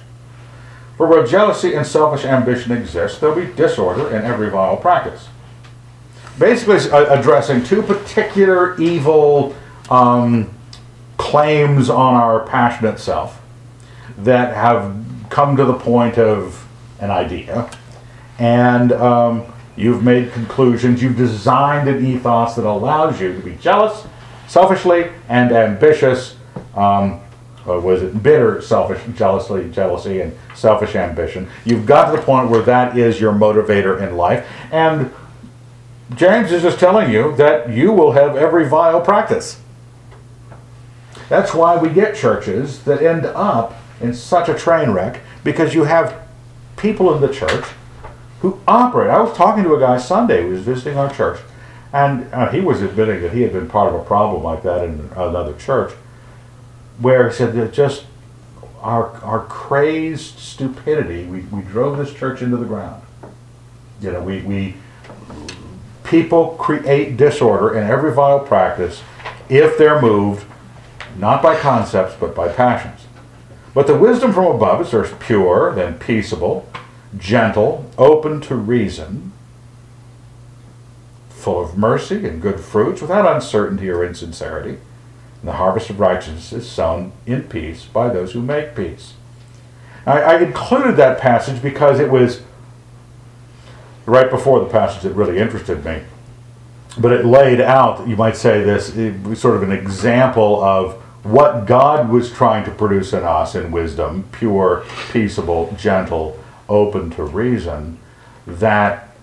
for 0.96 1.08
where 1.08 1.26
jealousy 1.26 1.74
and 1.74 1.84
selfish 1.84 2.24
ambition 2.24 2.70
exist 2.70 3.20
there'll 3.20 3.34
be 3.34 3.52
disorder 3.54 4.14
in 4.14 4.22
every 4.24 4.48
vile 4.48 4.76
practice 4.76 5.28
basically 6.38 6.76
addressing 7.08 7.64
two 7.64 7.82
particular 7.82 8.80
evil 8.80 9.54
um, 9.90 10.50
claims 11.16 11.90
on 11.90 12.14
our 12.14 12.46
passionate 12.46 12.98
self 12.98 13.40
that 14.18 14.54
have 14.54 14.94
come 15.30 15.56
to 15.56 15.64
the 15.64 15.74
point 15.74 16.18
of 16.18 16.66
an 17.00 17.10
idea, 17.10 17.68
and 18.38 18.92
um, 18.92 19.44
you've 19.76 20.02
made 20.02 20.32
conclusions. 20.32 21.02
You've 21.02 21.16
designed 21.16 21.88
an 21.88 22.04
ethos 22.04 22.54
that 22.56 22.64
allows 22.64 23.20
you 23.20 23.32
to 23.32 23.40
be 23.40 23.56
jealous, 23.56 24.06
selfishly, 24.54 25.10
and 25.28 25.50
ambitious. 25.50 26.36
Um, 26.76 27.20
or 27.66 27.80
was 27.80 28.02
it 28.04 28.22
bitter, 28.22 28.62
selfish, 28.62 29.00
jealously, 29.16 29.68
jealousy, 29.70 30.20
and 30.20 30.32
selfish 30.54 30.94
ambition? 30.94 31.48
You've 31.64 31.86
got 31.86 32.12
to 32.12 32.16
the 32.16 32.22
point 32.22 32.50
where 32.50 32.62
that 32.62 32.96
is 32.96 33.20
your 33.20 33.32
motivator 33.32 34.00
in 34.00 34.16
life, 34.16 34.46
and 34.70 35.12
James 36.14 36.52
is 36.52 36.62
just 36.62 36.78
telling 36.78 37.10
you 37.10 37.34
that 37.36 37.70
you 37.70 37.90
will 37.90 38.12
have 38.12 38.36
every 38.36 38.68
vile 38.68 39.00
practice. 39.00 39.60
That's 41.28 41.52
why 41.52 41.76
we 41.76 41.88
get 41.88 42.14
churches 42.14 42.84
that 42.84 43.02
end 43.02 43.26
up 43.26 43.74
in 44.00 44.14
such 44.14 44.48
a 44.48 44.54
train 44.54 44.90
wreck 44.90 45.20
because 45.42 45.74
you 45.74 45.82
have 45.84 46.28
people 46.76 47.12
in 47.12 47.20
the 47.20 47.32
church 47.32 47.64
who 48.40 48.60
operate. 48.68 49.10
I 49.10 49.20
was 49.20 49.36
talking 49.36 49.64
to 49.64 49.74
a 49.74 49.80
guy 49.80 49.98
Sunday 49.98 50.42
who 50.42 50.50
was 50.50 50.60
visiting 50.60 50.96
our 50.96 51.12
church, 51.12 51.40
and 51.94 52.26
uh, 52.34 52.50
he 52.50 52.60
was 52.60 52.82
admitting 52.82 53.22
that 53.22 53.32
he 53.32 53.42
had 53.42 53.52
been 53.52 53.68
part 53.68 53.94
of 53.94 54.00
a 54.00 54.04
problem 54.04 54.42
like 54.42 54.64
that 54.64 54.84
in 54.84 55.10
another 55.14 55.54
church, 55.54 55.92
where 56.98 57.28
he 57.28 57.34
said 57.34 57.54
that 57.54 57.72
just 57.72 58.04
our, 58.80 59.12
our 59.22 59.44
crazed 59.46 60.40
stupidity, 60.40 61.24
we, 61.24 61.42
we 61.42 61.62
drove 61.62 61.96
this 61.96 62.12
church 62.12 62.42
into 62.42 62.56
the 62.56 62.64
ground. 62.64 63.00
You 64.00 64.10
know, 64.10 64.20
we, 64.20 64.42
we 64.42 64.74
people 66.02 66.56
create 66.58 67.16
disorder 67.16 67.78
in 67.78 67.88
every 67.88 68.12
vile 68.12 68.40
practice 68.40 69.00
if 69.48 69.78
they're 69.78 70.02
moved 70.02 70.44
not 71.16 71.44
by 71.44 71.56
concepts 71.56 72.16
but 72.18 72.34
by 72.34 72.48
passions. 72.48 73.06
But 73.72 73.86
the 73.86 73.96
wisdom 73.96 74.32
from 74.32 74.46
above 74.46 74.80
is 74.80 74.90
first 74.90 75.20
pure, 75.20 75.72
then 75.72 76.00
peaceable, 76.00 76.68
gentle, 77.16 77.88
open 77.96 78.40
to 78.42 78.56
reason, 78.56 79.32
full 81.44 81.62
of 81.62 81.76
mercy 81.76 82.26
and 82.26 82.40
good 82.40 82.58
fruits, 82.58 83.02
without 83.02 83.32
uncertainty 83.32 83.90
or 83.90 84.02
insincerity. 84.02 84.78
And 85.40 85.48
the 85.48 85.52
harvest 85.52 85.90
of 85.90 86.00
righteousness 86.00 86.52
is 86.52 86.68
sown 86.68 87.12
in 87.26 87.42
peace 87.42 87.84
by 87.84 88.08
those 88.08 88.32
who 88.32 88.40
make 88.40 88.74
peace. 88.74 89.12
I, 90.06 90.20
I 90.22 90.42
included 90.42 90.96
that 90.96 91.20
passage 91.20 91.62
because 91.62 92.00
it 92.00 92.10
was 92.10 92.42
right 94.06 94.30
before 94.30 94.60
the 94.60 94.70
passage 94.70 95.02
that 95.02 95.12
really 95.12 95.38
interested 95.38 95.84
me. 95.84 96.02
But 96.98 97.12
it 97.12 97.24
laid 97.24 97.60
out, 97.60 98.08
you 98.08 98.16
might 98.16 98.36
say 98.36 98.62
this, 98.62 98.88
sort 99.38 99.56
of 99.56 99.62
an 99.62 99.72
example 99.72 100.62
of 100.62 100.94
what 101.24 101.66
God 101.66 102.08
was 102.08 102.30
trying 102.30 102.64
to 102.64 102.70
produce 102.70 103.12
in 103.12 103.24
us 103.24 103.54
in 103.54 103.70
wisdom, 103.70 104.24
pure, 104.32 104.84
peaceable, 105.10 105.74
gentle, 105.78 106.38
open 106.68 107.10
to 107.10 107.24
reason, 107.24 107.98
that 108.46 109.13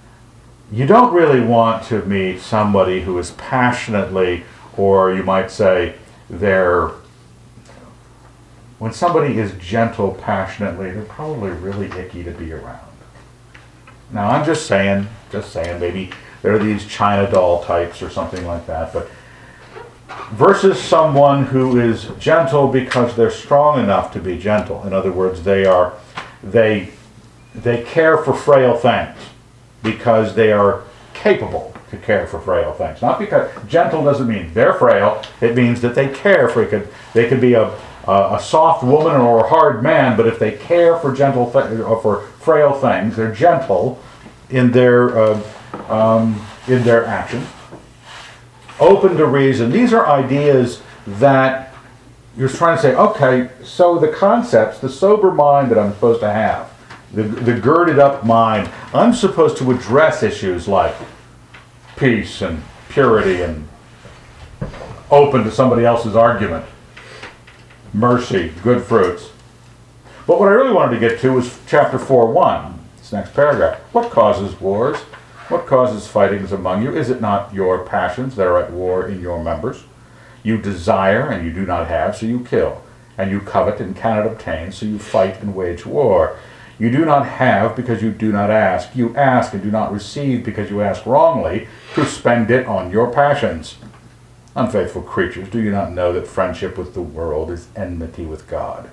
you 0.72 0.86
don't 0.86 1.14
really 1.14 1.42
want 1.42 1.84
to 1.86 2.04
meet 2.06 2.40
somebody 2.40 3.02
who 3.02 3.18
is 3.18 3.32
passionately, 3.32 4.44
or 4.78 5.14
you 5.14 5.24
might 5.24 5.52
say, 5.52 5.96
they're 6.30 6.92
when 8.80 8.94
somebody 8.94 9.38
is 9.38 9.52
gentle 9.60 10.14
passionately, 10.14 10.90
they're 10.90 11.04
probably 11.04 11.52
really 11.52 11.86
icky 12.00 12.24
to 12.24 12.32
be 12.32 12.52
around. 12.52 12.80
Now, 14.12 14.32
I'm 14.32 14.44
just 14.44 14.66
saying, 14.66 15.08
just 15.32 15.52
saying, 15.52 15.80
maybe 15.80 16.10
there 16.42 16.56
are 16.56 16.58
these 16.58 16.88
China 16.88 17.30
doll 17.30 17.64
types 17.64 18.02
or 18.02 18.10
something 18.10 18.44
like 18.48 18.66
that, 18.66 18.92
but 18.92 19.08
versus 20.32 20.82
someone 20.82 21.46
who 21.46 21.80
is 21.80 22.08
gentle 22.18 22.68
because 22.70 23.16
they're 23.16 23.30
strong 23.30 23.80
enough 23.80 24.12
to 24.14 24.20
be 24.20 24.38
gentle. 24.40 24.84
In 24.88 24.94
other 24.94 25.12
words, 25.12 25.44
they 25.44 25.66
are 25.66 25.94
they 26.42 26.90
they 27.54 27.84
care 27.84 28.18
for 28.18 28.34
frail 28.34 28.76
things 28.76 29.18
because 29.84 30.36
they 30.36 30.52
are 30.52 30.84
capable 31.14 31.74
to 31.90 31.98
care 31.98 32.26
for 32.26 32.40
frail 32.40 32.74
things. 32.74 33.02
Not 33.02 33.20
because 33.20 33.50
gentle 33.68 34.04
doesn't 34.04 34.28
mean 34.28 34.54
they're 34.54 34.74
frail. 34.74 35.22
It 35.42 35.56
means 35.56 35.82
that 35.82 35.96
they 35.96 36.08
care 36.08 36.48
for 36.48 36.64
it. 36.64 36.88
They 37.14 37.28
could 37.28 37.42
be 37.42 37.54
a, 37.54 37.68
a, 38.08 38.36
a 38.36 38.40
soft 38.42 38.84
woman 38.84 39.20
or 39.20 39.46
a 39.46 39.50
hard 39.50 39.84
man, 39.84 40.16
but 40.16 40.26
if 40.26 40.40
they 40.40 40.54
care 40.54 40.98
for 40.98 41.14
gentle 41.14 41.52
th- 41.52 41.80
or 41.82 42.02
for 42.02 42.28
frail 42.42 42.74
things. 42.74 43.16
They're 43.16 43.34
gentle 43.34 44.00
in 44.50 44.72
their 44.72 45.18
uh, 45.18 45.44
um, 45.88 46.46
in 46.68 46.84
their 46.84 47.06
action, 47.06 47.46
open 48.80 49.18
to 49.18 49.26
reason. 49.26 49.72
These 49.72 49.94
are 49.94 50.08
ideas 50.08 50.82
that 51.08 51.74
you're 52.38 52.50
trying 52.50 52.78
to 52.78 52.82
say. 52.82 52.96
Okay, 52.96 53.50
so 53.64 53.98
the 53.98 54.08
concepts, 54.08 54.80
the 54.80 54.90
sober 54.90 55.32
mind 55.32 55.72
that 55.72 55.78
I'm 55.78 55.94
supposed 55.94 56.22
to 56.22 56.32
have, 56.32 56.71
the, 57.14 57.24
the 57.24 57.60
girded 57.60 58.00
up 58.00 58.26
mind, 58.26 58.70
I'm 58.94 59.14
supposed 59.14 59.58
to 59.58 59.72
address 59.72 60.24
issues 60.24 60.68
like 60.68 60.96
peace 61.98 62.42
and 62.42 62.64
purity 62.90 63.42
and 63.42 63.68
open 65.10 65.44
to 65.44 65.52
somebody 65.52 65.86
else's 65.86 66.16
argument, 66.16 66.66
mercy, 67.94 68.54
good 68.64 68.84
fruits. 68.84 69.30
But 70.26 70.40
what 70.40 70.48
I 70.48 70.54
really 70.54 70.74
wanted 70.74 71.00
to 71.00 71.08
get 71.08 71.20
to 71.22 71.34
was 71.34 71.60
chapter 71.68 72.00
4 72.00 72.32
1, 72.32 72.80
this 72.98 73.12
next 73.12 73.34
paragraph. 73.34 73.80
What 73.92 74.12
causes 74.12 74.60
wars? 74.62 74.98
What 75.50 75.66
causes 75.66 76.08
fightings 76.08 76.54
among 76.54 76.82
you? 76.82 76.96
Is 76.96 77.10
it 77.10 77.20
not 77.20 77.54
your 77.54 77.86
passions 77.86 78.38
that 78.38 78.48
are 78.48 78.58
at 78.58 78.72
war 78.72 79.10
in 79.10 79.20
your 79.20 79.44
members? 79.44 79.84
You 80.44 80.58
desire 80.58 81.30
and 81.30 81.46
you 81.46 81.52
do 81.52 81.66
not 81.66 81.88
have, 81.88 82.16
so 82.16 82.26
you 82.26 82.40
kill. 82.46 82.82
And 83.18 83.30
you 83.30 83.42
covet 83.42 83.82
and 83.82 83.94
cannot 83.94 84.26
obtain, 84.26 84.72
so 84.72 84.86
you 84.86 84.98
fight 84.98 85.42
and 85.42 85.54
wage 85.54 85.86
war. 85.86 86.38
You 86.82 86.90
do 86.90 87.06
not 87.06 87.28
have 87.28 87.76
because 87.76 88.02
you 88.02 88.12
do 88.12 88.32
not 88.32 88.50
ask. 88.50 88.96
You 88.96 89.16
ask 89.16 89.54
and 89.54 89.62
do 89.62 89.70
not 89.70 89.94
receive 89.94 90.44
because 90.44 90.72
you 90.72 90.82
ask 90.82 91.06
wrongly 91.06 91.68
to 91.94 92.04
spend 92.08 92.50
it 92.50 92.66
on 92.66 92.90
your 92.90 93.14
passions. 93.14 93.76
Unfaithful 94.56 95.04
creatures, 95.04 95.48
do 95.48 95.62
you 95.62 95.70
not 95.70 95.92
know 95.92 96.12
that 96.12 96.26
friendship 96.26 96.80
with 96.80 96.96
the 96.96 97.02
world 97.04 97.52
is 97.52 97.68
enmity 97.76 98.26
with 98.26 98.48
God? 98.48 98.90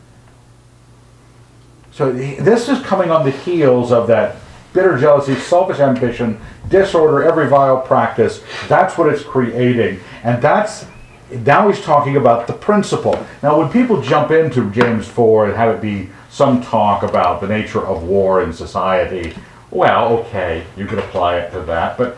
So 1.91 2.13
this 2.13 2.69
is 2.69 2.79
coming 2.83 3.11
on 3.11 3.25
the 3.25 3.31
heels 3.31 3.91
of 3.91 4.07
that 4.09 4.37
bitter 4.75 4.99
jealousy, 4.99 5.35
selfish 5.37 5.79
ambition, 5.79 6.39
disorder, 6.69 7.23
every 7.23 7.49
vile 7.49 7.81
practice. 7.81 8.43
That's 8.69 8.99
what 8.99 9.11
it's 9.11 9.23
creating. 9.23 10.01
And 10.23 10.43
that's 10.43 10.85
now 11.31 11.71
he's 11.71 11.81
talking 11.81 12.17
about 12.17 12.47
the 12.49 12.53
principle. 12.53 13.19
Now, 13.43 13.59
when 13.59 13.71
people 13.71 14.03
jump 14.03 14.31
into 14.31 14.71
James 14.73 15.09
4 15.09 15.47
and 15.47 15.57
have 15.57 15.75
it 15.75 15.81
be 15.81 16.11
some 16.39 16.63
talk 16.63 17.03
about 17.03 17.41
the 17.41 17.49
nature 17.49 17.85
of 17.85 18.05
war 18.05 18.41
in 18.45 18.53
society, 18.53 19.35
well, 19.73 20.19
okay, 20.19 20.65
you 20.77 20.87
could 20.87 21.01
apply 21.01 21.37
it 21.39 21.51
to 21.51 21.59
that. 21.63 21.99
But 21.99 22.17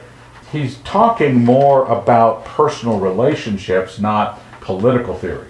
he's 0.52 0.76
talking 0.80 1.42
more 1.42 1.86
about 1.86 2.44
personal 2.44 3.00
relationships, 3.00 3.98
not 3.98 4.38
political 4.60 5.14
theory. 5.14 5.48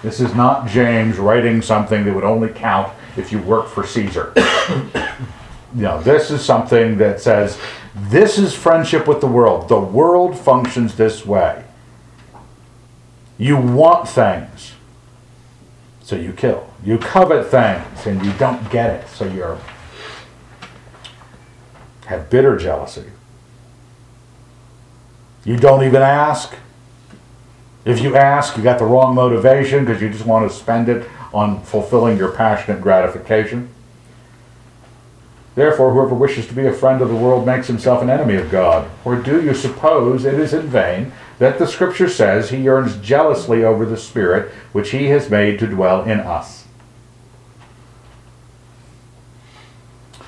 This 0.00 0.20
is 0.20 0.32
not 0.32 0.68
James 0.68 1.18
writing 1.18 1.60
something 1.60 2.04
that 2.04 2.14
would 2.14 2.22
only 2.22 2.50
count 2.50 2.92
if 3.16 3.32
you 3.32 3.42
work 3.42 3.66
for 3.66 3.84
Caesar. 3.84 4.32
know, 5.82 6.00
this 6.00 6.30
is 6.30 6.44
something 6.44 6.96
that 6.98 7.20
says 7.20 7.58
This 7.96 8.38
is 8.38 8.54
friendship 8.54 9.08
with 9.08 9.20
the 9.20 9.26
world. 9.26 9.68
The 9.68 9.80
world 9.80 10.38
functions 10.38 10.94
this 10.94 11.26
way. 11.26 11.64
You 13.38 13.56
want 13.56 14.08
things, 14.08 14.75
so 16.06 16.14
you 16.14 16.32
kill. 16.32 16.64
You 16.84 16.98
covet 16.98 17.48
things, 17.48 18.06
and 18.06 18.24
you 18.24 18.32
don't 18.34 18.70
get 18.70 18.90
it, 18.90 19.08
so 19.08 19.24
you 19.24 19.58
have 22.06 22.30
bitter 22.30 22.56
jealousy. 22.56 23.10
You 25.44 25.56
don't 25.56 25.82
even 25.82 26.02
ask. 26.02 26.54
If 27.84 28.00
you 28.00 28.14
ask, 28.14 28.56
you 28.56 28.62
got 28.62 28.78
the 28.78 28.84
wrong 28.84 29.16
motivation 29.16 29.84
because 29.84 30.00
you 30.00 30.08
just 30.08 30.24
want 30.24 30.48
to 30.48 30.56
spend 30.56 30.88
it 30.88 31.10
on 31.34 31.60
fulfilling 31.62 32.16
your 32.18 32.30
passionate 32.30 32.80
gratification. 32.80 33.68
Therefore, 35.56 35.92
whoever 35.92 36.14
wishes 36.14 36.46
to 36.46 36.54
be 36.54 36.66
a 36.66 36.72
friend 36.72 37.02
of 37.02 37.08
the 37.08 37.16
world 37.16 37.44
makes 37.44 37.66
himself 37.66 38.00
an 38.00 38.10
enemy 38.10 38.36
of 38.36 38.48
God. 38.48 38.88
Or 39.04 39.16
do 39.16 39.42
you 39.42 39.54
suppose 39.54 40.24
it 40.24 40.34
is 40.34 40.54
in 40.54 40.68
vain 40.68 41.10
that 41.38 41.58
the 41.58 41.66
Scripture 41.66 42.08
says 42.08 42.50
he 42.50 42.58
yearns 42.58 42.96
jealously 42.96 43.64
over 43.64 43.84
the 43.84 43.96
Spirit 43.96 44.52
which 44.72 44.90
he 44.90 45.06
has 45.06 45.30
made 45.30 45.58
to 45.58 45.66
dwell 45.66 46.02
in 46.04 46.20
us? 46.20 46.64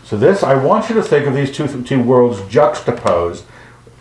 So, 0.05 0.17
this, 0.17 0.43
I 0.43 0.55
want 0.55 0.89
you 0.89 0.95
to 0.95 1.03
think 1.03 1.27
of 1.27 1.35
these 1.35 1.53
two, 1.53 1.83
two 1.83 2.03
worlds 2.03 2.41
juxtaposed, 2.49 3.45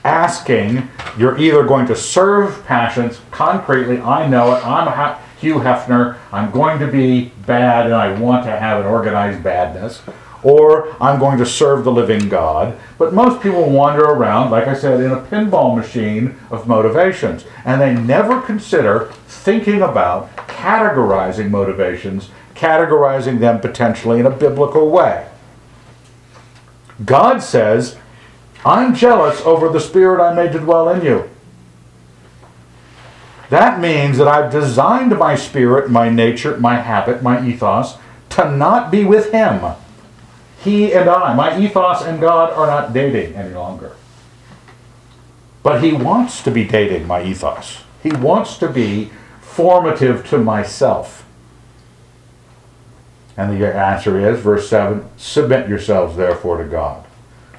asking, 0.05 0.89
you're 1.17 1.37
either 1.37 1.63
going 1.63 1.85
to 1.87 1.95
serve 1.97 2.65
passions 2.65 3.19
concretely, 3.29 3.99
I 3.99 4.25
know 4.27 4.55
it, 4.55 4.65
I'm 4.65 5.17
Hugh 5.39 5.55
Hefner, 5.55 6.17
I'm 6.31 6.49
going 6.51 6.79
to 6.79 6.87
be 6.87 7.33
bad 7.45 7.87
and 7.87 7.93
I 7.93 8.17
want 8.17 8.45
to 8.45 8.51
have 8.51 8.79
an 8.79 8.87
organized 8.87 9.43
badness 9.43 10.01
or 10.43 10.95
I'm 11.01 11.19
going 11.19 11.37
to 11.39 11.45
serve 11.45 11.83
the 11.83 11.91
living 11.91 12.29
God. 12.29 12.77
But 12.97 13.13
most 13.13 13.41
people 13.41 13.69
wander 13.69 14.03
around, 14.03 14.51
like 14.51 14.67
I 14.67 14.73
said, 14.75 15.01
in 15.01 15.11
a 15.11 15.21
pinball 15.21 15.75
machine 15.75 16.35
of 16.51 16.67
motivations, 16.67 17.45
and 17.65 17.81
they 17.81 17.93
never 17.93 18.41
consider 18.41 19.11
thinking 19.27 19.81
about 19.81 20.35
categorizing 20.47 21.49
motivations, 21.49 22.29
categorizing 22.55 23.39
them 23.39 23.59
potentially 23.59 24.19
in 24.19 24.25
a 24.25 24.31
biblical 24.31 24.89
way. 24.89 25.27
God 27.05 27.39
says, 27.39 27.97
I'm 28.65 28.95
jealous 28.95 29.41
over 29.41 29.69
the 29.69 29.79
spirit 29.79 30.21
I 30.21 30.33
made 30.33 30.51
to 30.53 30.59
dwell 30.59 30.89
in 30.89 31.05
you. 31.05 31.29
That 33.49 33.79
means 33.79 34.17
that 34.17 34.27
I've 34.27 34.51
designed 34.51 35.17
my 35.17 35.35
spirit, 35.35 35.89
my 35.89 36.09
nature, 36.09 36.57
my 36.57 36.75
habit, 36.75 37.23
my 37.23 37.47
ethos 37.47 37.97
to 38.29 38.51
not 38.51 38.91
be 38.91 39.05
with 39.05 39.31
Him 39.31 39.75
he 40.63 40.93
and 40.93 41.09
I, 41.09 41.33
my 41.33 41.59
ethos 41.59 42.03
and 42.03 42.19
God 42.19 42.51
are 42.51 42.67
not 42.67 42.93
dating 42.93 43.35
any 43.35 43.53
longer. 43.53 43.95
But 45.63 45.83
he 45.83 45.93
wants 45.93 46.41
to 46.43 46.51
be 46.51 46.63
dating 46.63 47.07
my 47.07 47.23
ethos. 47.23 47.83
He 48.01 48.11
wants 48.11 48.57
to 48.59 48.69
be 48.69 49.11
formative 49.41 50.27
to 50.29 50.37
myself. 50.37 51.25
And 53.35 53.51
the 53.51 53.75
answer 53.75 54.19
is, 54.19 54.39
verse 54.39 54.69
7 54.69 55.07
Submit 55.17 55.69
yourselves 55.69 56.15
therefore 56.15 56.57
to 56.57 56.69
God. 56.69 57.05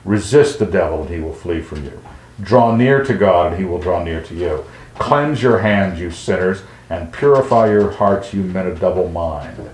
Resist 0.04 0.58
the 0.58 0.66
devil, 0.66 1.02
and 1.02 1.10
he 1.10 1.20
will 1.20 1.34
flee 1.34 1.60
from 1.60 1.84
you. 1.84 2.00
Draw 2.40 2.76
near 2.76 3.04
to 3.04 3.14
God, 3.14 3.52
and 3.52 3.60
he 3.60 3.68
will 3.68 3.78
draw 3.78 4.02
near 4.02 4.22
to 4.22 4.34
you. 4.34 4.64
Cleanse 4.94 5.42
your 5.42 5.58
hands, 5.58 6.00
you 6.00 6.10
sinners, 6.10 6.62
and 6.90 7.12
purify 7.12 7.70
your 7.70 7.90
hearts, 7.90 8.32
you 8.32 8.42
men 8.42 8.66
of 8.66 8.80
double 8.80 9.08
mind. 9.08 9.70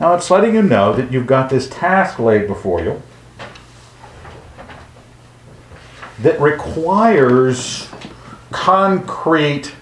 Now 0.00 0.14
it's 0.14 0.30
letting 0.30 0.54
you 0.54 0.62
know 0.62 0.94
that 0.94 1.12
you've 1.12 1.26
got 1.26 1.50
this 1.50 1.68
task 1.68 2.18
laid 2.18 2.46
before 2.46 2.80
you 2.80 3.02
that 6.20 6.40
requires 6.40 7.88
concrete, 8.50 9.74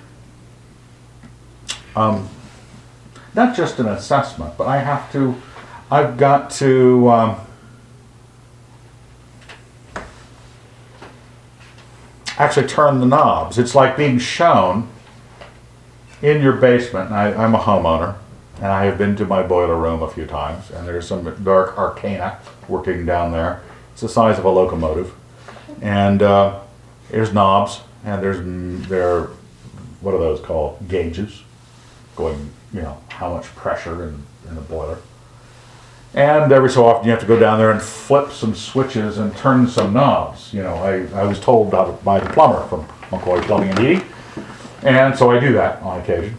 um, 1.94 2.28
not 3.34 3.56
just 3.56 3.78
an 3.78 3.86
assessment, 3.86 4.58
but 4.58 4.66
I 4.66 4.78
have 4.78 5.10
to, 5.12 5.40
I've 5.88 6.16
got 6.16 6.50
to, 6.50 7.08
um, 7.08 7.36
actually 12.36 12.66
turn 12.66 13.00
the 13.00 13.06
knobs. 13.06 13.58
It's 13.58 13.74
like 13.74 13.96
being 13.96 14.18
shown 14.18 14.88
in 16.22 16.42
your 16.42 16.54
basement. 16.54 17.10
I, 17.10 17.32
I'm 17.34 17.54
a 17.54 17.58
homeowner 17.58 18.16
and 18.60 18.66
I 18.66 18.84
have 18.84 18.98
been 18.98 19.14
to 19.16 19.24
my 19.24 19.42
boiler 19.42 19.76
room 19.76 20.02
a 20.02 20.10
few 20.10 20.26
times, 20.26 20.70
and 20.70 20.86
there's 20.86 21.06
some 21.06 21.42
dark 21.44 21.78
arcana 21.78 22.38
working 22.68 23.06
down 23.06 23.32
there. 23.32 23.62
It's 23.92 24.02
the 24.02 24.08
size 24.08 24.38
of 24.38 24.44
a 24.44 24.50
locomotive, 24.50 25.14
and 25.80 26.22
uh, 26.22 26.60
there's 27.10 27.32
knobs, 27.32 27.80
and 28.04 28.22
there's 28.22 28.38
mm, 28.38 28.84
there, 28.86 29.28
what 30.00 30.14
are 30.14 30.18
those 30.18 30.40
called? 30.40 30.88
Gauges, 30.88 31.42
going, 32.16 32.50
you 32.72 32.82
know, 32.82 32.98
how 33.08 33.32
much 33.32 33.44
pressure 33.54 34.04
in, 34.04 34.22
in 34.48 34.54
the 34.54 34.60
boiler. 34.60 34.98
And 36.14 36.50
every 36.52 36.70
so 36.70 36.86
often 36.86 37.04
you 37.04 37.10
have 37.10 37.20
to 37.20 37.26
go 37.26 37.38
down 37.38 37.58
there 37.58 37.70
and 37.70 37.82
flip 37.82 38.32
some 38.32 38.54
switches 38.54 39.18
and 39.18 39.36
turn 39.36 39.68
some 39.68 39.92
knobs. 39.92 40.52
You 40.54 40.62
know, 40.62 40.74
I, 40.76 41.06
I 41.14 41.24
was 41.24 41.38
told 41.38 41.70
by 41.70 42.18
the 42.18 42.30
plumber 42.30 42.66
from 42.66 42.86
McCoy 43.10 43.42
Plumbing 43.42 43.70
and 43.70 43.78
Heating, 43.78 44.04
and 44.82 45.16
so 45.16 45.30
I 45.30 45.38
do 45.38 45.52
that 45.52 45.80
on 45.82 46.00
occasion. 46.00 46.36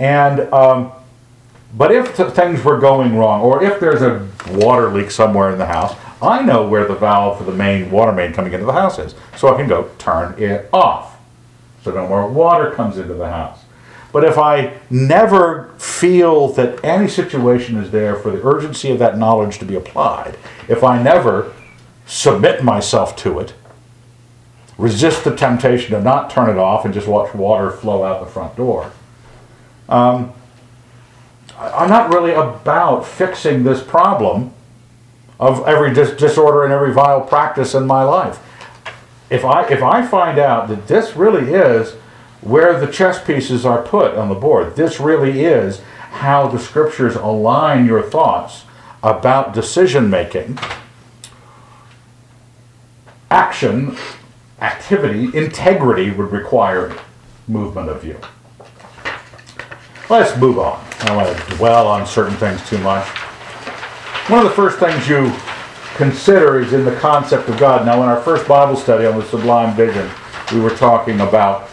And 0.00 0.40
um, 0.52 0.92
but 1.74 1.92
if 1.92 2.16
things 2.16 2.64
were 2.64 2.78
going 2.78 3.16
wrong, 3.16 3.42
or 3.42 3.62
if 3.62 3.78
there's 3.78 4.02
a 4.02 4.26
water 4.50 4.90
leak 4.90 5.10
somewhere 5.10 5.52
in 5.52 5.58
the 5.58 5.66
house, 5.66 5.94
I 6.20 6.42
know 6.42 6.66
where 6.66 6.86
the 6.86 6.94
valve 6.94 7.38
for 7.38 7.44
the 7.44 7.52
main 7.52 7.90
water 7.90 8.12
main 8.12 8.32
coming 8.32 8.52
into 8.52 8.66
the 8.66 8.72
house 8.72 8.98
is. 8.98 9.14
So 9.36 9.52
I 9.52 9.56
can 9.56 9.68
go 9.68 9.90
turn 9.98 10.40
it 10.42 10.68
off. 10.72 11.16
So 11.84 11.92
no 11.92 12.08
more 12.08 12.28
water 12.28 12.72
comes 12.72 12.98
into 12.98 13.14
the 13.14 13.28
house. 13.28 13.60
But 14.12 14.24
if 14.24 14.38
I 14.38 14.78
never 14.88 15.74
feel 15.78 16.48
that 16.54 16.82
any 16.82 17.08
situation 17.08 17.76
is 17.76 17.90
there 17.90 18.16
for 18.16 18.30
the 18.30 18.44
urgency 18.44 18.90
of 18.90 18.98
that 19.00 19.18
knowledge 19.18 19.58
to 19.58 19.64
be 19.64 19.74
applied, 19.74 20.38
if 20.66 20.82
I 20.82 21.00
never 21.00 21.52
submit 22.06 22.64
myself 22.64 23.14
to 23.16 23.38
it, 23.38 23.52
resist 24.78 25.24
the 25.24 25.36
temptation 25.36 25.90
to 25.90 26.00
not 26.00 26.30
turn 26.30 26.48
it 26.48 26.56
off 26.56 26.84
and 26.84 26.94
just 26.94 27.06
watch 27.06 27.34
water 27.34 27.70
flow 27.70 28.02
out 28.02 28.24
the 28.24 28.30
front 28.30 28.56
door, 28.56 28.90
um, 29.88 30.32
I'm 31.58 31.88
not 31.88 32.12
really 32.12 32.32
about 32.32 33.04
fixing 33.06 33.64
this 33.64 33.82
problem 33.82 34.52
of 35.40 35.66
every 35.66 35.92
dis- 35.92 36.16
disorder 36.16 36.64
and 36.64 36.72
every 36.72 36.92
vile 36.92 37.20
practice 37.20 37.74
in 37.74 37.86
my 37.86 38.04
life. 38.04 38.38
If 39.28 39.44
I 39.44 39.66
if 39.68 39.82
I 39.82 40.06
find 40.06 40.38
out 40.38 40.68
that 40.68 40.86
this 40.86 41.16
really 41.16 41.52
is 41.52 41.94
where 42.40 42.78
the 42.78 42.90
chess 42.90 43.22
pieces 43.22 43.66
are 43.66 43.82
put 43.82 44.14
on 44.14 44.28
the 44.28 44.34
board, 44.34 44.76
this 44.76 45.00
really 45.00 45.44
is 45.44 45.80
how 46.10 46.48
the 46.48 46.58
scriptures 46.58 47.16
align 47.16 47.86
your 47.86 48.02
thoughts 48.02 48.64
about 49.02 49.52
decision 49.52 50.08
making, 50.08 50.58
action, 53.30 53.96
activity, 54.60 55.36
integrity 55.36 56.10
would 56.10 56.32
require 56.32 56.96
movement 57.46 57.88
of 57.88 58.04
you. 58.04 58.18
Let's 60.08 60.36
move 60.38 60.58
on. 60.58 60.87
I 61.00 61.06
don't 61.06 61.16
want 61.16 61.36
to 61.36 61.56
dwell 61.56 61.86
on 61.86 62.06
certain 62.06 62.36
things 62.36 62.66
too 62.68 62.78
much. 62.78 63.06
One 64.28 64.40
of 64.40 64.44
the 64.44 64.54
first 64.54 64.78
things 64.78 65.08
you 65.08 65.32
consider 65.94 66.60
is 66.60 66.72
in 66.72 66.84
the 66.84 66.94
concept 66.96 67.48
of 67.48 67.58
God. 67.58 67.86
Now, 67.86 68.02
in 68.02 68.08
our 68.08 68.20
first 68.20 68.48
Bible 68.48 68.76
study 68.76 69.06
on 69.06 69.18
the 69.18 69.24
Sublime 69.26 69.76
Vision, 69.76 70.10
we 70.52 70.60
were 70.60 70.74
talking 70.74 71.20
about 71.20 71.70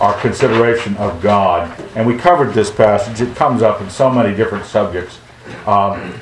our 0.00 0.18
consideration 0.20 0.96
of 0.96 1.22
God. 1.22 1.70
And 1.94 2.06
we 2.06 2.16
covered 2.16 2.52
this 2.52 2.70
passage. 2.70 3.20
It 3.20 3.36
comes 3.36 3.62
up 3.62 3.80
in 3.80 3.88
so 3.88 4.10
many 4.10 4.36
different 4.36 4.66
subjects. 4.66 5.18
Um, 5.66 6.14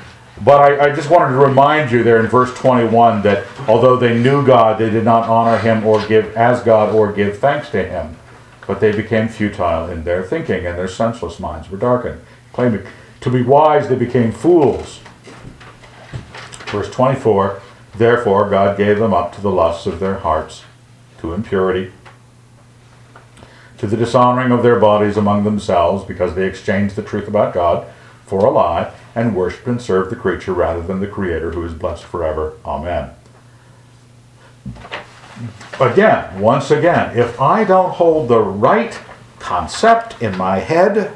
but 0.43 0.61
I, 0.61 0.89
I, 0.89 0.95
just 0.95 1.09
wanted 1.09 1.33
to 1.35 1.39
remind 1.39 1.91
you 1.91 2.03
there 2.03 2.19
in 2.19 2.27
verse 2.27 2.53
21 2.55 3.21
that 3.21 3.45
although 3.67 3.95
they 3.95 4.19
knew 4.19 4.45
God, 4.45 4.79
they 4.79 4.89
did 4.89 5.05
not 5.05 5.29
honor 5.29 5.57
him 5.57 5.85
or 5.85 6.05
give 6.07 6.35
as 6.35 6.61
God 6.63 6.93
or 6.93 7.11
give 7.11 7.39
thanks 7.39 7.69
to 7.69 7.83
him 7.83 8.15
but 8.67 8.79
they 8.79 8.91
became 8.91 9.27
futile 9.27 9.89
in 9.89 10.03
their 10.03 10.23
thinking, 10.23 10.65
and 10.65 10.77
their 10.77 10.87
senseless 10.87 11.39
minds 11.39 11.69
were 11.69 11.77
darkened. 11.77 12.21
Claiming 12.53 12.85
to 13.21 13.29
be 13.29 13.41
wise, 13.41 13.89
they 13.89 13.95
became 13.95 14.31
fools. 14.31 14.99
Verse 16.67 16.89
24 16.89 17.61
Therefore, 17.95 18.49
God 18.49 18.77
gave 18.77 18.97
them 18.97 19.13
up 19.13 19.35
to 19.35 19.41
the 19.41 19.51
lusts 19.51 19.85
of 19.85 19.99
their 19.99 20.19
hearts, 20.19 20.63
to 21.19 21.33
impurity, 21.33 21.91
to 23.77 23.85
the 23.85 23.97
dishonoring 23.97 24.51
of 24.51 24.63
their 24.63 24.79
bodies 24.79 25.17
among 25.17 25.43
themselves, 25.43 26.03
because 26.03 26.33
they 26.33 26.47
exchanged 26.47 26.95
the 26.95 27.03
truth 27.03 27.27
about 27.27 27.53
God 27.53 27.87
for 28.25 28.45
a 28.45 28.49
lie, 28.49 28.91
and 29.13 29.35
worshipped 29.35 29.67
and 29.67 29.81
served 29.81 30.09
the 30.09 30.15
creature 30.15 30.53
rather 30.53 30.81
than 30.81 31.01
the 31.01 31.07
Creator, 31.07 31.51
who 31.51 31.63
is 31.63 31.73
blessed 31.73 32.05
forever. 32.05 32.53
Amen 32.65 33.11
again, 35.79 36.39
once 36.39 36.71
again, 36.71 37.17
if 37.17 37.39
I 37.39 37.63
don't 37.63 37.91
hold 37.91 38.27
the 38.27 38.41
right 38.41 38.97
concept 39.39 40.21
in 40.21 40.37
my 40.37 40.59
head 40.59 41.13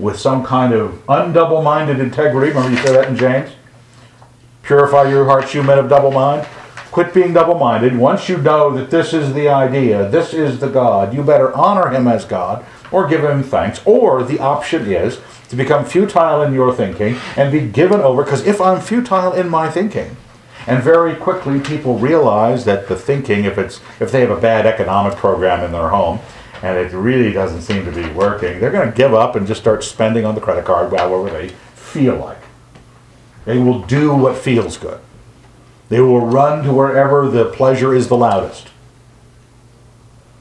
with 0.00 0.18
some 0.18 0.44
kind 0.44 0.72
of 0.72 1.04
undouble 1.06 1.62
minded 1.62 2.00
integrity, 2.00 2.48
remember 2.48 2.70
you 2.70 2.76
said 2.78 2.96
that 2.96 3.08
in 3.08 3.16
James? 3.16 3.50
Purify 4.62 5.08
your 5.08 5.24
hearts, 5.24 5.54
you 5.54 5.62
men 5.62 5.78
of 5.78 5.88
double 5.88 6.10
mind. 6.10 6.46
Quit 6.90 7.14
being 7.14 7.32
double 7.32 7.58
minded. 7.58 7.96
Once 7.96 8.28
you 8.28 8.36
know 8.36 8.76
that 8.76 8.90
this 8.90 9.12
is 9.12 9.32
the 9.34 9.48
idea, 9.48 10.08
this 10.08 10.34
is 10.34 10.58
the 10.58 10.68
God, 10.68 11.14
you 11.14 11.22
better 11.22 11.54
honor 11.54 11.90
him 11.90 12.08
as 12.08 12.24
God 12.24 12.64
or 12.90 13.06
give 13.06 13.24
him 13.24 13.42
thanks. 13.42 13.80
Or 13.84 14.24
the 14.24 14.40
option 14.40 14.86
is 14.86 15.20
to 15.48 15.56
become 15.56 15.84
futile 15.84 16.42
in 16.42 16.52
your 16.52 16.74
thinking 16.74 17.16
and 17.36 17.52
be 17.52 17.60
given 17.60 18.00
over. 18.00 18.24
Because 18.24 18.46
if 18.46 18.60
I'm 18.60 18.80
futile 18.80 19.32
in 19.32 19.48
my 19.48 19.70
thinking, 19.70 20.16
and 20.66 20.82
very 20.82 21.14
quickly 21.16 21.60
people 21.60 21.98
realize 21.98 22.64
that 22.64 22.88
the 22.88 22.96
thinking, 22.96 23.44
if 23.44 23.56
it's 23.58 23.80
if 23.98 24.12
they 24.12 24.20
have 24.20 24.30
a 24.30 24.40
bad 24.40 24.66
economic 24.66 25.16
program 25.16 25.64
in 25.64 25.72
their 25.72 25.88
home, 25.88 26.20
and 26.62 26.78
it 26.78 26.92
really 26.92 27.32
doesn't 27.32 27.62
seem 27.62 27.84
to 27.84 27.92
be 27.92 28.08
working, 28.10 28.60
they're 28.60 28.70
going 28.70 28.90
to 28.90 28.96
give 28.96 29.14
up 29.14 29.36
and 29.36 29.46
just 29.46 29.60
start 29.60 29.82
spending 29.82 30.24
on 30.24 30.34
the 30.34 30.40
credit 30.40 30.64
card 30.64 30.92
however 30.92 31.30
they 31.30 31.48
feel 31.74 32.16
like. 32.16 32.38
They 33.44 33.58
will 33.58 33.80
do 33.82 34.14
what 34.14 34.36
feels 34.36 34.76
good. 34.76 35.00
They 35.88 36.00
will 36.00 36.24
run 36.24 36.64
to 36.64 36.72
wherever 36.72 37.28
the 37.28 37.46
pleasure 37.46 37.94
is 37.94 38.08
the 38.08 38.16
loudest. 38.16 38.68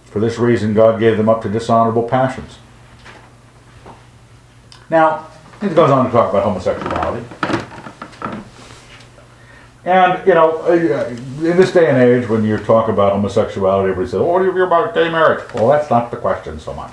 For 0.06 0.20
this 0.20 0.38
reason, 0.38 0.74
God 0.74 1.00
gave 1.00 1.18
them 1.18 1.30
up 1.30 1.42
to 1.44 1.50
dishonorable 1.50 2.04
passions. 2.04 2.58
Now, 4.90 5.28
it 5.62 5.76
goes 5.76 5.92
on 5.92 6.06
to 6.06 6.12
talk 6.12 6.32
about 6.32 6.44
homosexuality. 6.44 7.26
And, 9.86 10.28
you 10.28 10.34
know, 10.34 10.58
uh, 10.64 10.74
in 10.74 11.58
this 11.58 11.72
day 11.72 11.90
and 11.90 11.98
age, 11.98 12.28
when 12.28 12.44
you 12.44 12.58
talk 12.58 12.90
about 12.90 13.14
homosexuality, 13.14 13.92
everybody 13.92 14.08
says, 14.08 14.16
oh, 14.16 14.26
what 14.26 14.40
do 14.40 14.46
you 14.46 14.54
feel 14.54 14.68
about 14.68 14.94
gay 14.94 15.10
marriage? 15.10 15.42
Well, 15.54 15.70
that's 15.70 15.90
not 15.90 16.12
the 16.12 16.18
question 16.18 16.60
so 16.60 16.74
much. 16.74 16.92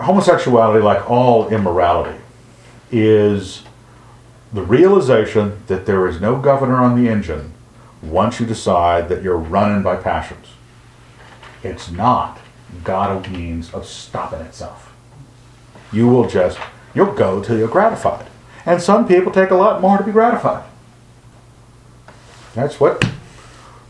Homosexuality, 0.00 0.82
like 0.82 1.10
all 1.10 1.48
immorality, 1.48 2.18
is 2.90 3.62
the 4.52 4.62
realization 4.62 5.62
that 5.66 5.86
there 5.86 6.06
is 6.06 6.20
no 6.20 6.38
governor 6.38 6.76
on 6.76 7.02
the 7.02 7.10
engine 7.10 7.52
once 8.02 8.40
you 8.40 8.46
decide 8.46 9.08
that 9.08 9.22
you're 9.22 9.36
running 9.36 9.82
by 9.82 9.96
passions. 9.96 10.46
It's 11.62 11.90
not 11.90 12.40
got 12.84 13.26
a 13.26 13.30
means 13.30 13.72
of 13.74 13.86
stopping 13.86 14.40
itself. 14.40 14.92
You 15.92 16.08
will 16.08 16.28
just, 16.28 16.58
you'll 16.94 17.12
go 17.12 17.42
till 17.42 17.58
you're 17.58 17.68
gratified. 17.68 18.26
And 18.64 18.80
some 18.80 19.06
people 19.06 19.30
take 19.30 19.50
a 19.50 19.54
lot 19.54 19.80
more 19.80 19.98
to 19.98 20.04
be 20.04 20.12
gratified. 20.12 20.64
That's 22.54 22.78
what, 22.78 23.02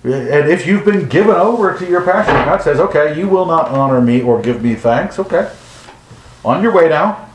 and 0.04 0.50
if 0.50 0.66
you've 0.66 0.84
been 0.84 1.08
given 1.08 1.34
over 1.34 1.76
to 1.78 1.88
your 1.88 2.02
passion, 2.02 2.34
God 2.34 2.62
says, 2.62 2.80
okay, 2.80 3.18
you 3.18 3.28
will 3.28 3.46
not 3.46 3.68
honor 3.68 4.00
me 4.00 4.22
or 4.22 4.40
give 4.40 4.62
me 4.62 4.74
thanks, 4.74 5.18
okay. 5.18 5.52
On 6.44 6.62
your 6.62 6.72
way 6.72 6.88
now, 6.88 7.32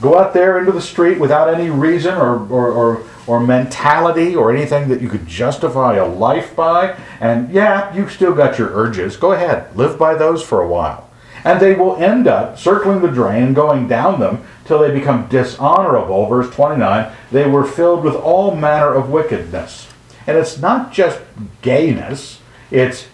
Go 0.00 0.18
out 0.18 0.34
there 0.34 0.58
into 0.58 0.72
the 0.72 0.82
street 0.82 1.18
without 1.18 1.52
any 1.52 1.70
reason 1.70 2.14
or, 2.14 2.46
or, 2.48 2.72
or, 2.72 3.04
or, 3.26 3.40
mentality 3.40 4.34
or 4.34 4.54
anything 4.54 4.88
that 4.88 5.00
you 5.00 5.08
could 5.08 5.26
justify 5.26 5.94
a 5.94 6.06
life 6.06 6.54
by. 6.56 6.98
And 7.20 7.50
yeah, 7.52 7.94
you've 7.94 8.10
still 8.10 8.34
got 8.34 8.58
your 8.58 8.70
urges. 8.74 9.16
Go 9.16 9.32
ahead, 9.32 9.74
live 9.76 9.98
by 9.98 10.14
those 10.14 10.42
for 10.42 10.60
a 10.60 10.68
while. 10.68 11.08
And 11.44 11.60
they 11.60 11.74
will 11.74 11.96
end 11.96 12.26
up 12.26 12.58
circling 12.58 13.02
the 13.02 13.10
drain, 13.10 13.54
going 13.54 13.86
down 13.86 14.18
them 14.18 14.44
till 14.64 14.80
they 14.80 14.90
become 14.92 15.28
dishonorable. 15.28 16.26
Verse 16.26 16.52
29 16.54 17.12
they 17.30 17.48
were 17.48 17.64
filled 17.64 18.02
with 18.02 18.14
all 18.14 18.54
manner 18.54 18.92
of 18.92 19.10
wickedness. 19.10 19.88
And 20.26 20.36
it's 20.36 20.58
not 20.58 20.92
just 20.92 21.20
gayness, 21.62 22.40
it's 22.70 23.08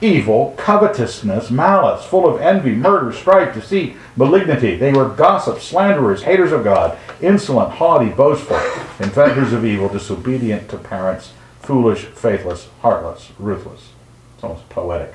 evil, 0.00 0.54
covetousness, 0.58 1.50
malice, 1.50 2.04
full 2.04 2.28
of 2.28 2.40
envy, 2.40 2.74
murder, 2.74 3.12
strife, 3.12 3.54
deceit, 3.54 3.96
malignity. 4.16 4.76
They 4.76 4.92
were 4.92 5.08
gossips, 5.08 5.64
slanderers, 5.64 6.22
haters 6.22 6.52
of 6.52 6.64
God, 6.64 6.98
insolent, 7.20 7.72
haughty, 7.72 8.10
boastful, 8.10 8.58
inventors 9.00 9.52
of 9.52 9.64
evil, 9.64 9.88
disobedient 9.88 10.68
to 10.70 10.76
parents, 10.76 11.32
foolish, 11.60 12.04
faithless, 12.04 12.68
heartless, 12.82 13.30
ruthless. 13.38 13.88
It's 14.34 14.44
almost 14.44 14.68
poetic. 14.68 15.14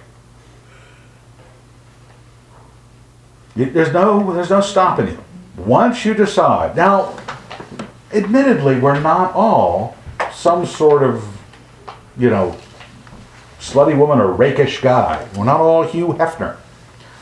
There's 3.55 3.93
no, 3.93 4.33
there's 4.33 4.49
no 4.49 4.61
stopping 4.61 5.07
you. 5.07 5.23
Once 5.57 6.05
you 6.05 6.13
decide. 6.13 6.75
Now, 6.75 7.17
admittedly, 8.13 8.79
we're 8.79 8.99
not 8.99 9.33
all 9.33 9.97
some 10.39 10.65
sort 10.65 11.03
of, 11.03 11.21
you 12.17 12.29
know, 12.29 12.55
slutty 13.59 13.97
woman 13.97 14.19
or 14.19 14.31
rakish 14.31 14.79
guy. 14.79 15.27
We're 15.35 15.43
not 15.43 15.59
all 15.59 15.83
Hugh 15.83 16.13
Hefner. 16.13 16.55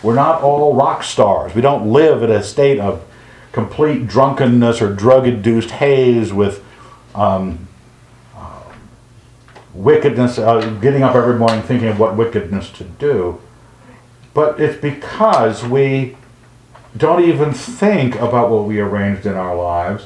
We're 0.04 0.14
not 0.14 0.44
all 0.44 0.76
rock 0.76 1.02
stars. 1.02 1.56
We 1.56 1.62
don't 1.62 1.92
live 1.92 2.22
in 2.22 2.30
a 2.30 2.44
state 2.44 2.80
of 2.80 3.04
complete 3.52 4.06
drunkenness 4.06 4.84
or 4.84 4.94
drug 4.94 5.26
induced 5.26 5.72
haze 5.72 6.32
with 6.32 6.64
um, 7.16 7.68
uh, 8.36 8.62
wickedness, 9.74 10.38
uh, 10.38 10.70
getting 10.80 11.02
up 11.02 11.16
every 11.16 11.40
morning 11.40 11.64
thinking 11.64 11.88
of 11.88 12.00
what 12.00 12.16
wickedness 12.16 12.70
to 12.74 12.84
do. 12.84 13.42
But 14.36 14.62
it's 14.62 14.80
because 14.80 15.66
we 15.66 16.18
don't 16.96 17.24
even 17.24 17.52
think 17.52 18.14
about 18.18 18.52
what 18.52 18.66
we 18.66 18.80
arranged 18.80 19.26
in 19.26 19.34
our 19.34 19.56
lives 19.56 20.06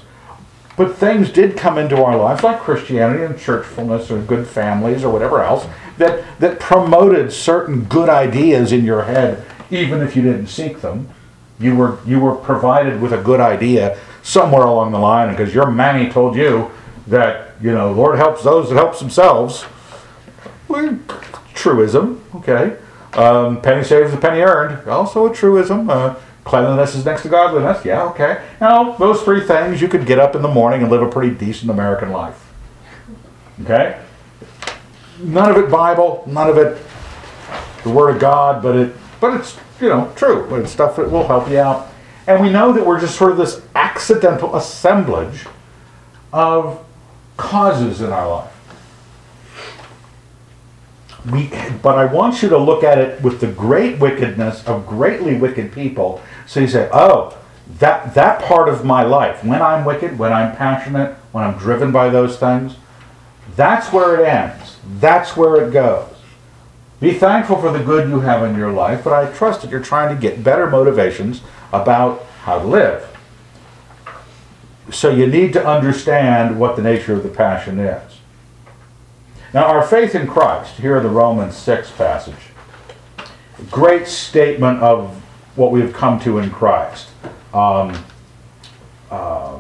but 0.78 0.96
things 0.96 1.32
did 1.32 1.58
come 1.58 1.78
into 1.78 2.02
our 2.02 2.18
lives, 2.18 2.44
like 2.44 2.60
Christianity 2.60 3.24
and 3.24 3.36
churchfulness 3.36 4.10
or 4.10 4.22
good 4.22 4.48
families 4.48 5.04
or 5.04 5.12
whatever 5.12 5.42
else, 5.44 5.68
that, 5.98 6.24
that 6.40 6.60
promoted 6.60 7.32
certain 7.32 7.84
good 7.86 8.10
ideas 8.10 8.72
in 8.72 8.86
your 8.86 9.04
head, 9.04 9.46
even 9.70 10.02
if 10.02 10.16
you 10.16 10.22
didn't 10.22 10.48
seek 10.48 10.82
them. 10.82 11.10
You 11.60 11.76
were, 11.76 12.00
you 12.06 12.20
were 12.20 12.36
provided 12.36 13.02
with 13.02 13.14
a 13.14 13.22
good 13.22 13.40
idea 13.40 14.00
somewhere 14.24 14.64
along 14.64 14.92
the 14.92 15.00
line 15.00 15.30
because 15.30 15.54
your 15.54 15.70
mammy 15.70 16.10
told 16.10 16.36
you 16.36 16.72
that, 17.08 17.56
you 17.62 17.72
know, 17.72 17.92
Lord 17.92 18.18
helps 18.18 18.44
those 18.44 18.70
that 18.70 18.76
helps 18.76 19.00
themselves. 19.00 19.66
Well, 20.68 20.98
truism, 21.54 22.24
okay. 22.36 22.78
Um, 23.14 23.62
penny 23.62 23.84
saved, 23.84 24.14
the 24.14 24.18
penny 24.18 24.42
earned, 24.42 24.88
also 24.88 25.28
a 25.30 25.36
truism. 25.36 25.90
Uh, 25.90 26.16
Cleanliness 26.44 26.96
is 26.96 27.06
next 27.06 27.22
to 27.22 27.30
godliness. 27.30 27.86
Yeah, 27.86 28.04
okay. 28.06 28.44
Now, 28.60 28.94
those 28.94 29.22
three 29.22 29.42
things, 29.42 29.82
you 29.82 29.88
could 29.88 30.06
get 30.06 30.20
up 30.20 30.36
in 30.36 30.42
the 30.42 30.48
morning 30.48 30.82
and 30.82 30.90
live 30.92 31.02
a 31.02 31.10
pretty 31.10 31.36
decent 31.36 31.70
American 31.70 32.12
life. 32.12 32.52
Okay? 33.64 34.02
None 35.20 35.52
of 35.52 35.58
it 35.58 35.70
Bible, 35.70 36.24
none 36.26 36.50
of 36.50 36.58
it 36.58 36.82
the 37.84 37.90
Word 37.90 38.16
of 38.16 38.22
God, 38.22 38.64
but 38.64 38.76
it, 38.76 38.96
but 39.20 39.40
it's 39.40 39.58
you 39.80 39.90
know 39.90 40.12
true. 40.16 40.48
But 40.50 40.62
it's 40.62 40.72
stuff 40.72 40.96
that 40.96 41.12
will 41.12 41.28
help 41.28 41.50
you 41.50 41.60
out. 41.60 41.90
And 42.28 42.42
we 42.42 42.50
know 42.50 42.72
that 42.74 42.86
we're 42.86 43.00
just 43.00 43.18
sort 43.18 43.32
of 43.32 43.38
this 43.38 43.62
accidental 43.76 44.56
assemblage 44.56 45.46
of 46.32 46.84
causes 47.38 48.02
in 48.02 48.12
our 48.12 48.30
life. 48.30 48.52
We, 51.32 51.52
but 51.84 52.00
I 52.00 52.06
want 52.06 52.42
you 52.42 52.50
to 52.50 52.58
look 52.58 52.84
at 52.84 52.98
it 52.98 53.22
with 53.22 53.42
the 53.42 53.48
great 53.48 54.00
wickedness 54.00 54.66
of 54.66 54.88
greatly 54.88 55.36
wicked 55.36 55.72
people 55.72 56.22
so 56.46 56.60
you 56.60 56.68
say, 56.68 56.90
oh, 56.92 57.38
that, 57.80 58.14
that 58.16 58.42
part 58.44 58.70
of 58.70 58.84
my 58.84 59.04
life, 59.04 59.44
when 59.44 59.62
I'm 59.62 59.86
wicked, 59.86 60.20
when 60.20 60.34
I'm 60.34 60.56
passionate, 60.56 61.16
when 61.32 61.44
I'm 61.44 61.58
driven 61.58 61.92
by 61.92 62.10
those 62.10 62.38
things, 62.38 62.76
that's 63.56 63.92
where 63.92 64.20
it 64.20 64.28
ends. 64.28 64.78
That's 65.00 65.36
where 65.36 65.66
it 65.66 65.72
goes. 65.72 66.08
Be 67.00 67.14
thankful 67.14 67.58
for 67.58 67.72
the 67.72 67.84
good 67.84 68.10
you 68.10 68.20
have 68.20 68.44
in 68.44 68.56
your 68.56 68.72
life, 68.72 69.04
but 69.04 69.14
I 69.14 69.32
trust 69.32 69.62
that 69.62 69.72
you're 69.72 69.80
trying 69.80 70.16
to 70.16 70.22
get 70.22 70.44
better 70.44 70.70
motivations 70.70 71.42
about 71.74 72.24
how 72.44 72.60
to 72.60 72.66
live. 72.66 73.08
So 74.92 75.10
you 75.10 75.26
need 75.26 75.54
to 75.54 75.66
understand 75.66 76.60
what 76.60 76.76
the 76.76 76.82
nature 76.82 77.14
of 77.14 77.24
the 77.24 77.30
passion 77.30 77.80
is. 77.80 78.20
Now, 79.54 79.66
our 79.66 79.86
faith 79.86 80.16
in 80.16 80.28
Christ, 80.28 80.78
here 80.78 80.98
in 80.98 81.04
the 81.04 81.10
Romans 81.10 81.58
6 81.58 81.92
passage, 81.92 82.36
great 83.70 84.08
statement 84.08 84.80
of 84.82 85.21
what 85.56 85.72
we 85.72 85.82
have 85.82 85.94
come 85.94 86.20
to 86.22 86.38
in 86.38 86.50
Christ. 86.50 87.10
Um, 87.54 88.04
uh, 89.10 89.58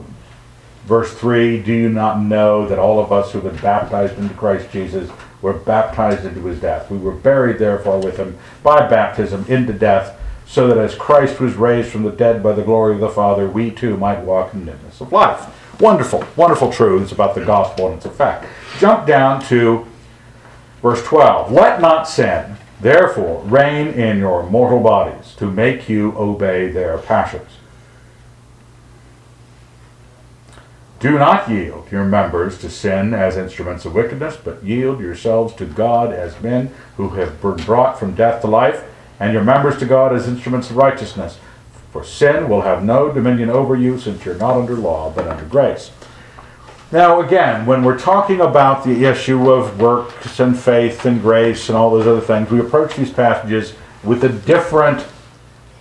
verse 0.86 1.14
3 1.14 1.62
Do 1.62 1.74
you 1.74 1.90
not 1.90 2.22
know 2.22 2.68
that 2.68 2.80
all 2.80 3.00
of 3.00 3.12
us 3.12 3.32
who 3.32 3.42
have 3.42 3.52
been 3.52 3.62
baptized 3.62 4.18
into 4.18 4.34
Christ 4.36 4.72
Jesus 4.72 5.10
were 5.42 5.54
baptized 5.54 6.26
into 6.26 6.46
his 6.46 6.60
death? 6.60 6.90
We 6.90 6.98
were 6.98 7.12
buried, 7.12 7.60
therefore, 7.60 8.00
with 8.00 8.18
him 8.18 8.38
by 8.64 8.88
baptism 8.88 9.46
into 9.48 9.74
death, 9.74 10.20
so 10.46 10.68
that 10.68 10.78
as 10.78 10.96
Christ 10.96 11.40
was 11.40 11.56
raised 11.56 11.90
from 11.90 12.04
the 12.04 12.12
dead 12.12 12.42
by 12.42 12.54
the 12.54 12.64
glory 12.64 12.96
of 12.96 13.02
the 13.02 13.10
Father, 13.10 13.50
we 13.50 13.72
too 13.72 13.98
might 13.98 14.22
walk 14.22 14.54
in 14.54 14.66
newness 14.66 15.02
of 15.02 15.12
life. 15.12 15.58
Wonderful, 15.80 16.24
wonderful 16.36 16.72
truths 16.72 17.12
about 17.12 17.36
the 17.36 17.44
gospel 17.44 17.88
and 17.88 17.98
its 17.98 18.06
effect. 18.06 18.46
Jump 18.80 19.08
down 19.08 19.42
to 19.46 19.86
verse 20.82 21.04
12. 21.04 21.52
Let 21.52 21.82
not 21.82 22.08
sin 22.08 22.58
Therefore, 22.82 23.44
reign 23.44 23.90
in 23.90 24.18
your 24.18 24.50
mortal 24.50 24.80
bodies 24.80 25.21
to 25.42 25.48
make 25.48 25.90
you 25.90 26.14
obey 26.20 26.70
their 26.70 27.00
passions. 27.00 27.50
Do 31.00 31.18
not 31.18 31.50
yield 31.50 31.92
your 31.92 32.06
members 32.06 32.60
to 32.60 32.70
sin 32.70 33.16
as 33.16 33.38
instruments 33.38 33.84
of 33.84 33.96
wickedness, 33.96 34.38
but 34.38 34.64
yield 34.64 35.00
yourselves 35.00 35.56
to 35.56 35.66
God 35.66 36.14
as 36.14 36.40
men 36.44 36.72
who 36.96 37.10
have 37.10 37.42
been 37.42 37.56
brought 37.56 37.98
from 37.98 38.14
death 38.14 38.42
to 38.42 38.48
life, 38.48 38.84
and 39.20 39.34
your 39.34 39.44
members 39.44 39.80
to 39.80 39.88
God 39.88 40.14
as 40.14 40.28
instruments 40.28 40.70
of 40.70 40.78
righteousness. 40.78 41.40
For 41.92 42.04
sin 42.04 42.48
will 42.48 42.62
have 42.62 42.84
no 42.84 43.12
dominion 43.12 43.50
over 43.50 43.76
you, 43.76 43.98
since 43.98 44.24
you're 44.24 44.36
not 44.36 44.58
under 44.58 44.76
law, 44.76 45.10
but 45.10 45.28
under 45.28 45.46
grace. 45.46 45.90
Now, 46.92 47.20
again, 47.20 47.66
when 47.66 47.84
we're 47.84 47.98
talking 47.98 48.42
about 48.42 48.84
the 48.84 49.06
issue 49.06 49.50
of 49.50 49.82
works 49.82 50.40
and 50.40 50.56
faith 50.56 51.04
and 51.04 51.20
grace 51.20 51.68
and 51.68 51.76
all 51.76 51.90
those 51.90 52.06
other 52.06 52.22
things, 52.22 52.52
we 52.52 52.60
approach 52.60 52.96
these 52.96 53.12
passages 53.12 53.74
with 54.04 54.24
a 54.24 54.30
different 54.30 55.04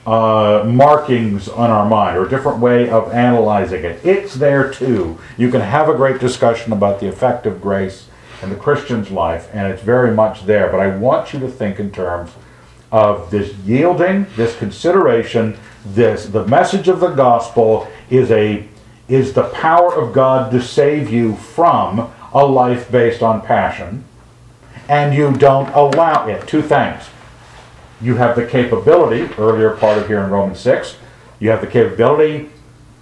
uh, 0.07 0.65
markings 0.67 1.49
on 1.49 1.71
our 1.71 1.89
mind 1.89 2.17
or 2.17 2.27
a 2.27 2.29
different 2.29 2.59
way 2.59 2.89
of 2.89 3.13
analyzing 3.13 3.85
it. 3.85 4.05
It's 4.05 4.35
there 4.35 4.73
too. 4.73 5.19
You 5.37 5.51
can 5.51 5.61
have 5.61 5.89
a 5.89 5.95
great 5.95 6.21
discussion 6.21 6.73
about 6.73 7.01
the 7.01 7.09
effect 7.09 7.47
of 7.47 7.61
grace 7.61 8.09
in 8.43 8.49
the 8.49 8.57
Christian's 8.57 9.11
life, 9.11 9.51
and 9.53 9.71
it's 9.71 9.83
very 9.83 10.15
much 10.15 10.47
there. 10.47 10.71
But 10.71 10.81
I 10.81 10.97
want 10.97 11.33
you 11.33 11.41
to 11.41 11.49
think 11.49 11.79
in 11.79 11.91
terms 11.91 12.31
of 12.91 13.31
this 13.31 13.55
yielding, 13.59 14.27
this 14.37 14.57
consideration, 14.57 15.59
this 15.85 16.27
the 16.27 16.47
message 16.47 16.89
of 16.89 17.01
the 17.01 17.11
gospel 17.11 17.87
is 18.09 18.31
a 18.31 18.67
is 19.09 19.33
the 19.33 19.49
power 19.51 19.95
of 19.95 20.13
God 20.13 20.51
to 20.53 20.63
save 20.63 21.11
you 21.11 21.35
from 21.37 22.13
a 22.33 22.45
life 22.45 22.91
based 22.91 23.23
on 23.23 23.43
passion, 23.43 24.05
and 24.89 25.15
you 25.15 25.33
don't 25.33 25.69
allow 25.75 26.27
it. 26.27 26.47
Two 26.47 26.63
things. 26.63 27.05
You 28.01 28.17
have 28.17 28.37
the 28.37 28.47
capability, 28.47 29.33
earlier 29.39 29.77
part 29.77 29.99
of 29.99 30.07
here 30.07 30.21
in 30.21 30.31
Romans 30.31 30.59
6, 30.61 30.97
you 31.39 31.51
have 31.51 31.61
the 31.61 31.67
capability, 31.67 32.51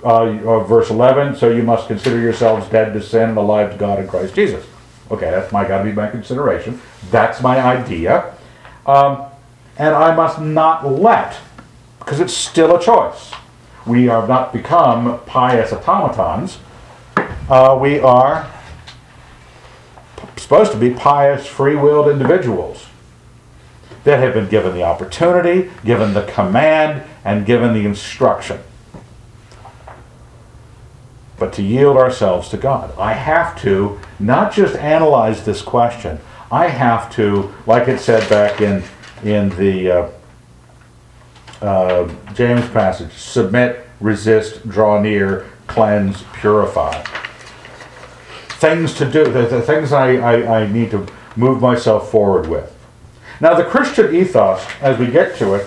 uh, 0.03 0.61
verse 0.61 0.91
11, 0.91 1.37
so 1.37 1.51
you 1.51 1.63
must 1.63 1.89
consider 1.89 2.21
yourselves 2.21 2.69
dead 2.69 2.93
to 2.93 3.03
sin 3.03 3.31
and 3.31 3.39
alive 3.39 3.73
to 3.73 3.79
God 3.79 4.01
in 4.01 4.09
Christ 4.09 4.35
Jesus. 4.35 4.65
Okay, 5.11 5.31
that's 5.31 5.53
my 5.53 5.67
got 5.67 5.79
to 5.79 5.85
be 5.85 5.93
my 5.93 6.09
consideration. 6.09 6.81
That's 7.11 7.41
my 7.41 7.61
idea. 7.61 8.35
Um, 8.87 9.25
and 9.77 9.95
I 9.95 10.15
must 10.15 10.41
not 10.41 10.87
let, 10.87 11.39
because 11.99 12.21
it's 12.21 12.35
still 12.35 12.77
a 12.77 12.83
choice 12.83 13.33
we 13.89 14.05
have 14.05 14.29
not 14.29 14.53
become 14.53 15.19
pious 15.21 15.73
automatons. 15.73 16.59
Uh, 17.49 17.77
we 17.81 17.99
are 17.99 18.51
supposed 20.37 20.73
to 20.73 20.79
be 20.79 20.91
pious, 20.91 21.47
free 21.47 21.75
willed 21.75 22.09
individuals 22.09 22.88
that 24.09 24.21
have 24.21 24.33
been 24.33 24.49
given 24.49 24.73
the 24.73 24.83
opportunity, 24.83 25.71
given 25.85 26.15
the 26.15 26.23
command, 26.23 27.03
and 27.27 27.45
given 27.45 27.75
the 27.75 27.85
instruction. 27.85 28.59
But 31.39 31.53
to 31.53 31.63
yield 31.63 31.99
ourselves 31.99 32.49
to 32.49 32.57
God. 32.57 32.99
I 32.99 33.13
have 33.13 33.61
to 33.61 34.01
not 34.19 34.51
just 34.51 34.77
analyze 34.77 35.45
this 35.45 35.61
question, 35.61 36.21
I 36.51 36.69
have 36.69 37.13
to, 37.17 37.53
like 37.67 37.87
it 37.87 38.01
said 38.01 38.27
back 38.31 38.63
in, 38.63 38.83
in 39.23 39.51
the. 39.51 39.91
Uh, 39.91 40.11
uh, 41.61 42.09
James 42.35 42.67
passage 42.71 43.13
submit, 43.13 43.85
resist, 44.01 44.67
draw 44.69 45.03
near, 45.03 45.51
cleanse, 45.67 46.23
purify. 46.33 47.03
Things 48.49 48.95
to 48.95 49.11
do, 49.11 49.25
the, 49.25 49.43
the 49.43 49.61
things 49.61 49.93
I, 49.93 50.15
I, 50.15 50.61
I 50.61 50.67
need 50.73 50.93
to 50.93 51.07
move 51.37 51.61
myself 51.61 52.11
forward 52.11 52.47
with. 52.47 52.78
Now, 53.41 53.55
the 53.55 53.65
Christian 53.65 54.15
ethos, 54.15 54.67
as 54.81 54.99
we 54.99 55.07
get 55.07 55.37
to 55.37 55.65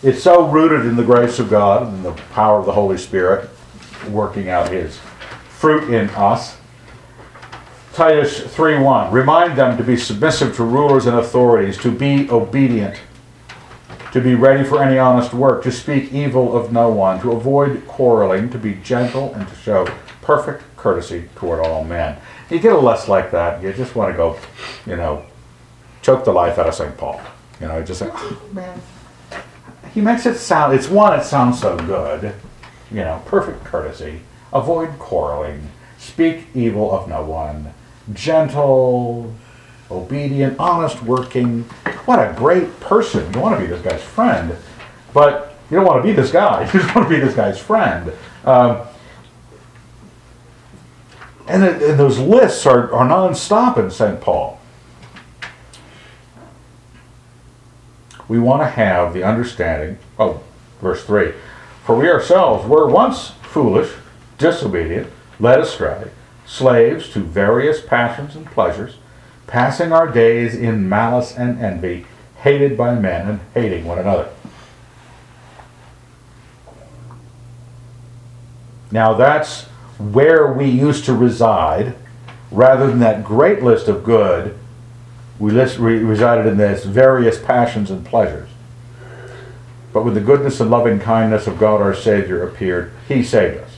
it's 0.00 0.22
so 0.22 0.48
rooted 0.48 0.86
in 0.86 0.94
the 0.94 1.02
grace 1.02 1.40
of 1.40 1.50
God 1.50 1.82
and 1.88 2.04
the 2.04 2.12
power 2.32 2.60
of 2.60 2.66
the 2.66 2.72
Holy 2.72 2.96
Spirit 2.96 3.50
working 4.08 4.48
out 4.48 4.70
His 4.70 4.98
fruit 5.48 5.92
in 5.92 6.08
us. 6.10 6.56
Titus 7.94 8.40
3:1 8.40 9.10
Remind 9.10 9.58
them 9.58 9.76
to 9.76 9.82
be 9.82 9.96
submissive 9.96 10.54
to 10.54 10.62
rulers 10.62 11.06
and 11.06 11.16
authorities, 11.16 11.76
to 11.78 11.90
be 11.90 12.30
obedient 12.30 13.00
to 14.12 14.20
be 14.20 14.34
ready 14.34 14.64
for 14.64 14.82
any 14.82 14.98
honest 14.98 15.34
work, 15.34 15.62
to 15.62 15.72
speak 15.72 16.12
evil 16.12 16.56
of 16.56 16.72
no 16.72 16.88
one, 16.88 17.20
to 17.20 17.32
avoid 17.32 17.86
quarreling, 17.86 18.48
to 18.50 18.58
be 18.58 18.74
gentle, 18.74 19.34
and 19.34 19.46
to 19.48 19.54
show 19.54 19.86
perfect 20.22 20.62
courtesy 20.76 21.28
toward 21.36 21.60
all 21.60 21.84
men. 21.84 22.16
You 22.50 22.58
get 22.58 22.72
a 22.72 22.78
less 22.78 23.08
like 23.08 23.30
that, 23.32 23.62
you 23.62 23.72
just 23.72 23.94
want 23.94 24.12
to 24.12 24.16
go, 24.16 24.38
you 24.86 24.96
know, 24.96 25.24
choke 26.02 26.24
the 26.24 26.32
life 26.32 26.58
out 26.58 26.68
of 26.68 26.74
St. 26.74 26.96
Paul. 26.96 27.20
You 27.60 27.68
know, 27.68 27.82
just 27.82 28.02
oh, 28.04 28.42
man. 28.52 28.80
He 29.94 30.00
makes 30.00 30.26
it 30.26 30.36
sound, 30.36 30.74
it's 30.74 30.88
one, 30.88 31.18
it 31.18 31.24
sounds 31.24 31.60
so 31.60 31.76
good. 31.76 32.34
You 32.90 32.98
know, 32.98 33.22
perfect 33.26 33.64
courtesy, 33.64 34.20
avoid 34.52 34.98
quarreling, 34.98 35.68
speak 35.98 36.46
evil 36.54 36.92
of 36.92 37.08
no 37.08 37.24
one, 37.24 37.72
gentle, 38.12 39.34
obedient, 39.90 40.58
honest, 40.58 41.02
working. 41.02 41.62
What 42.04 42.18
a 42.18 42.32
great 42.34 42.80
person. 42.80 43.32
You 43.34 43.40
want 43.40 43.58
to 43.58 43.60
be 43.60 43.66
this 43.66 43.82
guy's 43.82 44.02
friend, 44.02 44.56
but 45.12 45.54
you 45.70 45.76
don't 45.76 45.86
want 45.86 46.02
to 46.02 46.08
be 46.08 46.14
this 46.14 46.30
guy. 46.30 46.64
You 46.72 46.80
just 46.80 46.94
want 46.94 47.08
to 47.08 47.14
be 47.14 47.20
this 47.20 47.34
guy's 47.34 47.58
friend. 47.58 48.12
Um, 48.44 48.82
and, 51.46 51.64
it, 51.64 51.82
and, 51.82 51.98
those 51.98 52.18
lists 52.18 52.66
are, 52.66 52.92
are 52.92 53.08
nonstop 53.08 53.78
in 53.78 53.90
St. 53.90 54.20
Paul. 54.20 54.57
We 58.28 58.38
want 58.38 58.62
to 58.62 58.68
have 58.68 59.14
the 59.14 59.24
understanding, 59.24 59.98
oh, 60.18 60.42
verse 60.80 61.04
3 61.04 61.32
For 61.84 61.96
we 61.96 62.08
ourselves 62.08 62.68
were 62.68 62.86
once 62.86 63.30
foolish, 63.42 63.92
disobedient, 64.36 65.10
led 65.40 65.60
astray, 65.60 66.10
slaves 66.46 67.08
to 67.10 67.20
various 67.20 67.80
passions 67.80 68.36
and 68.36 68.46
pleasures 68.46 68.96
passing 69.48 69.92
our 69.92 70.06
days 70.06 70.54
in 70.54 70.88
malice 70.88 71.36
and 71.36 71.58
envy, 71.58 72.06
hated 72.42 72.76
by 72.76 72.94
men 72.94 73.26
and 73.26 73.40
hating 73.54 73.84
one 73.84 73.98
another. 73.98 74.28
Now 78.92 79.14
that's 79.14 79.64
where 79.98 80.52
we 80.52 80.66
used 80.66 81.04
to 81.06 81.14
reside, 81.14 81.94
rather 82.50 82.86
than 82.86 83.00
that 83.00 83.24
great 83.24 83.62
list 83.62 83.88
of 83.88 84.04
good, 84.04 84.56
we, 85.38 85.52
resided 85.52 86.46
in 86.46 86.56
this 86.56 86.84
various 86.84 87.38
passions 87.40 87.90
and 87.90 88.04
pleasures. 88.04 88.48
But 89.92 90.04
when 90.04 90.14
the 90.14 90.20
goodness 90.20 90.60
and 90.60 90.70
loving 90.70 91.00
kindness 91.00 91.46
of 91.46 91.58
God 91.58 91.80
our 91.80 91.94
Savior 91.94 92.46
appeared, 92.46 92.92
He 93.06 93.22
saved 93.22 93.58
us, 93.58 93.76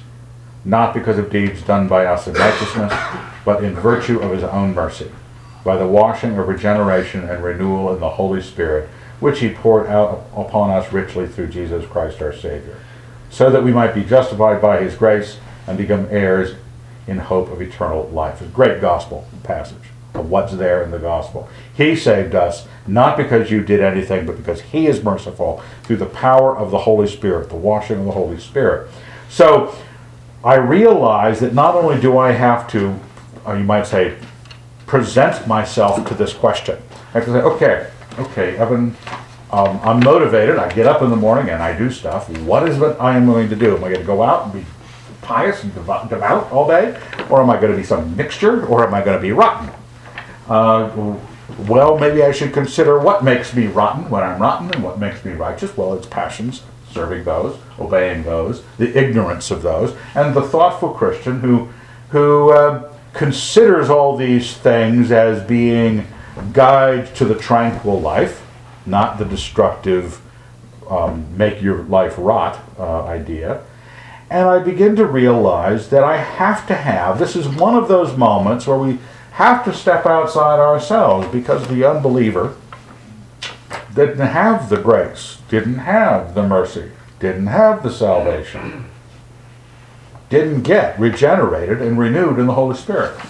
not 0.65 0.95
because 0.95 1.19
of 1.19 1.31
deeds 1.31 1.63
done 1.63 1.89
by 1.89 2.07
us 2.07 2.27
in 2.27 2.35
righteousness, 2.35 2.93
but 3.45 3.63
in 3.63 3.75
virtue 3.75 4.21
of 4.21 4.33
His 4.33 4.45
own 4.45 4.75
mercy 4.75 5.11
by 5.65 5.77
the 5.77 5.87
washing 5.87 6.39
of 6.39 6.49
regeneration 6.49 7.29
and 7.29 7.45
renewal 7.45 7.93
in 7.93 8.01
the 8.01 8.11
Holy 8.11 8.41
Spirit, 8.41 8.89
which 9.19 9.41
he 9.41 9.51
poured 9.51 9.87
out 9.87 10.27
upon 10.35 10.71
us 10.71 10.93
richly 10.93 11.27
through 11.27 11.49
Jesus 11.49 11.87
Christ 11.87 12.23
our 12.23 12.33
Savior, 12.33 12.77
so 13.29 13.51
that 13.51 13.63
we 13.63 13.73
might 13.73 13.95
be 13.95 14.03
justified 14.03 14.63
by 14.63 14.83
his 14.83 14.95
grace 14.95 15.39
and 15.67 15.77
become 15.77 16.09
heirs 16.11 16.55
in 17.07 17.19
hope 17.19 17.51
of 17.51 17.61
eternal 17.61 18.09
life. 18.09 18.41
A 18.41 18.47
great 18.47 18.81
gospel 18.81 19.27
passage 19.43 19.90
of 20.15 20.31
what's 20.31 20.53
there 20.55 20.83
in 20.83 20.91
the 20.91 20.99
gospel. 20.99 21.49
He 21.75 21.97
saved 21.97 22.35
us 22.35 22.67
not 22.87 23.17
because 23.17 23.51
you 23.51 23.63
did 23.63 23.81
anything, 23.81 24.27
but 24.27 24.37
because 24.37 24.61
he 24.61 24.87
is 24.87 25.03
merciful 25.03 25.63
through 25.85 25.97
the 25.97 26.07
power 26.07 26.57
of 26.57 26.71
the 26.71 26.79
Holy 26.79 27.07
Spirit, 27.07 27.49
the 27.49 27.57
washing 27.57 28.01
of 28.01 28.05
the 28.05 28.13
Holy 28.13 28.39
Spirit. 28.39 28.91
So 29.29 29.75
I 30.45 30.57
realize 30.57 31.41
that 31.41 31.55
not 31.55 31.75
only 31.75 32.01
do 32.01 32.19
I 32.19 32.33
have 32.33 32.69
to, 32.69 32.99
or 33.45 33.57
you 33.57 33.65
might 33.65 33.87
say, 33.87 34.17
present 34.87 35.47
myself 35.47 36.07
to 36.09 36.15
this 36.15 36.33
question. 36.33 36.77
I 37.15 37.19
have 37.19 37.25
to 37.27 37.33
say, 37.33 37.41
okay, 37.41 37.91
okay, 38.19 38.57
Evan, 38.57 38.97
um, 39.53 39.81
I'm 39.83 40.01
motivated. 40.01 40.57
I 40.57 40.73
get 40.73 40.87
up 40.87 41.03
in 41.03 41.11
the 41.11 41.17
morning 41.17 41.51
and 41.51 41.63
I 41.63 41.77
do 41.77 41.91
stuff. 41.91 42.29
What 42.41 42.69
is 42.69 42.81
it 42.81 42.97
I 43.01 43.17
am 43.17 43.27
going 43.27 43.49
to 43.51 43.57
do? 43.57 43.77
Am 43.77 43.85
I 43.85 43.89
going 43.89 44.01
to 44.01 44.07
go 44.07 44.23
out 44.23 44.45
and 44.45 44.53
be 44.53 44.67
pious 45.23 45.63
and 45.63 45.73
devout, 45.75 46.09
devout 46.09 46.51
all 46.51 46.67
day? 46.67 47.01
Or 47.29 47.41
am 47.41 47.51
I 47.51 47.61
going 47.61 47.73
to 47.73 47.79
be 47.79 47.85
some 47.85 48.17
mixture? 48.17 48.67
Or 48.67 48.87
am 48.87 48.95
I 48.95 49.03
going 49.03 49.17
to 49.17 49.23
be 49.23 49.33
rotten? 49.33 49.71
Uh, 50.49 51.17
well, 51.67 51.99
maybe 51.99 52.23
I 52.23 52.33
should 52.33 52.53
consider 52.53 52.99
what 52.99 53.25
makes 53.25 53.55
me 53.55 53.67
rotten 53.67 54.09
when 54.09 54.23
I'm 54.23 54.41
rotten 54.41 54.73
and 54.73 54.83
what 54.83 54.99
makes 54.99 55.25
me 55.25 55.33
righteous. 55.33 55.77
Well, 55.77 55.95
it's 55.95 56.07
passions, 56.07 56.63
serving 56.93 57.25
those, 57.25 57.59
obeying 57.79 58.23
those, 58.23 58.63
the 58.79 58.97
ignorance 58.97 59.51
of 59.51 59.63
those, 59.63 59.97
and 60.15 60.35
the 60.35 60.43
thoughtful 60.43 60.91
Christian 60.91 61.41
who, 61.41 61.69
who 62.11 62.51
uh, 62.51 62.93
considers 63.13 63.91
all 63.91 64.17
these 64.17 64.57
things 64.57 65.11
as 65.13 65.47
being 65.47 66.07
guides 66.53 67.11
to 67.13 67.25
the 67.25 67.35
tranquil 67.35 68.01
life, 68.01 68.47
not 68.87 69.19
the 69.19 69.25
destructive, 69.25 70.21
um, 70.89 71.37
make 71.37 71.63
your 71.63 71.83
life 71.85 72.15
rot 72.19 72.61
uh, 72.79 73.05
idea. 73.05 73.63
And 74.31 74.49
I 74.49 74.61
begin 74.61 74.95
to 74.97 75.07
realize 75.07 75.91
that 75.91 76.05
I 76.05 76.19
have 76.19 76.67
to 76.69 76.75
have, 76.75 77.19
this 77.19 77.35
is 77.35 77.49
one 77.49 77.75
of 77.75 77.89
those 77.89 78.17
moments 78.17 78.67
where 78.67 78.79
we 78.79 78.99
have 79.33 79.65
to 79.65 79.73
step 79.73 80.07
outside 80.07 80.59
ourselves 80.59 81.29
because 81.29 81.67
the 81.69 81.85
unbeliever 81.85 82.57
didn't 83.95 84.19
have 84.19 84.69
the 84.69 84.77
grace, 84.77 85.39
didn't 85.49 85.79
have 85.79 86.35
the 86.35 86.47
mercy, 86.47 86.93
didn't 87.19 87.49
have 87.49 87.83
the 87.83 87.91
salvation 87.91 88.91
didn't 90.31 90.63
get 90.63 90.99
regenerated 90.99 91.83
and 91.83 91.99
renewed 91.99 92.39
in 92.39 92.47
the 92.47 92.55
Holy 92.55 92.77
Spirit. 92.77 93.21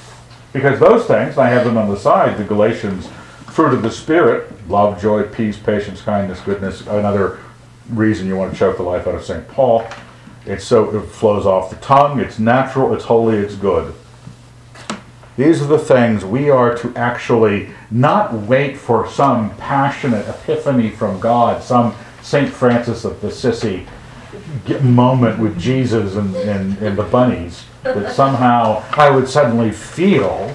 Because 0.53 0.79
those 0.79 1.07
things, 1.07 1.39
I 1.39 1.49
have 1.49 1.65
them 1.65 1.79
on 1.79 1.89
the 1.89 1.97
side, 1.97 2.37
the 2.37 2.45
Galatians 2.45 3.09
fruit 3.47 3.75
of 3.75 3.83
the 3.83 3.91
Spirit, 3.91 4.69
love, 4.69 5.01
joy, 5.01 5.25
peace, 5.25 5.59
patience, 5.59 6.03
kindness, 6.03 6.41
goodness, 6.41 6.83
another 6.83 7.41
reason 7.89 8.29
you 8.29 8.37
want 8.37 8.53
to 8.53 8.59
choke 8.59 8.77
the 8.77 8.83
life 8.83 9.09
out 9.09 9.15
of 9.15 9.25
St. 9.25 9.49
Paul. 9.49 9.89
It's 10.47 10.65
so 10.65 10.95
it 10.95 11.07
flows 11.07 11.47
off 11.47 11.71
the 11.71 11.77
tongue, 11.77 12.21
it's 12.21 12.39
natural, 12.39 12.95
it's 12.95 13.05
holy, 13.05 13.39
it's 13.39 13.57
good. 13.57 13.95
These 15.41 15.63
are 15.63 15.67
the 15.67 15.79
things 15.79 16.23
we 16.23 16.51
are 16.51 16.77
to 16.77 16.95
actually 16.95 17.71
not 17.91 18.35
wait 18.35 18.77
for 18.77 19.09
some 19.09 19.57
passionate 19.57 20.29
epiphany 20.29 20.91
from 20.91 21.19
God, 21.19 21.63
some 21.63 21.95
St. 22.21 22.53
Francis 22.53 23.07
of 23.07 23.25
Assisi 23.25 23.87
moment 24.83 25.39
with 25.39 25.59
Jesus 25.59 26.17
and, 26.17 26.37
and, 26.37 26.77
and 26.83 26.99
the 26.99 27.05
bunnies, 27.05 27.65
that 27.85 28.15
somehow 28.15 28.85
I 28.91 29.09
would 29.09 29.27
suddenly 29.27 29.73
feel 29.73 30.55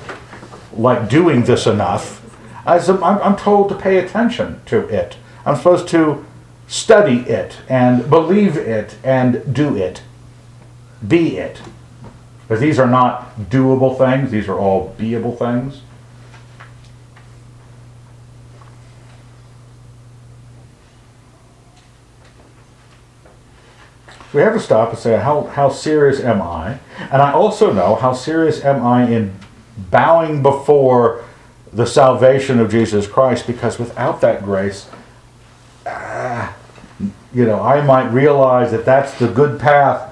like 0.72 1.10
doing 1.10 1.46
this 1.46 1.66
enough. 1.66 2.22
As 2.68 2.88
I'm, 2.88 3.04
I'm 3.04 3.36
told 3.36 3.70
to 3.70 3.76
pay 3.76 3.98
attention 3.98 4.62
to 4.68 4.88
it. 4.90 5.18
I'm 5.48 5.56
supposed 5.56 5.88
to 5.90 6.24
study 6.68 7.22
it 7.22 7.58
and 7.68 8.08
believe 8.08 8.56
it 8.56 8.98
and 9.04 9.52
do 9.52 9.76
it. 9.76 10.04
Be 11.08 11.38
it. 11.38 11.60
But 12.48 12.60
these 12.60 12.78
are 12.78 12.88
not 12.88 13.36
doable 13.40 13.98
things, 13.98 14.32
these 14.32 14.48
are 14.48 14.58
all 14.58 14.94
beable 14.98 15.36
things. 15.36 15.82
we 24.36 24.42
have 24.42 24.54
to 24.54 24.60
stop 24.60 24.90
and 24.90 25.00
say, 25.00 25.18
how, 25.18 25.44
how 25.44 25.70
serious 25.70 26.20
am 26.20 26.42
I? 26.42 26.80
And 27.10 27.22
I 27.22 27.32
also 27.32 27.72
know 27.72 27.96
how 27.96 28.12
serious 28.12 28.64
am 28.66 28.86
I 28.86 29.10
in 29.10 29.34
bowing 29.78 30.44
before 30.44 31.24
the 31.72 31.86
salvation 31.86 32.60
of 32.60 32.70
Jesus 32.70 33.08
Christ, 33.08 33.48
because 33.48 33.80
without 33.80 34.20
that 34.22 34.44
grace, 34.44 34.90
ah, 35.86 36.54
you 37.34 37.46
know, 37.46 37.62
I 37.62 37.82
might 37.82 38.10
realize 38.10 38.72
that 38.72 38.84
that's 38.84 39.18
the 39.18 39.30
good 39.30 39.58
path 39.58 40.05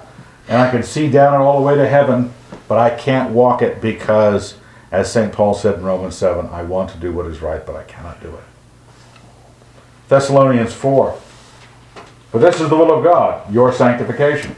and 0.48 0.62
I 0.62 0.70
can 0.70 0.84
see 0.84 1.10
down 1.10 1.34
it 1.34 1.44
all 1.44 1.60
the 1.60 1.66
way 1.66 1.76
to 1.76 1.88
heaven, 1.88 2.34
but 2.68 2.78
I 2.78 2.90
can't 2.96 3.32
walk 3.32 3.62
it 3.62 3.82
because, 3.82 4.56
as 4.92 5.12
St. 5.12 5.32
Paul 5.32 5.54
said 5.54 5.76
in 5.76 5.84
Romans 5.84 6.16
7, 6.16 6.48
I 6.48 6.64
want 6.64 6.90
to 6.92 6.98
do 6.98 7.12
what 7.12 7.26
is 7.28 7.42
right, 7.42 7.66
but 7.66 7.76
I 7.76 7.84
cannot 7.84 8.22
do 8.22 8.30
it. 8.30 8.44
Thessalonians 10.10 10.74
4. 10.74 11.20
But 12.32 12.40
this 12.40 12.60
is 12.60 12.70
the 12.70 12.76
will 12.76 12.92
of 12.92 13.04
God, 13.04 13.54
your 13.54 13.72
sanctification. 13.72 14.56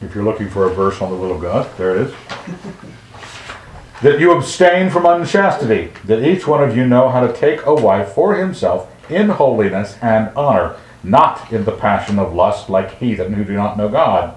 If 0.00 0.14
you're 0.14 0.24
looking 0.24 0.48
for 0.48 0.64
a 0.64 0.74
verse 0.74 1.00
on 1.00 1.10
the 1.10 1.16
will 1.16 1.34
of 1.34 1.40
God, 1.40 1.70
there 1.76 1.96
it 1.96 2.08
is. 2.08 2.14
that 4.02 4.20
you 4.20 4.32
abstain 4.32 4.90
from 4.90 5.06
unchastity, 5.06 5.92
that 6.04 6.22
each 6.22 6.46
one 6.46 6.62
of 6.62 6.76
you 6.76 6.86
know 6.86 7.08
how 7.08 7.26
to 7.26 7.32
take 7.32 7.64
a 7.64 7.74
wife 7.74 8.12
for 8.12 8.36
himself 8.36 8.90
in 9.10 9.30
holiness 9.30 9.96
and 10.02 10.34
honor, 10.36 10.76
not 11.04 11.52
in 11.52 11.64
the 11.64 11.72
passion 11.72 12.18
of 12.18 12.34
lust 12.34 12.68
like 12.68 12.98
heathen 12.98 13.34
who 13.34 13.44
do 13.44 13.54
not 13.54 13.76
know 13.76 13.88
God. 13.88 14.36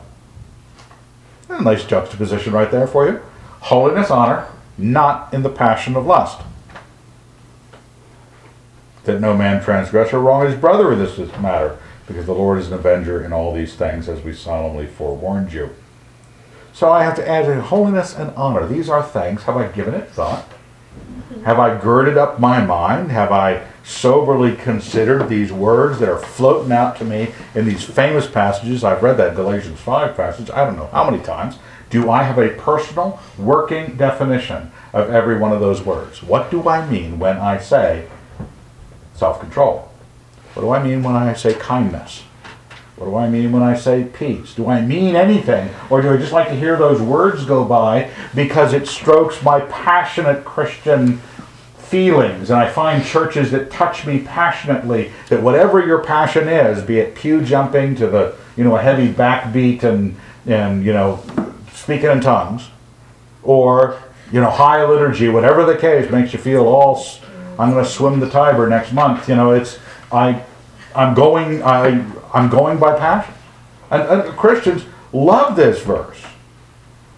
A 1.49 1.61
nice 1.61 1.85
juxtaposition 1.85 2.53
right 2.53 2.69
there 2.69 2.87
for 2.87 3.07
you. 3.07 3.21
Holiness, 3.61 4.11
honor, 4.11 4.47
not 4.77 5.33
in 5.33 5.43
the 5.43 5.49
passion 5.49 5.95
of 5.95 6.05
lust 6.05 6.41
that 9.07 9.19
no 9.19 9.35
man 9.35 9.63
transgress 9.63 10.13
or 10.13 10.19
wrong 10.19 10.45
his 10.45 10.55
brother 10.55 10.93
in 10.93 10.99
this 10.99 11.17
matter, 11.39 11.79
because 12.05 12.27
the 12.27 12.33
Lord 12.33 12.59
is 12.59 12.67
an 12.67 12.73
avenger 12.73 13.23
in 13.23 13.33
all 13.33 13.53
these 13.53 13.73
things, 13.73 14.07
as 14.07 14.21
we 14.21 14.33
solemnly 14.33 14.85
forewarned 14.85 15.51
you. 15.51 15.71
So 16.73 16.91
I 16.91 17.03
have 17.03 17.15
to 17.15 17.27
add 17.27 17.49
in 17.49 17.59
holiness 17.59 18.15
and 18.15 18.31
honor. 18.35 18.67
These 18.67 18.87
are 18.87 19.01
things. 19.01 19.43
Have 19.43 19.57
I 19.57 19.67
given 19.69 19.95
it 19.95 20.09
thought? 20.09 20.45
Have 21.43 21.57
I 21.57 21.79
girded 21.79 22.17
up 22.17 22.39
my 22.39 22.63
mind? 22.63 23.11
Have 23.11 23.31
I 23.31 23.65
soberly 23.87 24.55
considered 24.55 25.29
these 25.29 25.51
words 25.51 25.99
that 25.99 26.09
are 26.09 26.19
floating 26.19 26.71
out 26.71 26.97
to 26.97 27.05
me 27.05 27.31
in 27.55 27.65
these 27.65 27.83
famous 27.83 28.27
passages? 28.27 28.83
I've 28.83 29.01
read 29.01 29.17
that 29.17 29.35
Galatians 29.35 29.79
5 29.79 30.15
passage, 30.15 30.49
I 30.51 30.65
don't 30.65 30.75
know 30.75 30.87
how 30.87 31.09
many 31.09 31.23
times. 31.23 31.57
Do 31.89 32.11
I 32.11 32.23
have 32.23 32.37
a 32.37 32.49
personal 32.49 33.19
working 33.37 33.95
definition 33.95 34.71
of 34.91 35.09
every 35.09 35.37
one 35.37 35.53
of 35.53 35.61
those 35.61 35.81
words? 35.81 36.21
What 36.21 36.51
do 36.51 36.67
I 36.67 36.85
mean 36.85 37.17
when 37.17 37.37
I 37.37 37.57
say 37.59 38.07
self 39.17 39.39
control. 39.39 39.89
What 40.53 40.61
do 40.61 40.69
I 40.69 40.81
mean 40.81 41.03
when 41.03 41.15
I 41.15 41.33
say 41.33 41.53
kindness? 41.55 42.23
What 42.95 43.07
do 43.07 43.15
I 43.15 43.29
mean 43.29 43.51
when 43.51 43.61
I 43.61 43.75
say 43.75 44.05
peace? 44.05 44.53
Do 44.53 44.69
I 44.69 44.81
mean 44.81 45.15
anything? 45.15 45.69
Or 45.89 46.01
do 46.01 46.13
I 46.13 46.17
just 46.17 46.31
like 46.31 46.47
to 46.47 46.55
hear 46.55 46.77
those 46.77 47.01
words 47.01 47.45
go 47.45 47.63
by 47.63 48.09
because 48.33 48.73
it 48.73 48.87
strokes 48.87 49.43
my 49.43 49.59
passionate 49.61 50.45
Christian 50.45 51.21
feelings? 51.87 52.49
And 52.49 52.59
I 52.59 52.69
find 52.69 53.03
churches 53.03 53.51
that 53.51 53.71
touch 53.71 54.05
me 54.05 54.19
passionately, 54.19 55.11
that 55.29 55.41
whatever 55.41 55.85
your 55.85 56.03
passion 56.03 56.47
is, 56.47 56.83
be 56.83 56.99
it 56.99 57.15
pew 57.15 57.41
jumping 57.41 57.95
to 57.95 58.07
the, 58.07 58.35
you 58.55 58.63
know, 58.63 58.75
a 58.75 58.81
heavy 58.81 59.11
backbeat 59.11 59.83
and, 59.83 60.15
and 60.45 60.85
you 60.85 60.93
know, 60.93 61.23
speaking 61.71 62.09
in 62.09 62.21
tongues, 62.21 62.69
or, 63.43 64.01
you 64.31 64.41
know, 64.41 64.49
high 64.49 64.83
liturgy, 64.85 65.29
whatever 65.29 65.65
the 65.65 65.77
case, 65.77 66.11
makes 66.11 66.33
you 66.33 66.39
feel 66.39 66.65
all 66.67 67.01
I'm 67.59 67.71
going 67.71 67.83
to 67.83 67.89
swim 67.89 68.19
the 68.19 68.29
Tiber 68.29 68.67
next 68.67 68.93
month. 68.93 69.27
You 69.27 69.35
know, 69.35 69.51
it's 69.51 69.79
I, 70.11 70.43
I'm 70.95 71.13
going 71.13 71.63
I 71.63 72.05
I'm 72.33 72.49
going 72.49 72.77
by 72.77 72.97
passion, 72.97 73.33
and, 73.89 74.03
and 74.03 74.37
Christians 74.37 74.85
love 75.13 75.55
this 75.55 75.81
verse, 75.81 76.21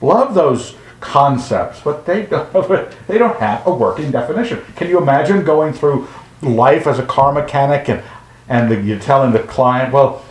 love 0.01 0.34
those 0.34 0.76
concepts, 0.99 1.81
but 1.81 2.05
they 2.05 2.25
don't 2.25 2.51
they 3.07 3.17
don't 3.17 3.39
have 3.39 3.65
a 3.65 3.73
working 3.73 4.11
definition. 4.11 4.61
Can 4.75 4.89
you 4.89 4.97
imagine 4.97 5.43
going 5.43 5.73
through 5.73 6.07
life 6.41 6.87
as 6.87 6.99
a 6.99 7.05
car 7.05 7.33
mechanic 7.33 7.89
and 7.89 8.03
and 8.47 8.71
the, 8.71 8.81
you're 8.81 8.99
telling 8.99 9.31
the 9.31 9.39
client, 9.39 9.93
well, 9.93 10.25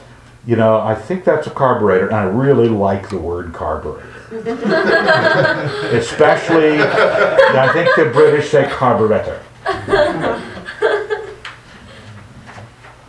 you 0.44 0.56
know, 0.56 0.80
I 0.80 0.94
think 0.94 1.24
that's 1.24 1.46
a 1.46 1.50
carburetor, 1.50 2.06
and 2.06 2.16
I 2.16 2.24
really 2.24 2.68
like 2.68 3.10
the 3.10 3.18
word 3.18 3.52
carburetor. 3.52 4.08
Especially, 5.96 6.80
I 6.80 7.70
think 7.72 7.94
the 7.96 8.10
British 8.12 8.50
say 8.50 8.68
carburetor. 8.68 9.42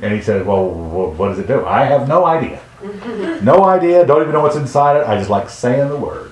and 0.02 0.14
he 0.14 0.22
said, 0.22 0.46
well, 0.46 0.70
what 0.70 1.30
does 1.30 1.40
it 1.40 1.48
do? 1.48 1.66
I 1.66 1.86
have 1.86 2.08
no 2.08 2.26
idea. 2.26 2.62
No 3.42 3.66
idea, 3.66 4.06
don't 4.06 4.22
even 4.22 4.34
know 4.34 4.42
what's 4.42 4.56
inside 4.56 4.98
it. 4.98 5.08
I 5.08 5.18
just 5.18 5.30
like 5.30 5.50
saying 5.50 5.90
the 5.90 5.98
word. 5.98 6.32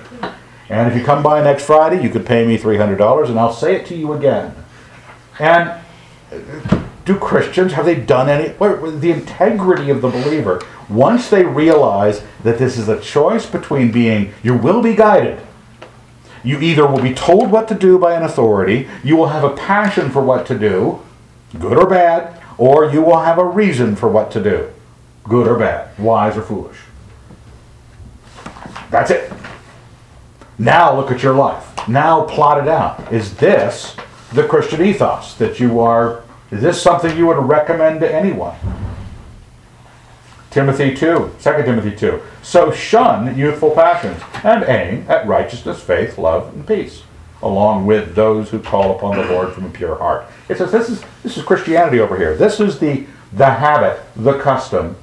And 0.69 0.91
if 0.91 0.97
you 0.97 1.03
come 1.03 1.23
by 1.23 1.41
next 1.41 1.63
Friday, 1.63 2.03
you 2.03 2.09
could 2.09 2.25
pay 2.25 2.45
me 2.45 2.57
$300 2.57 3.29
and 3.29 3.39
I'll 3.39 3.53
say 3.53 3.75
it 3.75 3.85
to 3.87 3.95
you 3.95 4.13
again. 4.13 4.53
And 5.39 5.81
do 7.05 7.17
Christians, 7.17 7.73
have 7.73 7.85
they 7.85 7.95
done 7.95 8.27
any, 8.27 8.49
the 8.49 9.11
integrity 9.11 9.89
of 9.89 10.01
the 10.01 10.09
believer, 10.09 10.61
once 10.89 11.29
they 11.29 11.45
realize 11.45 12.21
that 12.43 12.57
this 12.57 12.77
is 12.77 12.89
a 12.89 12.99
choice 12.99 13.45
between 13.45 13.91
being, 13.91 14.33
you 14.43 14.53
will 14.53 14.81
be 14.81 14.93
guided, 14.93 15.39
you 16.43 16.59
either 16.59 16.85
will 16.85 17.01
be 17.01 17.13
told 17.13 17.51
what 17.51 17.67
to 17.69 17.75
do 17.75 17.97
by 17.97 18.13
an 18.13 18.23
authority, 18.23 18.89
you 19.03 19.15
will 19.15 19.29
have 19.29 19.43
a 19.43 19.55
passion 19.55 20.09
for 20.09 20.21
what 20.21 20.45
to 20.47 20.57
do, 20.57 21.01
good 21.59 21.77
or 21.77 21.87
bad, 21.87 22.41
or 22.57 22.89
you 22.89 23.01
will 23.01 23.19
have 23.19 23.37
a 23.37 23.45
reason 23.45 23.95
for 23.95 24.09
what 24.09 24.31
to 24.31 24.43
do, 24.43 24.69
good 25.23 25.47
or 25.47 25.57
bad, 25.57 25.97
wise 25.97 26.35
or 26.35 26.41
foolish. 26.41 26.77
That's 28.89 29.11
it. 29.11 29.31
Now 30.59 30.95
look 30.95 31.11
at 31.11 31.21
your 31.21 31.35
life. 31.35 31.87
Now 31.87 32.23
plot 32.23 32.61
it 32.61 32.67
out. 32.67 33.11
Is 33.13 33.35
this 33.35 33.95
the 34.33 34.47
Christian 34.47 34.81
ethos 34.83 35.35
that 35.35 35.59
you 35.59 35.79
are? 35.79 36.23
Is 36.51 36.61
this 36.61 36.81
something 36.81 37.15
you 37.17 37.27
would 37.27 37.37
recommend 37.37 37.99
to 38.01 38.13
anyone? 38.13 38.55
Timothy 40.49 40.95
2, 40.95 41.35
2 41.39 41.63
Timothy 41.63 41.95
2. 41.95 42.21
So 42.41 42.71
shun 42.71 43.37
youthful 43.37 43.71
passions 43.71 44.21
and 44.43 44.63
aim 44.63 45.05
at 45.07 45.27
righteousness, 45.27 45.83
faith, 45.83 46.17
love, 46.17 46.51
and 46.53 46.65
peace, 46.65 47.03
along 47.43 47.85
with 47.85 48.15
those 48.15 48.49
who 48.49 48.59
call 48.59 48.95
upon 48.95 49.17
the 49.17 49.25
Lord 49.25 49.53
from 49.53 49.65
a 49.65 49.69
pure 49.69 49.95
heart. 49.95 50.25
It 50.49 50.57
says 50.57 50.71
this 50.71 50.89
is 50.89 51.03
this 51.21 51.37
is 51.37 51.43
Christianity 51.43 51.99
over 51.99 52.17
here. 52.17 52.35
This 52.35 52.59
is 52.59 52.79
the 52.79 53.05
the 53.33 53.45
habit, 53.45 54.01
the 54.15 54.39
custom 54.39 54.95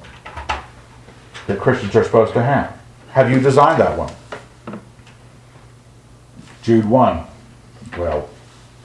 that 1.47 1.59
Christians 1.59 1.95
are 1.95 2.03
supposed 2.03 2.33
to 2.33 2.43
have. 2.43 2.77
Have 3.11 3.31
you 3.31 3.39
designed 3.39 3.79
that 3.79 3.97
one? 3.97 4.11
Jude 6.65 6.85
1. 6.85 7.23
Well, 7.95 8.27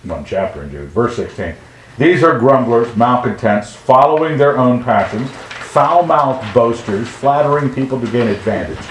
one 0.03 0.23
chapter 0.27 0.63
in 0.65 0.71
Jude, 0.71 0.91
verse 0.91 1.17
16. 1.17 1.55
These 1.97 2.23
are 2.23 2.39
grumblers, 2.39 2.95
malcontents, 2.95 3.75
following 3.75 4.37
their 4.37 4.59
own 4.59 4.85
passions 4.85 5.31
foul 5.31 6.05
mouthed 6.05 6.53
boasters, 6.53 7.09
flattering 7.09 7.73
people 7.73 7.99
to 7.99 8.07
gain 8.11 8.29
advantage. 8.29 8.85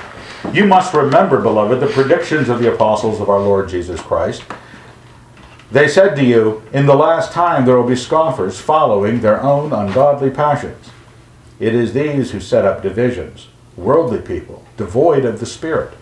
You 0.56 0.66
must 0.66 0.96
remember, 0.96 1.40
beloved, 1.40 1.80
the 1.80 1.94
predictions 1.94 2.50
of 2.50 2.60
the 2.60 2.74
apostles 2.74 3.22
of 3.22 3.30
our 3.30 3.40
Lord 3.40 3.70
Jesus 3.70 4.02
Christ. 4.02 4.42
They 5.72 5.88
said 5.88 6.16
to 6.16 6.24
you, 6.24 6.64
In 6.74 6.88
the 6.88 6.96
last 6.96 7.32
time 7.32 7.66
there 7.66 7.78
will 7.78 7.88
be 7.88 7.96
scoffers 7.96 8.60
following 8.60 9.20
their 9.22 9.40
own 9.44 9.72
ungodly 9.72 10.32
passions. 10.32 10.90
It 11.60 11.76
is 11.76 11.94
these 11.94 12.32
who 12.32 12.40
set 12.40 12.66
up 12.66 12.82
divisions, 12.82 13.50
worldly 13.78 14.22
people, 14.22 14.66
devoid 14.78 15.26
of 15.26 15.40
the 15.40 15.46
Spirit. 15.46 15.94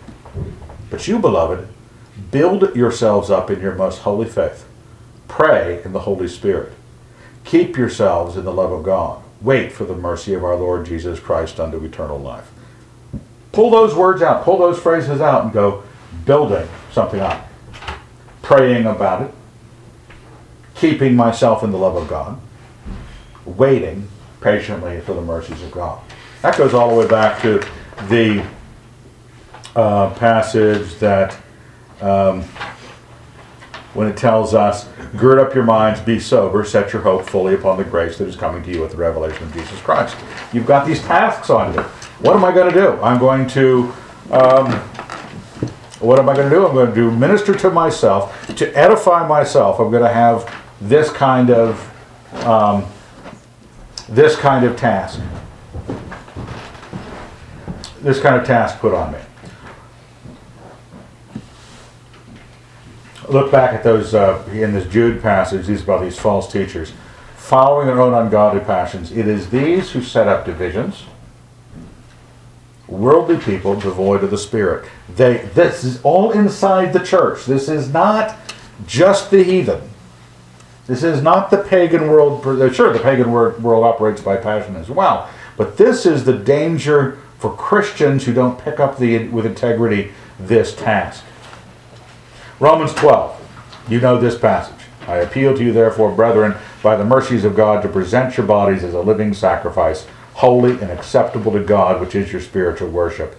But 0.88 1.06
you, 1.06 1.18
beloved, 1.18 1.68
build 2.30 2.74
yourselves 2.74 3.30
up 3.30 3.50
in 3.50 3.60
your 3.60 3.74
most 3.74 4.00
holy 4.00 4.28
faith. 4.28 4.66
Pray 5.28 5.82
in 5.84 5.92
the 5.92 6.00
Holy 6.00 6.28
Spirit. 6.28 6.72
Keep 7.44 7.76
yourselves 7.76 8.36
in 8.36 8.44
the 8.44 8.52
love 8.52 8.72
of 8.72 8.84
God 8.84 9.22
wait 9.40 9.72
for 9.72 9.84
the 9.84 9.94
mercy 9.94 10.34
of 10.34 10.44
our 10.44 10.56
Lord 10.56 10.86
Jesus 10.86 11.20
Christ 11.20 11.60
unto 11.60 11.82
eternal 11.84 12.18
life. 12.18 12.50
Pull 13.52 13.70
those 13.70 13.94
words 13.94 14.22
out, 14.22 14.44
pull 14.44 14.58
those 14.58 14.78
phrases 14.78 15.20
out, 15.20 15.44
and 15.44 15.52
go 15.52 15.82
building 16.24 16.68
something 16.92 17.20
up, 17.20 17.48
praying 18.42 18.86
about 18.86 19.22
it, 19.22 19.34
keeping 20.74 21.16
myself 21.16 21.62
in 21.62 21.70
the 21.70 21.78
love 21.78 21.96
of 21.96 22.08
God, 22.08 22.40
waiting 23.44 24.08
patiently 24.40 25.00
for 25.00 25.14
the 25.14 25.22
mercies 25.22 25.62
of 25.62 25.70
God. 25.70 26.00
That 26.42 26.56
goes 26.56 26.74
all 26.74 26.90
the 26.90 26.94
way 26.94 27.08
back 27.08 27.40
to 27.42 27.64
the 28.08 28.44
uh, 29.74 30.14
passage 30.14 30.94
that 30.96 31.36
um, 32.00 32.42
when 33.94 34.06
it 34.06 34.16
tells 34.16 34.54
us, 34.54 34.88
gird 35.16 35.38
up 35.38 35.54
your 35.54 35.64
minds, 35.64 36.00
be 36.00 36.20
sober, 36.20 36.64
set 36.64 36.92
your 36.92 37.02
hope 37.02 37.28
fully 37.28 37.54
upon 37.54 37.78
the 37.78 37.84
grace 37.84 38.18
that 38.18 38.28
is 38.28 38.36
coming 38.36 38.62
to 38.62 38.70
you 38.70 38.80
with 38.80 38.92
the 38.92 38.96
revelation 38.96 39.42
of 39.44 39.52
Jesus 39.52 39.80
Christ. 39.80 40.16
You've 40.52 40.66
got 40.66 40.86
these 40.86 41.02
tasks 41.02 41.50
on 41.50 41.74
you. 41.74 41.80
What 42.20 42.36
am 42.36 42.44
I 42.44 42.52
going 42.52 42.72
to 42.72 42.80
do? 42.80 42.92
I'm 43.00 43.18
going 43.18 43.46
to, 43.48 43.92
um, 44.30 44.72
what 46.00 46.18
am 46.18 46.28
I 46.28 46.34
going 46.34 46.48
to 46.48 46.54
do? 46.54 46.66
I'm 46.66 46.74
going 46.74 46.88
to 46.88 46.94
do 46.94 47.10
minister 47.10 47.54
to 47.54 47.70
myself, 47.70 48.46
to 48.56 48.78
edify 48.78 49.26
myself. 49.26 49.80
I'm 49.80 49.90
going 49.90 50.02
to 50.02 50.12
have 50.12 50.54
this 50.80 51.10
kind 51.10 51.50
of, 51.50 52.44
um, 52.44 52.84
this 54.08 54.36
kind 54.36 54.64
of 54.64 54.76
task. 54.76 55.20
This 58.00 58.20
kind 58.20 58.36
of 58.36 58.46
task 58.46 58.78
put 58.78 58.94
on 58.94 59.12
me. 59.12 59.18
Look 63.30 63.52
back 63.52 63.74
at 63.74 63.82
those 63.82 64.14
uh, 64.14 64.44
in 64.52 64.72
this 64.72 64.86
Jude 64.90 65.22
passage, 65.22 65.66
these 65.66 65.82
about 65.82 66.02
these 66.02 66.18
false 66.18 66.50
teachers, 66.50 66.92
following 67.36 67.86
their 67.86 68.00
own 68.00 68.14
ungodly 68.14 68.60
passions. 68.60 69.12
It 69.12 69.28
is 69.28 69.50
these 69.50 69.92
who 69.92 70.02
set 70.02 70.28
up 70.28 70.44
divisions, 70.44 71.04
worldly 72.86 73.38
people 73.38 73.78
devoid 73.78 74.24
of 74.24 74.30
the 74.30 74.38
Spirit. 74.38 74.88
They 75.14 75.38
this 75.54 75.84
is 75.84 76.00
all 76.02 76.32
inside 76.32 76.92
the 76.92 77.04
church. 77.04 77.44
This 77.44 77.68
is 77.68 77.92
not 77.92 78.36
just 78.86 79.30
the 79.30 79.42
heathen. 79.42 79.82
This 80.86 81.02
is 81.02 81.22
not 81.22 81.50
the 81.50 81.58
pagan 81.58 82.08
world. 82.08 82.42
Sure, 82.74 82.92
the 82.92 82.98
pagan 82.98 83.30
world 83.30 83.84
operates 83.84 84.22
by 84.22 84.36
passion 84.36 84.76
as 84.76 84.88
well, 84.88 85.28
but 85.56 85.76
this 85.76 86.06
is 86.06 86.24
the 86.24 86.32
danger 86.32 87.18
for 87.38 87.54
Christians 87.54 88.24
who 88.24 88.32
don't 88.32 88.58
pick 88.58 88.80
up 88.80 88.98
the 88.98 89.28
with 89.28 89.46
integrity 89.46 90.12
this 90.40 90.74
task. 90.74 91.24
Romans 92.60 92.92
12. 92.94 93.86
You 93.88 94.00
know 94.00 94.18
this 94.18 94.36
passage. 94.36 94.86
I 95.06 95.18
appeal 95.18 95.56
to 95.56 95.62
you, 95.62 95.72
therefore, 95.72 96.10
brethren, 96.10 96.56
by 96.82 96.96
the 96.96 97.04
mercies 97.04 97.44
of 97.44 97.54
God, 97.54 97.82
to 97.82 97.88
present 97.88 98.36
your 98.36 98.46
bodies 98.46 98.82
as 98.82 98.94
a 98.94 99.00
living 99.00 99.32
sacrifice, 99.32 100.08
holy 100.34 100.72
and 100.72 100.90
acceptable 100.90 101.52
to 101.52 101.62
God, 101.62 102.00
which 102.00 102.16
is 102.16 102.32
your 102.32 102.40
spiritual 102.40 102.88
worship. 102.88 103.36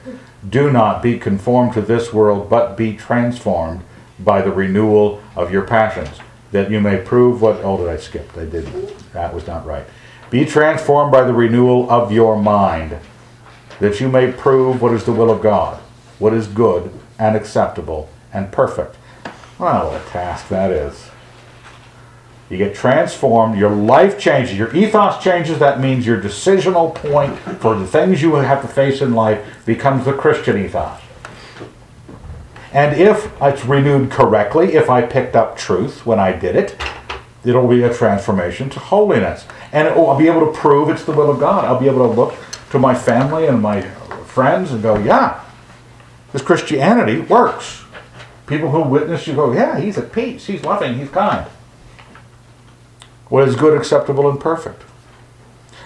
Do 0.47 0.71
not 0.71 1.03
be 1.03 1.19
conformed 1.19 1.73
to 1.73 1.81
this 1.81 2.13
world, 2.13 2.49
but 2.49 2.77
be 2.77 2.95
transformed 2.95 3.81
by 4.19 4.41
the 4.41 4.53
renewal 4.53 5.21
of 5.35 5.51
your 5.51 5.63
passions, 5.63 6.17
that 6.51 6.71
you 6.71 6.79
may 6.79 7.01
prove 7.01 7.41
what. 7.41 7.57
Oh, 7.57 7.77
did 7.77 7.89
I 7.89 7.97
skip? 7.97 8.31
I 8.37 8.45
didn't. 8.45 8.97
That 9.11 9.33
was 9.33 9.45
not 9.45 9.65
right. 9.65 9.85
Be 10.29 10.45
transformed 10.45 11.11
by 11.11 11.25
the 11.25 11.33
renewal 11.33 11.91
of 11.91 12.13
your 12.13 12.41
mind, 12.41 12.97
that 13.81 13.99
you 13.99 14.07
may 14.07 14.31
prove 14.31 14.81
what 14.81 14.93
is 14.93 15.03
the 15.03 15.11
will 15.11 15.29
of 15.29 15.41
God, 15.41 15.77
what 16.19 16.33
is 16.33 16.47
good 16.47 16.89
and 17.17 17.35
acceptable 17.35 18.09
and 18.31 18.49
perfect. 18.49 18.95
Well, 19.59 19.91
what 19.91 20.01
a 20.01 20.09
task 20.09 20.47
that 20.47 20.71
is. 20.71 21.09
You 22.49 22.57
get 22.57 22.73
transformed, 22.73 23.59
your 23.59 23.69
life 23.69 24.17
changes, 24.17 24.57
your 24.57 24.73
ethos 24.73 25.21
changes. 25.21 25.59
That 25.59 25.81
means 25.81 26.07
your 26.07 26.19
decisional 26.19 26.95
point 26.95 27.37
for 27.59 27.77
the 27.77 27.85
things 27.85 28.21
you 28.21 28.33
have 28.35 28.61
to 28.61 28.67
face 28.69 29.01
in 29.01 29.13
life 29.13 29.45
becomes 29.65 30.05
the 30.05 30.13
Christian 30.13 30.57
ethos. 30.57 31.01
And 32.71 32.99
if 32.99 33.31
it's 33.41 33.65
renewed 33.65 34.11
correctly, 34.11 34.75
if 34.75 34.89
I 34.89 35.01
picked 35.01 35.35
up 35.35 35.57
truth 35.57 36.05
when 36.05 36.19
I 36.19 36.31
did 36.31 36.55
it, 36.55 36.81
it'll 37.43 37.67
be 37.67 37.83
a 37.83 37.93
transformation 37.93 38.69
to 38.71 38.79
holiness. 38.79 39.45
And 39.71 39.87
I'll 39.89 40.17
be 40.17 40.27
able 40.27 40.51
to 40.51 40.57
prove 40.57 40.89
it's 40.89 41.03
the 41.03 41.11
will 41.11 41.29
of 41.29 41.39
God. 41.39 41.65
I'll 41.65 41.79
be 41.79 41.87
able 41.87 42.07
to 42.07 42.13
look 42.13 42.35
to 42.71 42.79
my 42.79 42.95
family 42.95 43.47
and 43.47 43.61
my 43.61 43.81
friends 44.25 44.71
and 44.71 44.81
go, 44.81 44.97
yeah, 44.97 45.43
this 46.31 46.41
Christianity 46.41 47.19
works. 47.19 47.83
People 48.49 48.71
who 48.71 48.81
witness 48.81 49.27
you 49.27 49.35
go, 49.35 49.53
yeah, 49.53 49.79
he's 49.79 49.95
at 49.99 50.11
peace, 50.11 50.47
he's 50.47 50.63
loving, 50.63 50.97
he's 50.97 51.11
kind. 51.11 51.47
What 53.27 53.47
is 53.47 53.55
good, 53.55 53.77
acceptable, 53.77 54.27
and 54.27 54.39
perfect? 54.39 54.81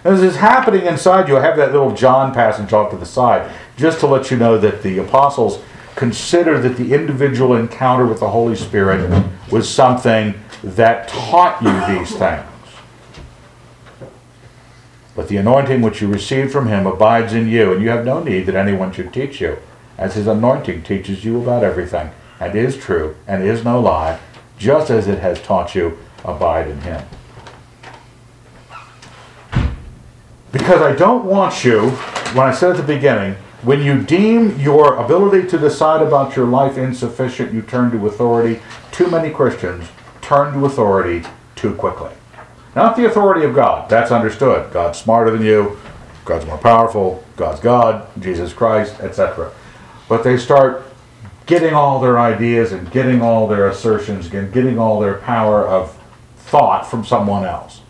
As 0.06 0.22
this 0.22 0.36
is 0.36 0.40
happening 0.40 0.86
inside 0.86 1.28
you, 1.28 1.38
I 1.38 1.42
have 1.42 1.58
that 1.58 1.74
little 1.74 1.94
John 1.94 2.34
passage 2.34 2.72
off 2.72 2.90
to 2.92 2.98
the 2.98 3.06
side, 3.06 3.52
just 3.76 4.00
to 4.00 4.08
let 4.08 4.32
you 4.32 4.38
know 4.38 4.58
that 4.58 4.82
the 4.82 4.98
apostles 5.00 5.62
consider 5.98 6.58
that 6.62 6.78
the 6.78 6.94
individual 6.94 7.54
encounter 7.54 8.06
with 8.06 8.22
the 8.22 8.30
Holy 8.30 8.56
Spirit 8.56 9.28
was 9.52 9.68
something 9.68 10.34
that 10.64 11.10
taught 11.10 11.62
you 11.62 12.00
these 12.00 12.16
things. 12.16 12.46
But 15.18 15.28
the 15.28 15.36
anointing 15.36 15.82
which 15.82 16.02
you 16.02 16.08
received 16.08 16.54
from 16.54 16.68
him 16.68 16.88
abides 16.88 17.34
in 17.34 17.50
you, 17.50 17.74
and 17.74 17.84
you 17.84 17.90
have 17.90 18.06
no 18.06 18.24
need 18.24 18.46
that 18.46 18.56
anyone 18.56 18.94
should 18.94 19.12
teach 19.12 19.42
you, 19.42 19.58
as 19.98 20.16
his 20.16 20.28
anointing 20.28 20.84
teaches 20.84 21.26
you 21.26 21.42
about 21.42 21.66
everything 21.66 22.12
and 22.48 22.56
is 22.56 22.78
true 22.78 23.16
and 23.28 23.44
is 23.44 23.64
no 23.64 23.80
lie, 23.80 24.20
just 24.58 24.90
as 24.90 25.08
it 25.08 25.20
has 25.20 25.42
taught 25.42 25.76
you, 25.76 25.98
abide 26.24 26.68
in 26.68 26.82
him. 26.82 27.06
Because 30.52 30.82
I 30.82 30.96
don't 30.96 31.26
want 31.26 31.64
you, 31.64 31.90
when 32.36 32.48
I 32.48 32.54
said 32.54 32.72
at 32.72 32.78
the 32.78 32.84
beginning, 32.84 33.36
when 33.64 33.82
you 33.82 34.04
deem 34.04 34.60
your 34.60 34.98
ability 34.98 35.48
to 35.50 35.58
decide 35.58 36.06
about 36.06 36.36
your 36.36 36.46
life 36.46 36.78
insufficient, 36.78 37.54
you 37.54 37.62
turn 37.62 37.92
to 37.92 38.08
authority. 38.08 38.62
Too 38.92 39.08
many 39.08 39.34
Christians 39.34 39.88
turn 40.22 40.54
to 40.54 40.66
authority 40.66 41.24
too 41.56 41.74
quickly. 41.74 42.12
Not 42.76 42.96
the 42.96 43.06
authority 43.06 43.46
of 43.46 43.56
God, 43.56 43.90
that's 43.90 44.12
understood. 44.12 44.72
God's 44.74 45.00
smarter 45.00 45.32
than 45.32 45.44
you, 45.44 45.80
God's 46.26 46.46
more 46.46 46.58
powerful, 46.58 47.24
God's 47.36 47.60
God, 47.60 48.08
Jesus 48.20 48.54
Christ, 48.54 49.00
etc. 49.00 49.52
But 50.10 50.24
they 50.24 50.38
start 50.38 50.84
getting 51.46 51.74
all 51.74 52.00
their 52.00 52.20
ideas 52.20 52.72
and 52.72 52.90
getting 52.92 53.22
all 53.22 53.48
their 53.48 53.68
assertions 53.68 54.34
and 54.34 54.54
getting 54.54 54.80
all 54.80 55.00
their 55.00 55.16
power 55.16 55.68
of 55.68 55.98
thought 56.38 56.90
from 56.90 57.04
someone 57.06 57.46
else. 57.46 57.82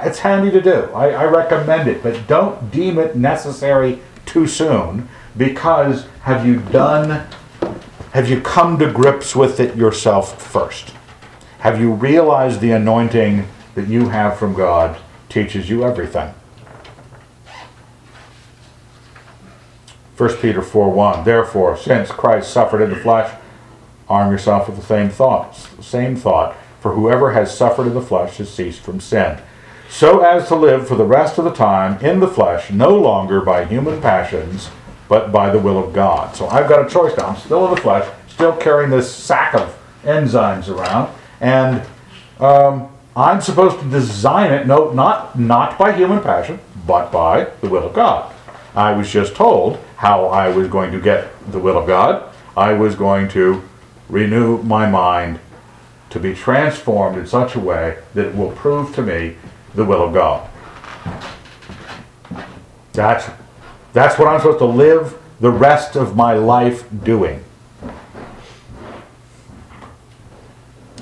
It's 0.00 0.18
handy 0.18 0.50
to 0.50 0.60
do. 0.60 0.90
I, 0.92 1.10
I, 1.10 1.24
recommend 1.24 1.88
it, 1.88 2.02
but 2.02 2.26
don't 2.26 2.70
deem 2.70 2.98
it 2.98 3.16
necessary 3.16 4.00
too 4.26 4.46
soon 4.46 5.08
because 5.36 6.06
have 6.22 6.46
you 6.46 6.60
done, 6.60 7.26
have 8.12 8.28
you 8.28 8.40
come 8.40 8.78
to 8.78 8.90
grips 8.92 9.36
with 9.36 9.60
it 9.60 9.76
yourself 9.76 10.42
first? 10.42 10.90
Have 11.60 11.80
you 11.80 11.92
realized 11.92 12.60
the 12.60 12.72
anointing 12.72 13.46
that 13.74 13.88
you 13.88 14.08
have 14.08 14.38
from 14.38 14.52
God 14.52 14.98
teaches 15.28 15.70
you 15.70 15.84
everything? 15.84 16.34
1 20.16 20.36
Peter 20.36 20.62
4 20.62 20.90
1. 20.90 21.24
Therefore, 21.24 21.76
since 21.76 22.10
Christ 22.10 22.52
suffered 22.52 22.82
in 22.82 22.90
the 22.90 22.96
flesh, 22.96 23.34
arm 24.08 24.30
yourself 24.30 24.68
with 24.68 24.76
the 24.76 24.84
same 24.84 25.10
thoughts. 25.10 25.68
Same 25.84 26.16
thought. 26.16 26.56
For 26.80 26.92
whoever 26.92 27.32
has 27.32 27.56
suffered 27.56 27.86
in 27.86 27.94
the 27.94 28.02
flesh 28.02 28.36
has 28.36 28.52
ceased 28.52 28.80
from 28.80 29.00
sin. 29.00 29.38
So 29.88 30.20
as 30.20 30.48
to 30.48 30.54
live 30.54 30.86
for 30.86 30.96
the 30.96 31.04
rest 31.04 31.38
of 31.38 31.44
the 31.44 31.52
time 31.52 32.04
in 32.04 32.20
the 32.20 32.28
flesh, 32.28 32.70
no 32.70 32.96
longer 32.96 33.40
by 33.40 33.64
human 33.64 34.00
passions, 34.00 34.70
but 35.08 35.32
by 35.32 35.50
the 35.50 35.58
will 35.58 35.82
of 35.82 35.92
God. 35.92 36.34
So 36.36 36.46
I've 36.48 36.68
got 36.68 36.86
a 36.86 36.90
choice 36.90 37.16
now. 37.16 37.28
I'm 37.28 37.36
still 37.36 37.66
in 37.66 37.74
the 37.74 37.80
flesh, 37.80 38.10
still 38.28 38.56
carrying 38.56 38.90
this 38.90 39.12
sack 39.12 39.54
of 39.54 39.78
enzymes 40.02 40.68
around, 40.68 41.14
and 41.40 41.86
um, 42.40 42.88
I'm 43.16 43.40
supposed 43.40 43.78
to 43.80 43.88
design 43.88 44.52
it, 44.52 44.66
no, 44.66 44.92
not, 44.92 45.38
not 45.38 45.78
by 45.78 45.92
human 45.92 46.20
passion, 46.20 46.58
but 46.86 47.12
by 47.12 47.44
the 47.60 47.68
will 47.68 47.86
of 47.86 47.94
God. 47.94 48.33
I 48.74 48.92
was 48.92 49.10
just 49.10 49.36
told 49.36 49.78
how 49.96 50.26
I 50.26 50.48
was 50.48 50.68
going 50.68 50.90
to 50.92 51.00
get 51.00 51.30
the 51.50 51.58
will 51.58 51.78
of 51.78 51.86
God. 51.86 52.32
I 52.56 52.72
was 52.72 52.94
going 52.94 53.28
to 53.28 53.62
renew 54.08 54.62
my 54.62 54.88
mind 54.88 55.38
to 56.10 56.18
be 56.18 56.34
transformed 56.34 57.16
in 57.16 57.26
such 57.26 57.54
a 57.54 57.60
way 57.60 57.98
that 58.14 58.26
it 58.26 58.34
will 58.36 58.52
prove 58.52 58.94
to 58.96 59.02
me 59.02 59.36
the 59.74 59.84
will 59.84 60.02
of 60.04 60.12
God. 60.12 60.48
That's, 62.92 63.30
that's 63.92 64.18
what 64.18 64.28
I'm 64.28 64.40
supposed 64.40 64.58
to 64.58 64.66
live 64.66 65.18
the 65.40 65.50
rest 65.50 65.96
of 65.96 66.16
my 66.16 66.34
life 66.34 66.84
doing. 67.02 67.44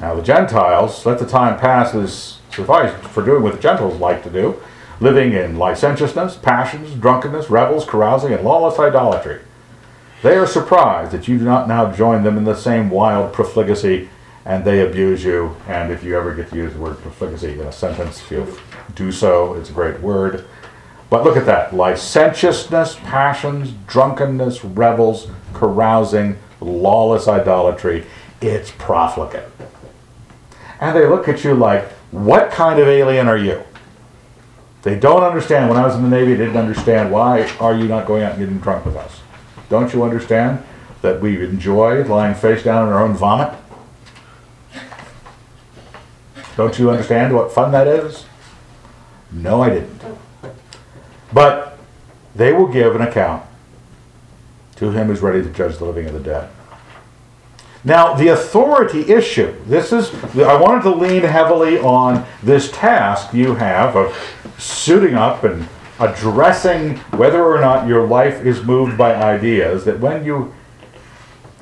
Now, 0.01 0.15
the 0.15 0.23
Gentiles, 0.23 1.07
let 1.07 1.19
the 1.19 1.27
time 1.27 1.59
pass 1.59 1.95
as 1.95 2.39
suffice 2.51 2.93
for 3.09 3.25
doing 3.25 3.43
what 3.43 3.55
the 3.55 3.61
Gentiles 3.61 3.99
like 4.01 4.23
to 4.25 4.31
do 4.31 4.61
living 5.03 5.33
in 5.33 5.59
licentiousness, 5.59 6.37
passions, 6.37 6.95
drunkenness, 6.95 7.51
revels, 7.51 7.85
carousing, 7.85 8.33
and 8.33 8.45
lawless 8.45 8.79
idolatry. 8.79 9.41
They 10.23 10.37
are 10.37 10.47
surprised 10.47 11.11
that 11.11 11.27
you 11.27 11.39
do 11.39 11.45
not 11.45 11.67
now 11.67 11.91
join 11.91 12.23
them 12.23 12.39
in 12.39 12.45
the 12.45 12.55
same 12.55 12.89
wild 12.89 13.33
profligacy 13.33 14.09
and 14.45 14.65
they 14.65 14.81
abuse 14.81 15.25
you. 15.25 15.57
And 15.67 15.91
if 15.93 16.05
you 16.05 16.17
ever 16.17 16.35
get 16.35 16.51
to 16.51 16.57
use 16.57 16.73
the 16.73 16.79
word 16.79 16.99
profligacy 16.99 17.53
in 17.53 17.61
a 17.61 17.73
sentence, 17.73 18.21
feel 18.21 18.47
do 18.95 19.11
so. 19.11 19.55
It's 19.55 19.71
a 19.71 19.73
great 19.73 20.01
word. 20.01 20.45
But 21.11 21.25
look 21.25 21.37
at 21.37 21.47
that 21.47 21.75
licentiousness, 21.75 22.97
passions, 22.97 23.73
drunkenness, 23.87 24.65
revels, 24.65 25.29
carousing, 25.53 26.39
lawless 26.61 27.27
idolatry. 27.27 28.07
It's 28.41 28.71
profligate. 28.71 29.49
And 30.81 30.97
they 30.97 31.07
look 31.07 31.29
at 31.29 31.45
you 31.45 31.55
like, 31.55 31.89
what 32.13 32.51
kind 32.51 32.81
of 32.81 32.89
alien 32.89 33.29
are 33.29 33.37
you? 33.37 33.63
They 34.83 34.99
don't 34.99 35.23
understand. 35.23 35.69
When 35.69 35.79
I 35.79 35.87
was 35.87 35.95
in 35.95 36.03
the 36.03 36.09
Navy, 36.09 36.35
they 36.35 36.47
didn't 36.47 36.61
understand 36.61 37.13
why 37.13 37.49
are 37.61 37.75
you 37.75 37.87
not 37.87 38.07
going 38.07 38.23
out 38.23 38.33
and 38.33 38.41
getting 38.41 38.59
drunk 38.59 38.85
with 38.85 38.97
us? 38.97 39.21
Don't 39.69 39.93
you 39.93 40.03
understand 40.03 40.65
that 41.03 41.21
we 41.21 41.45
enjoy 41.45 42.05
lying 42.05 42.35
face 42.35 42.63
down 42.63 42.87
in 42.89 42.93
our 42.93 43.03
own 43.03 43.15
vomit? 43.15 43.57
Don't 46.57 46.79
you 46.79 46.91
understand 46.91 47.35
what 47.35 47.53
fun 47.53 47.73
that 47.73 47.87
is? 47.87 48.27
No, 49.31 49.63
I 49.63 49.71
didn't. 49.71 50.03
But 51.33 51.79
they 52.35 52.53
will 52.53 52.67
give 52.67 52.95
an 52.95 53.03
account 53.03 53.45
to 54.77 54.91
him 54.91 55.07
who's 55.07 55.21
ready 55.21 55.43
to 55.43 55.49
judge 55.51 55.79
the 55.79 55.85
living 55.85 56.07
and 56.07 56.15
the 56.15 56.21
dead. 56.21 56.51
Now, 57.85 58.15
the 58.15 58.29
authority 58.29 59.13
issue, 59.13 59.55
this 59.67 59.93
is, 59.93 60.15
I 60.37 60.55
wanted 60.61 60.83
to 60.83 60.95
lean 60.95 61.23
heavily 61.23 61.79
on 61.79 62.25
this 62.43 62.71
task 62.71 63.35
you 63.35 63.57
have 63.57 63.97
of 63.97 64.17
suiting 64.57 65.15
up 65.15 65.43
and 65.43 65.69
addressing 65.99 66.97
whether 67.17 67.45
or 67.45 67.61
not 67.61 67.89
your 67.89 68.07
life 68.07 68.45
is 68.47 68.63
moved 68.63 68.97
by 68.97 69.15
ideas, 69.15 69.85
that 69.85 69.99
when 69.99 70.25
you 70.25 70.55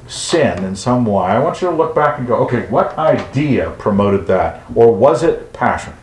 sin 0.07 0.63
in 0.65 0.77
some 0.77 1.07
way, 1.07 1.25
I 1.25 1.39
want 1.39 1.63
you 1.63 1.71
to 1.71 1.75
look 1.75 1.95
back 1.95 2.19
and 2.19 2.29
go, 2.29 2.37
okay, 2.45 2.67
what 2.67 2.99
idea 2.99 3.71
promoted 3.79 4.27
that? 4.27 4.63
Or 4.75 4.95
was 4.95 5.23
it 5.23 5.53
passion? 5.53 5.95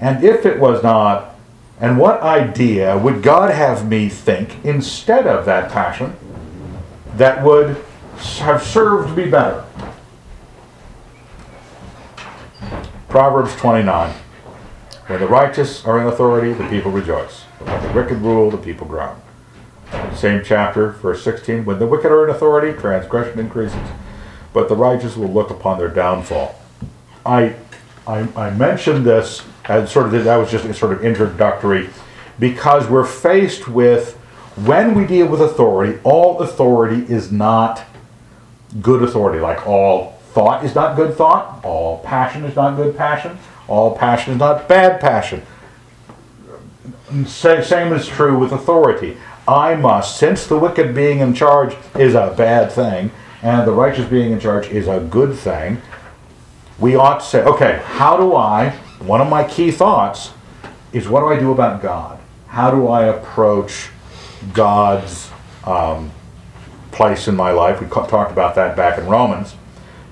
And 0.00 0.24
if 0.24 0.46
it 0.46 0.58
was 0.58 0.82
not, 0.82 1.36
and 1.80 1.98
what 1.98 2.22
idea 2.22 2.96
would 2.96 3.22
God 3.22 3.52
have 3.52 3.88
me 3.88 4.08
think 4.08 4.64
instead 4.64 5.26
of 5.26 5.44
that 5.46 5.70
passion 5.70 6.16
that 7.16 7.44
would 7.44 7.76
have 8.38 8.62
served 8.62 9.16
me 9.16 9.28
better? 9.28 9.64
Proverbs 13.08 13.54
29. 13.56 14.14
When 15.06 15.20
the 15.20 15.26
righteous 15.26 15.84
are 15.84 16.00
in 16.00 16.06
authority, 16.06 16.52
the 16.52 16.66
people 16.68 16.90
rejoice. 16.90 17.42
When 17.60 17.82
the 17.82 17.92
wicked 17.92 18.18
rule, 18.18 18.50
the 18.50 18.56
people 18.56 18.86
groan. 18.86 19.20
Same 20.14 20.42
chapter, 20.44 20.92
verse 20.92 21.22
16. 21.22 21.64
When 21.64 21.78
the 21.78 21.86
wicked 21.86 22.10
are 22.10 22.24
in 22.24 22.34
authority, 22.34 22.78
transgression 22.78 23.38
increases, 23.38 23.78
but 24.52 24.68
the 24.68 24.76
righteous 24.76 25.16
will 25.16 25.28
look 25.28 25.50
upon 25.50 25.78
their 25.78 25.88
downfall. 25.88 26.58
I, 27.26 27.56
I, 28.06 28.28
I 28.34 28.50
mentioned 28.50 29.04
this 29.04 29.42
as 29.66 29.90
sort 29.92 30.06
of 30.06 30.24
that 30.24 30.36
was 30.36 30.50
just 30.50 30.78
sort 30.78 30.92
of 30.92 31.04
introductory 31.04 31.90
because 32.38 32.88
we're 32.88 33.04
faced 33.04 33.68
with 33.68 34.16
when 34.56 34.94
we 34.94 35.06
deal 35.06 35.28
with 35.28 35.40
authority, 35.40 35.98
all 36.02 36.40
authority 36.40 37.02
is 37.12 37.32
not 37.32 37.84
good 38.80 39.02
authority. 39.02 39.40
Like 39.40 39.66
all 39.66 40.18
thought 40.32 40.64
is 40.64 40.74
not 40.74 40.96
good 40.96 41.14
thought, 41.14 41.64
all 41.64 41.98
passion 41.98 42.44
is 42.44 42.56
not 42.56 42.76
good 42.76 42.96
passion, 42.96 43.38
all 43.68 43.96
passion 43.96 44.34
is 44.34 44.38
not 44.38 44.68
bad 44.68 45.00
passion. 45.00 45.42
Same 47.26 47.92
is 47.92 48.06
true 48.06 48.38
with 48.38 48.52
authority. 48.52 49.18
I 49.46 49.74
must, 49.74 50.16
since 50.16 50.46
the 50.46 50.58
wicked 50.58 50.94
being 50.94 51.18
in 51.18 51.34
charge 51.34 51.74
is 51.96 52.14
a 52.14 52.32
bad 52.36 52.72
thing, 52.72 53.10
and 53.42 53.66
the 53.66 53.72
righteous 53.72 54.08
being 54.08 54.32
in 54.32 54.40
charge 54.40 54.68
is 54.68 54.86
a 54.88 55.00
good 55.00 55.36
thing, 55.36 55.82
we 56.78 56.94
ought 56.94 57.20
to 57.20 57.26
say, 57.26 57.42
okay, 57.42 57.82
how 57.84 58.16
do 58.16 58.34
I, 58.34 58.70
one 59.00 59.20
of 59.20 59.28
my 59.28 59.44
key 59.44 59.70
thoughts 59.70 60.30
is 60.92 61.08
what 61.08 61.20
do 61.20 61.26
I 61.26 61.38
do 61.38 61.50
about 61.50 61.82
God? 61.82 62.18
How 62.46 62.70
do 62.70 62.88
I 62.88 63.04
approach 63.06 63.90
God's 64.52 65.30
um, 65.64 66.10
place 66.92 67.26
in 67.26 67.34
my 67.34 67.50
life? 67.50 67.80
We 67.80 67.88
talked 67.88 68.32
about 68.32 68.54
that 68.54 68.76
back 68.76 68.98
in 68.98 69.06
Romans. 69.06 69.54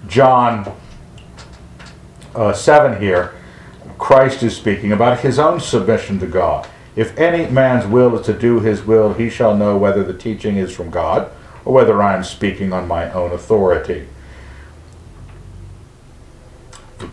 John 0.09 0.75
uh, 2.35 2.53
7 2.53 3.01
here, 3.01 3.35
Christ 3.99 4.43
is 4.43 4.57
speaking 4.57 4.93
about 4.93 5.21
his 5.21 5.39
own 5.39 5.61
submission 5.61 6.19
to 6.21 6.27
God. 6.27 6.69
If 6.97 7.17
any 7.19 7.51
man's 7.51 7.87
will 7.87 8.19
is 8.19 8.27
to 8.27 8.33
do 8.33 8.61
his 8.61 8.83
will, 8.83 9.15
he 9.15 9.31
shall 9.31 9.57
know 9.57 9.77
whether 9.77 10.03
the 10.03 10.17
teaching 10.17 10.57
is 10.57 10.75
from 10.75 10.91
God 10.91 11.31
or 11.65 11.75
whether 11.75 12.03
I 12.03 12.17
am 12.17 12.25
speaking 12.25 12.73
on 12.73 12.89
my 12.89 13.11
own 13.13 13.33
authority. 13.33 14.09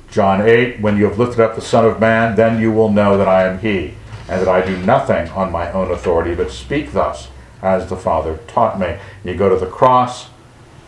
John 0.09 0.41
8, 0.41 0.82
when 0.82 0.97
you 0.97 1.05
have 1.05 1.20
lifted 1.20 1.41
up 1.41 1.55
the 1.55 1.61
Son 1.61 1.86
of 1.86 1.99
Man, 1.99 2.36
then 2.36 2.59
you 2.59 2.72
will 2.72 2.91
know 2.91 3.18
that 3.18 3.28
I 3.28 3.43
am 3.43 3.59
he, 3.59 3.93
and 4.28 4.41
that 4.41 4.47
I 4.47 4.65
do 4.65 4.78
nothing 4.78 5.30
on 5.30 5.51
my 5.51 5.72
own 5.72 5.91
authority, 5.91 6.34
but 6.34 6.51
speak 6.51 6.91
thus 6.91 7.30
as 7.62 7.89
the 7.89 7.97
Father 7.97 8.38
taught 8.47 8.80
me. 8.80 8.97
You 9.24 9.36
go 9.36 9.49
to 9.49 9.58
the 9.58 9.72
cross, 9.72 10.30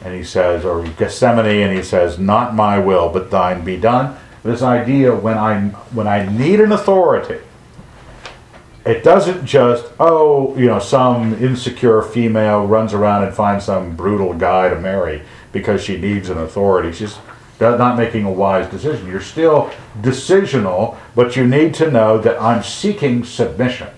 and 0.04 0.14
he 0.14 0.24
says, 0.24 0.64
or 0.64 0.84
Gethsemane, 0.84 1.68
and 1.68 1.78
he 1.78 1.84
says, 1.84 2.18
Not 2.18 2.56
my 2.56 2.80
will, 2.80 3.10
but 3.10 3.32
thine 3.32 3.64
be 3.64 3.78
done. 3.78 4.18
This 4.44 4.62
idea 4.62 5.14
when 5.14 5.38
I 5.38 5.60
when 5.92 6.08
I 6.08 6.26
need 6.26 6.62
an 6.62 6.72
authority, 6.72 7.40
it 8.86 9.04
doesn't 9.04 9.46
just, 9.46 9.86
oh, 10.00 10.58
you 10.58 10.66
know, 10.66 10.80
some 10.80 11.34
insecure 11.44 12.02
female 12.02 12.66
runs 12.66 12.94
around 12.94 13.24
and 13.24 13.36
finds 13.36 13.66
some 13.66 13.96
brutal 13.96 14.34
guy 14.34 14.70
to 14.70 14.80
marry 14.80 15.22
because 15.52 15.84
she 15.84 15.98
needs 15.98 16.30
an 16.30 16.38
authority. 16.38 16.94
She's 16.94 17.18
not 17.60 17.98
making 17.98 18.24
a 18.24 18.32
wise 18.32 18.70
decision. 18.72 19.08
You're 19.08 19.20
still 19.20 19.70
decisional, 20.02 20.98
but 21.16 21.36
you 21.36 21.46
need 21.46 21.74
to 21.76 21.92
know 21.92 22.18
that 22.20 22.42
I'm 22.42 22.64
seeking 22.64 23.26
submission. 23.26 23.90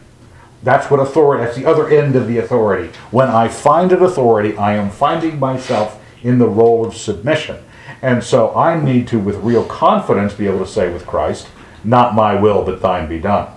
That's 0.63 0.91
what 0.91 0.99
authority, 0.99 1.43
that's 1.43 1.57
the 1.57 1.65
other 1.65 1.89
end 1.89 2.15
of 2.15 2.27
the 2.27 2.37
authority. 2.37 2.91
When 3.09 3.27
I 3.29 3.47
find 3.47 3.91
an 3.91 4.03
authority, 4.03 4.55
I 4.57 4.73
am 4.73 4.91
finding 4.91 5.39
myself 5.39 5.99
in 6.21 6.37
the 6.37 6.47
role 6.47 6.85
of 6.85 6.95
submission. 6.95 7.63
And 8.01 8.23
so 8.23 8.53
I 8.55 8.79
need 8.79 9.07
to, 9.09 9.19
with 9.19 9.37
real 9.37 9.65
confidence, 9.65 10.33
be 10.33 10.47
able 10.47 10.59
to 10.59 10.67
say 10.67 10.91
with 10.91 11.07
Christ, 11.07 11.47
not 11.83 12.13
my 12.13 12.35
will, 12.35 12.63
but 12.63 12.81
thine 12.81 13.09
be 13.09 13.19
done. 13.19 13.51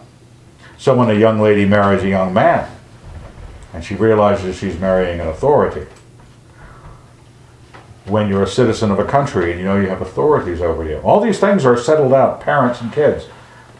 So 0.78 0.96
when 0.96 1.10
a 1.10 1.14
young 1.14 1.40
lady 1.40 1.66
marries 1.66 2.02
a 2.02 2.08
young 2.08 2.32
man, 2.32 2.70
and 3.72 3.84
she 3.84 3.94
realizes 3.94 4.56
she's 4.56 4.78
marrying 4.78 5.20
an 5.20 5.28
authority, 5.28 5.86
when 8.06 8.28
you're 8.28 8.42
a 8.42 8.48
citizen 8.48 8.90
of 8.90 8.98
a 8.98 9.04
country 9.04 9.50
and 9.50 9.60
you 9.60 9.66
know 9.66 9.80
you 9.80 9.88
have 9.88 10.02
authorities 10.02 10.60
over 10.60 10.84
you, 10.84 10.98
all 10.98 11.20
these 11.20 11.40
things 11.40 11.64
are 11.64 11.76
settled 11.76 12.12
out, 12.12 12.40
parents 12.40 12.80
and 12.80 12.92
kids. 12.92 13.26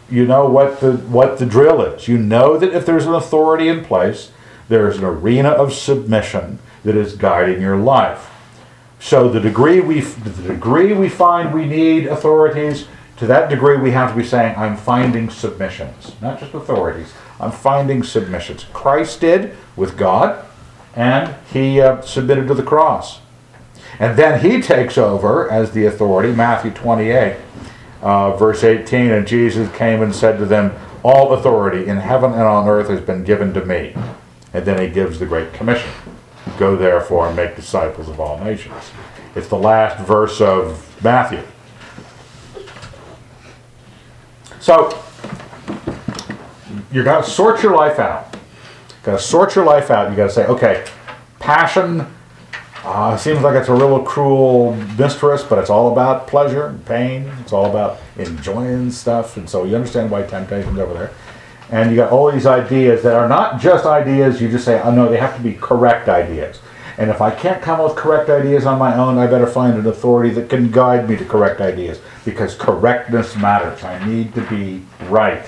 You 0.09 0.25
know 0.25 0.47
what 0.47 0.79
the 0.79 0.93
what 0.93 1.39
the 1.39 1.45
drill 1.45 1.81
is. 1.81 2.07
You 2.07 2.17
know 2.17 2.57
that 2.57 2.73
if 2.73 2.85
there's 2.85 3.05
an 3.05 3.13
authority 3.13 3.67
in 3.67 3.83
place, 3.83 4.31
there's 4.69 4.97
an 4.97 5.03
arena 5.03 5.49
of 5.49 5.73
submission 5.73 6.59
that 6.83 6.95
is 6.95 7.15
guiding 7.15 7.61
your 7.61 7.77
life. 7.77 8.29
So 8.99 9.29
the 9.29 9.39
degree 9.39 9.79
we 9.81 10.01
the 10.01 10.53
degree 10.53 10.93
we 10.93 11.09
find 11.09 11.53
we 11.53 11.65
need 11.65 12.07
authorities, 12.07 12.87
to 13.17 13.27
that 13.27 13.49
degree, 13.49 13.77
we 13.77 13.91
have 13.91 14.11
to 14.11 14.17
be 14.17 14.25
saying, 14.25 14.55
I'm 14.57 14.75
finding 14.75 15.29
submissions, 15.29 16.13
not 16.21 16.39
just 16.39 16.53
authorities. 16.53 17.13
I'm 17.39 17.51
finding 17.51 18.03
submissions. 18.03 18.65
Christ 18.73 19.21
did 19.21 19.55
with 19.75 19.97
God, 19.97 20.45
and 20.95 21.35
he 21.51 21.79
uh, 21.79 22.01
submitted 22.01 22.47
to 22.47 22.53
the 22.53 22.63
cross. 22.63 23.19
And 23.99 24.17
then 24.17 24.41
he 24.41 24.61
takes 24.61 24.97
over 24.97 25.49
as 25.49 25.71
the 25.71 25.85
authority, 25.85 26.33
Matthew 26.33 26.71
28, 26.71 27.37
uh, 28.05 28.37
verse 28.37 28.63
18. 28.63 29.11
And 29.11 29.27
Jesus 29.27 29.69
came 29.75 30.01
and 30.01 30.15
said 30.15 30.37
to 30.37 30.45
them, 30.45 30.73
All 31.03 31.33
authority 31.33 31.87
in 31.87 31.97
heaven 31.97 32.31
and 32.31 32.43
on 32.43 32.69
earth 32.69 32.87
has 32.87 33.01
been 33.01 33.23
given 33.23 33.53
to 33.55 33.65
me. 33.65 33.95
And 34.53 34.63
then 34.63 34.79
he 34.79 34.87
gives 34.87 35.19
the 35.19 35.25
Great 35.25 35.51
Commission 35.51 35.91
Go 36.57 36.77
therefore 36.77 37.27
and 37.27 37.35
make 37.35 37.55
disciples 37.55 38.07
of 38.07 38.19
all 38.19 38.37
nations. 38.39 38.91
It's 39.35 39.49
the 39.49 39.57
last 39.57 39.99
verse 40.05 40.39
of 40.39 41.03
Matthew. 41.03 41.43
So 44.61 45.03
you 46.91 47.03
got 47.03 47.25
to 47.25 47.29
sort 47.29 47.61
your 47.61 47.75
life 47.75 47.99
out. 47.99 48.37
Got 49.03 49.13
to 49.13 49.19
sort 49.19 49.55
your 49.55 49.65
life 49.65 49.91
out. 49.91 50.09
You 50.09 50.15
got 50.15 50.27
to 50.27 50.33
say, 50.33 50.45
okay, 50.45 50.85
passion 51.39 52.07
uh, 52.85 53.17
seems 53.17 53.41
like 53.41 53.55
it's 53.55 53.67
a 53.67 53.73
real 53.73 54.03
cruel 54.03 54.75
mistress, 54.97 55.43
but 55.43 55.57
it's 55.57 55.71
all 55.71 55.91
about 55.91 56.27
pleasure 56.27 56.67
and 56.67 56.85
pain. 56.85 57.23
It's 57.41 57.51
all 57.51 57.65
about 57.65 57.99
enjoying 58.17 58.91
stuff, 58.91 59.37
and 59.37 59.49
so 59.49 59.63
you 59.63 59.75
understand 59.75 60.11
why 60.11 60.21
temptation's 60.21 60.77
over 60.77 60.93
there. 60.93 61.11
And 61.71 61.89
you 61.89 61.97
got 61.97 62.11
all 62.11 62.31
these 62.31 62.45
ideas 62.45 63.01
that 63.01 63.15
are 63.15 63.27
not 63.27 63.59
just 63.59 63.85
ideas. 63.85 64.39
You 64.39 64.51
just 64.51 64.65
say, 64.65 64.79
oh 64.81 64.93
no, 64.93 65.09
they 65.09 65.17
have 65.17 65.35
to 65.35 65.41
be 65.41 65.53
correct 65.53 66.07
ideas. 66.07 66.59
And 66.99 67.09
if 67.09 67.21
I 67.21 67.31
can't 67.31 67.61
come 67.61 67.81
up 67.81 67.89
with 67.89 67.97
correct 67.97 68.29
ideas 68.29 68.65
on 68.65 68.77
my 68.77 68.95
own, 68.95 69.17
I 69.17 69.27
better 69.27 69.47
find 69.47 69.77
an 69.77 69.87
authority 69.87 70.29
that 70.35 70.49
can 70.49 70.71
guide 70.71 71.09
me 71.09 71.17
to 71.17 71.25
correct 71.25 71.61
ideas 71.61 71.99
because 72.23 72.55
correctness 72.55 73.35
matters. 73.35 73.83
I 73.83 74.05
need 74.07 74.33
to 74.35 74.41
be 74.41 74.85
right. 75.09 75.45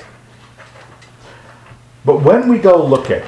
But 2.03 2.23
when 2.23 2.49
we 2.49 2.57
go 2.57 2.83
looking, 2.83 3.21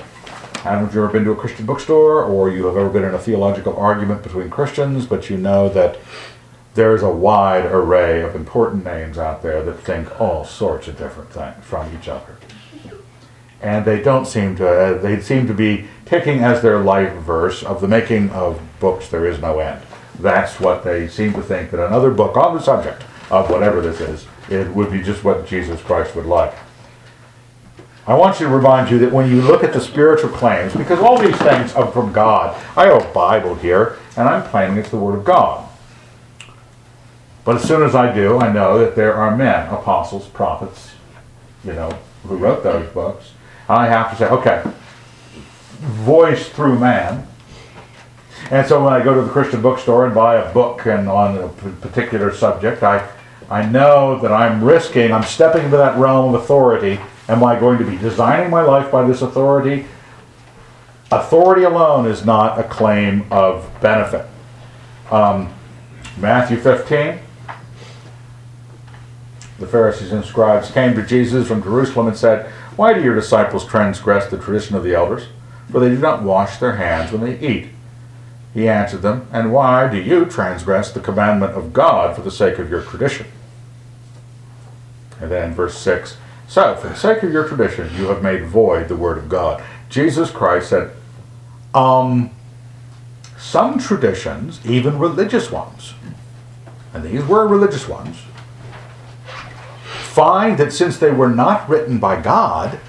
I 0.65 0.73
don't 0.73 0.81
know 0.81 0.89
if 0.89 0.93
you've 0.93 1.03
ever 1.05 1.13
been 1.13 1.23
to 1.23 1.31
a 1.31 1.37
Christian 1.37 1.65
bookstore 1.65 2.21
or 2.21 2.49
you 2.49 2.65
have 2.65 2.75
ever 2.75 2.89
been 2.89 3.05
in 3.05 3.13
a 3.13 3.19
theological 3.19 3.77
argument 3.77 4.23
between 4.23 4.49
Christians, 4.49 5.05
but 5.05 5.29
you 5.29 5.37
know 5.37 5.69
that 5.69 5.97
there's 6.73 7.01
a 7.01 7.09
wide 7.09 7.65
array 7.65 8.21
of 8.21 8.35
important 8.35 8.83
names 8.83 9.17
out 9.17 9.41
there 9.41 9.63
that 9.63 9.79
think 9.79 10.19
all 10.19 10.43
sorts 10.43 10.89
of 10.89 10.97
different 10.97 11.29
things 11.31 11.63
from 11.63 11.95
each 11.97 12.09
other. 12.09 12.35
And 13.61 13.85
they 13.85 14.01
don't 14.01 14.25
seem 14.25 14.57
to, 14.57 14.67
uh, 14.67 15.01
they 15.01 15.21
seem 15.21 15.47
to 15.47 15.53
be 15.53 15.87
taking 16.05 16.39
as 16.39 16.61
their 16.61 16.79
life 16.79 17.13
verse 17.13 17.63
of 17.63 17.79
the 17.79 17.87
making 17.87 18.29
of 18.31 18.61
books 18.81 19.07
there 19.07 19.25
is 19.25 19.39
no 19.39 19.59
end. 19.59 19.81
That's 20.19 20.59
what 20.59 20.83
they 20.83 21.07
seem 21.07 21.33
to 21.33 21.41
think 21.41 21.71
that 21.71 21.85
another 21.85 22.11
book 22.11 22.35
on 22.35 22.53
the 22.55 22.61
subject 22.61 23.03
of 23.31 23.49
whatever 23.49 23.79
this 23.79 24.01
is, 24.01 24.27
it 24.49 24.67
would 24.75 24.91
be 24.91 25.01
just 25.01 25.23
what 25.23 25.47
Jesus 25.47 25.81
Christ 25.81 26.15
would 26.15 26.25
like. 26.25 26.53
I 28.09 28.15
want 28.15 28.39
you 28.39 28.47
to 28.47 28.51
remind 28.51 28.89
you 28.89 28.97
that 28.97 29.11
when 29.11 29.29
you 29.29 29.39
look 29.39 29.63
at 29.63 29.71
the 29.71 29.79
spiritual 29.79 30.31
claims, 30.31 30.73
because 30.73 30.97
all 30.97 31.19
these 31.19 31.37
things 31.37 31.73
are 31.73 31.85
from 31.91 32.11
God, 32.11 32.59
I 32.75 32.87
have 32.87 33.05
a 33.05 33.13
Bible 33.13 33.53
here, 33.53 33.99
and 34.17 34.27
I'm 34.27 34.41
claiming 34.49 34.79
it's 34.79 34.89
the 34.89 34.97
Word 34.97 35.19
of 35.19 35.23
God. 35.23 35.69
But 37.45 37.57
as 37.57 37.67
soon 37.67 37.83
as 37.83 37.93
I 37.93 38.11
do, 38.11 38.39
I 38.39 38.51
know 38.51 38.79
that 38.79 38.95
there 38.95 39.13
are 39.13 39.37
men, 39.37 39.71
apostles, 39.71 40.25
prophets, 40.25 40.89
you 41.63 41.73
know, 41.73 41.99
who 42.23 42.35
wrote 42.35 42.63
those 42.63 42.91
books. 42.93 43.33
I 43.69 43.85
have 43.85 44.09
to 44.09 44.17
say, 44.17 44.27
okay, 44.27 44.63
voice 45.81 46.49
through 46.49 46.79
man. 46.79 47.27
And 48.49 48.67
so 48.67 48.83
when 48.83 48.91
I 48.91 49.03
go 49.03 49.13
to 49.13 49.21
the 49.21 49.29
Christian 49.29 49.61
bookstore 49.61 50.07
and 50.07 50.15
buy 50.15 50.37
a 50.37 50.51
book 50.51 50.87
and 50.87 51.07
on 51.07 51.37
a 51.37 51.47
particular 51.47 52.33
subject, 52.33 52.81
I, 52.81 53.07
I 53.51 53.67
know 53.67 54.19
that 54.19 54.31
I'm 54.31 54.63
risking, 54.63 55.11
I'm 55.11 55.21
stepping 55.21 55.65
into 55.65 55.77
that 55.77 55.95
realm 55.99 56.33
of 56.33 56.41
authority. 56.41 56.99
Am 57.29 57.43
I 57.43 57.59
going 57.59 57.77
to 57.77 57.85
be 57.85 57.95
designing 57.95 58.49
my 58.49 58.63
life 58.63 58.91
by 58.91 59.05
this 59.07 59.21
authority? 59.21 59.85
Authority 61.11 61.61
alone 61.61 62.07
is 62.07 62.25
not 62.25 62.59
a 62.59 62.63
claim 62.63 63.23
of 63.29 63.69
benefit. 63.81 64.25
Um, 65.11 65.53
Matthew 66.17 66.57
15, 66.57 67.19
the 69.59 69.67
Pharisees 69.67 70.11
and 70.11 70.25
scribes 70.25 70.71
came 70.71 70.95
to 70.95 71.05
Jesus 71.05 71.47
from 71.47 71.61
Jerusalem 71.61 72.07
and 72.07 72.17
said, 72.17 72.51
Why 72.75 72.93
do 72.93 73.03
your 73.03 73.13
disciples 73.13 73.63
transgress 73.63 74.25
the 74.25 74.39
tradition 74.39 74.75
of 74.75 74.83
the 74.83 74.95
elders? 74.95 75.27
For 75.71 75.79
they 75.79 75.89
do 75.89 75.99
not 75.99 76.23
wash 76.23 76.57
their 76.57 76.77
hands 76.77 77.11
when 77.11 77.21
they 77.21 77.39
eat. 77.39 77.69
He 78.55 78.67
answered 78.67 79.03
them, 79.03 79.27
And 79.31 79.53
why 79.53 79.87
do 79.87 79.97
you 80.01 80.25
transgress 80.25 80.91
the 80.91 80.99
commandment 80.99 81.53
of 81.53 81.73
God 81.73 82.15
for 82.15 82.23
the 82.23 82.31
sake 82.31 82.57
of 82.57 82.71
your 82.71 82.81
tradition? 82.81 83.27
And 85.21 85.29
then 85.29 85.53
verse 85.53 85.77
6 85.77 86.17
So, 86.49 86.75
for 86.77 86.87
the 86.87 86.95
sake 86.95 87.21
of 87.21 87.31
your 87.31 87.47
tradition, 87.47 87.95
you 87.95 88.07
have 88.07 88.23
made 88.23 88.47
void 88.47 88.87
the 88.87 88.95
word 88.95 89.19
of 89.19 89.29
God. 89.29 89.63
Jesus 89.87 90.31
Christ 90.31 90.69
said, 90.69 90.91
Um, 91.75 92.31
some 93.37 93.77
traditions, 93.77 94.59
even 94.65 94.97
religious 94.97 95.51
ones, 95.51 95.93
and 96.91 97.03
these 97.03 97.23
were 97.23 97.47
religious 97.47 97.87
ones, 97.87 98.17
find 100.01 100.57
that 100.57 100.73
since 100.73 100.97
they 100.97 101.11
were 101.11 101.29
not 101.29 101.69
written 101.69 101.99
by 101.99 102.19
God, 102.19 102.79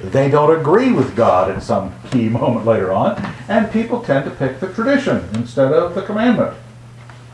they 0.00 0.30
don't 0.30 0.58
agree 0.58 0.90
with 0.90 1.14
God 1.14 1.50
at 1.50 1.62
some 1.62 1.92
key 2.10 2.30
moment 2.30 2.64
later 2.64 2.90
on, 2.90 3.22
and 3.48 3.70
people 3.70 4.00
tend 4.00 4.24
to 4.24 4.30
pick 4.30 4.60
the 4.60 4.72
tradition 4.72 5.28
instead 5.34 5.74
of 5.74 5.94
the 5.94 6.00
commandment. 6.00 6.56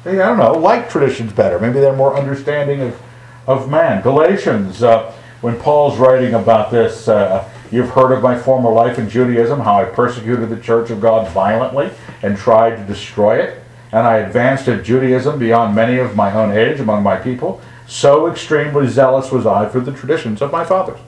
They, 0.02 0.20
I 0.20 0.26
don't 0.26 0.38
know, 0.38 0.58
like 0.58 0.90
traditions 0.90 1.32
better. 1.32 1.60
Maybe 1.60 1.78
they're 1.78 1.94
more 1.94 2.18
understanding 2.18 2.80
of, 2.80 3.00
of 3.46 3.70
man. 3.70 4.02
Galatians, 4.02 4.82
uh, 4.82 5.12
when 5.40 5.58
Paul's 5.58 5.98
writing 5.98 6.34
about 6.34 6.70
this, 6.70 7.08
uh, 7.08 7.48
you've 7.70 7.90
heard 7.90 8.12
of 8.12 8.22
my 8.22 8.38
former 8.38 8.70
life 8.70 8.98
in 8.98 9.08
Judaism, 9.08 9.60
how 9.60 9.76
I 9.76 9.84
persecuted 9.84 10.48
the 10.48 10.60
church 10.60 10.90
of 10.90 11.00
God 11.00 11.28
violently 11.28 11.90
and 12.22 12.36
tried 12.36 12.76
to 12.76 12.84
destroy 12.84 13.40
it, 13.40 13.62
and 13.92 14.06
I 14.06 14.18
advanced 14.18 14.68
in 14.68 14.82
Judaism 14.82 15.38
beyond 15.38 15.74
many 15.74 15.98
of 15.98 16.16
my 16.16 16.32
own 16.32 16.56
age 16.56 16.80
among 16.80 17.02
my 17.02 17.16
people 17.16 17.60
so 17.86 18.28
extremely 18.28 18.88
zealous 18.88 19.30
was 19.30 19.46
I 19.46 19.68
for 19.68 19.80
the 19.80 19.92
traditions 19.92 20.42
of 20.42 20.50
my 20.50 20.64
fathers. 20.64 20.98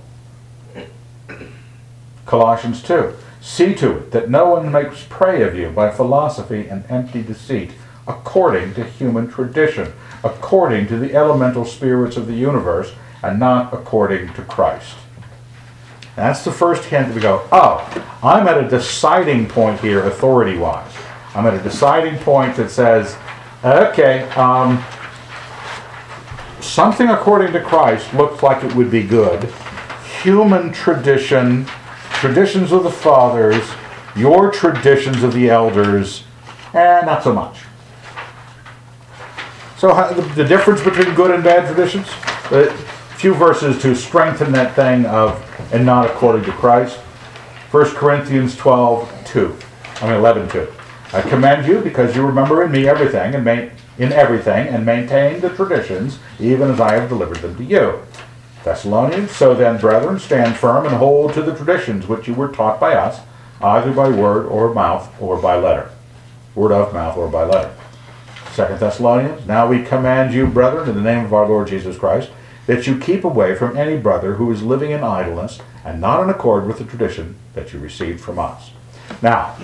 Colossians 2.25 2.83
2. 2.83 3.15
See 3.41 3.75
to 3.77 3.97
it 3.97 4.11
that 4.13 4.31
no 4.31 4.51
one 4.51 4.71
makes 4.71 5.05
prey 5.09 5.43
of 5.43 5.57
you 5.57 5.71
by 5.71 5.91
philosophy 5.91 6.69
and 6.69 6.85
empty 6.89 7.23
deceit, 7.23 7.73
according 8.07 8.75
to 8.75 8.85
human 8.85 9.29
tradition, 9.29 9.93
according 10.23 10.87
to 10.89 10.99
the 10.99 11.15
elemental 11.15 11.65
spirits 11.65 12.17
of 12.17 12.27
the 12.27 12.35
universe, 12.35 12.93
and 13.23 13.39
not 13.39 13.73
according 13.73 14.33
to 14.35 14.43
Christ. 14.43 14.97
That's 16.17 16.45
the 16.45 16.53
first 16.53 16.85
hint 16.85 17.09
that 17.09 17.15
we 17.15 17.21
go, 17.21 17.47
oh, 17.53 18.05
I'm 18.23 18.49
at 18.49 18.59
a 18.59 18.69
deciding 18.69 19.47
point 19.49 19.81
here, 19.81 20.05
authority 20.05 20.59
wise. 20.59 20.93
I'm 21.35 21.47
at 21.47 21.55
a 21.55 21.63
deciding 21.63 22.19
point 22.21 22.57
that 22.57 22.71
says, 22.71 23.17
okay, 23.65 24.29
um, 24.31 24.85
something 26.61 27.09
according 27.09 27.53
to 27.53 27.63
Christ 27.63 28.13
looks 28.15 28.43
like 28.43 28.65
it 28.65 28.75
would 28.75 28.91
be 28.91 29.05
good. 29.05 29.45
Human 30.23 30.73
tradition, 30.73 31.67
traditions 32.15 32.73
of 32.73 32.83
the 32.83 32.91
fathers, 32.91 33.65
your 34.17 34.51
traditions 34.51 35.23
of 35.23 35.33
the 35.33 35.49
elders, 35.49 36.25
and 36.75 37.07
not 37.07 37.23
so 37.23 37.33
much. 37.33 37.61
So 39.77 39.89
the, 40.13 40.23
the 40.35 40.45
difference 40.45 40.83
between 40.83 41.15
good 41.15 41.31
and 41.31 41.45
bad 41.45 41.73
traditions? 41.73 42.09
A 42.51 42.75
few 43.19 43.35
verses 43.35 43.83
to 43.83 43.97
strengthen 43.97 44.53
that 44.53 44.77
thing 44.77 45.05
of 45.07 45.45
and 45.73 45.85
not 45.85 46.07
according 46.07 46.45
to 46.45 46.53
Christ. 46.53 46.99
1 47.73 47.97
Corinthians 47.97 48.57
12, 48.57 49.25
2. 49.27 49.57
I 50.01 50.07
mean 50.07 50.15
11, 50.15 50.49
2. 50.49 50.73
I 51.13 51.23
commend 51.23 51.67
you 51.67 51.81
because 51.81 52.15
you 52.15 52.25
remember 52.25 52.63
in 52.63 52.71
me 52.71 52.87
everything 52.87 53.35
and 53.35 53.73
in 53.99 54.13
everything 54.13 54.69
and 54.69 54.87
maintain 54.87 55.41
the 55.41 55.49
traditions, 55.51 56.21
even 56.39 56.71
as 56.71 56.81
I 56.81 56.95
have 56.95 57.09
delivered 57.09 57.39
them 57.39 57.57
to 57.57 57.65
you. 57.65 58.01
Thessalonians, 58.63 59.33
so 59.33 59.53
then, 59.53 59.81
brethren, 59.81 60.21
stand 60.21 60.57
firm 60.57 60.87
and 60.87 60.95
hold 60.95 61.35
to 61.35 61.43
the 61.43 61.57
traditions 61.57 62.07
which 62.07 62.29
you 62.29 62.35
were 62.35 62.53
taught 62.53 62.79
by 62.79 62.95
us, 62.95 63.21
either 63.61 63.91
by 63.91 64.11
word 64.11 64.47
or 64.47 64.73
mouth 64.73 65.13
or 65.21 65.43
by 65.43 65.57
letter. 65.57 65.91
Word 66.55 66.71
of 66.71 66.95
mouth 66.95 67.17
or 67.17 67.27
by 67.27 67.43
letter. 67.43 67.75
Second 68.53 68.79
Thessalonians, 68.79 69.45
now 69.45 69.67
we 69.67 69.83
command 69.83 70.33
you, 70.33 70.47
brethren, 70.47 70.89
in 70.89 70.95
the 70.95 71.01
name 71.01 71.25
of 71.25 71.35
our 71.35 71.49
Lord 71.49 71.67
Jesus 71.67 71.99
Christ, 71.99 72.31
that 72.69 72.87
you 72.87 72.99
keep 72.99 73.25
away 73.25 73.55
from 73.55 73.79
any 73.79 73.97
brother 73.97 74.35
who 74.35 74.53
is 74.53 74.63
living 74.63 74.91
in 74.91 75.03
idleness 75.03 75.59
and 75.87 76.03
not 76.03 76.23
in 76.23 76.29
accord 76.29 76.67
with 76.67 76.77
the 76.77 76.85
tradition 76.85 77.35
that 77.55 77.73
you 77.73 77.79
received 77.79 78.21
from 78.21 78.39
us. 78.39 78.73
Now, 79.23 79.55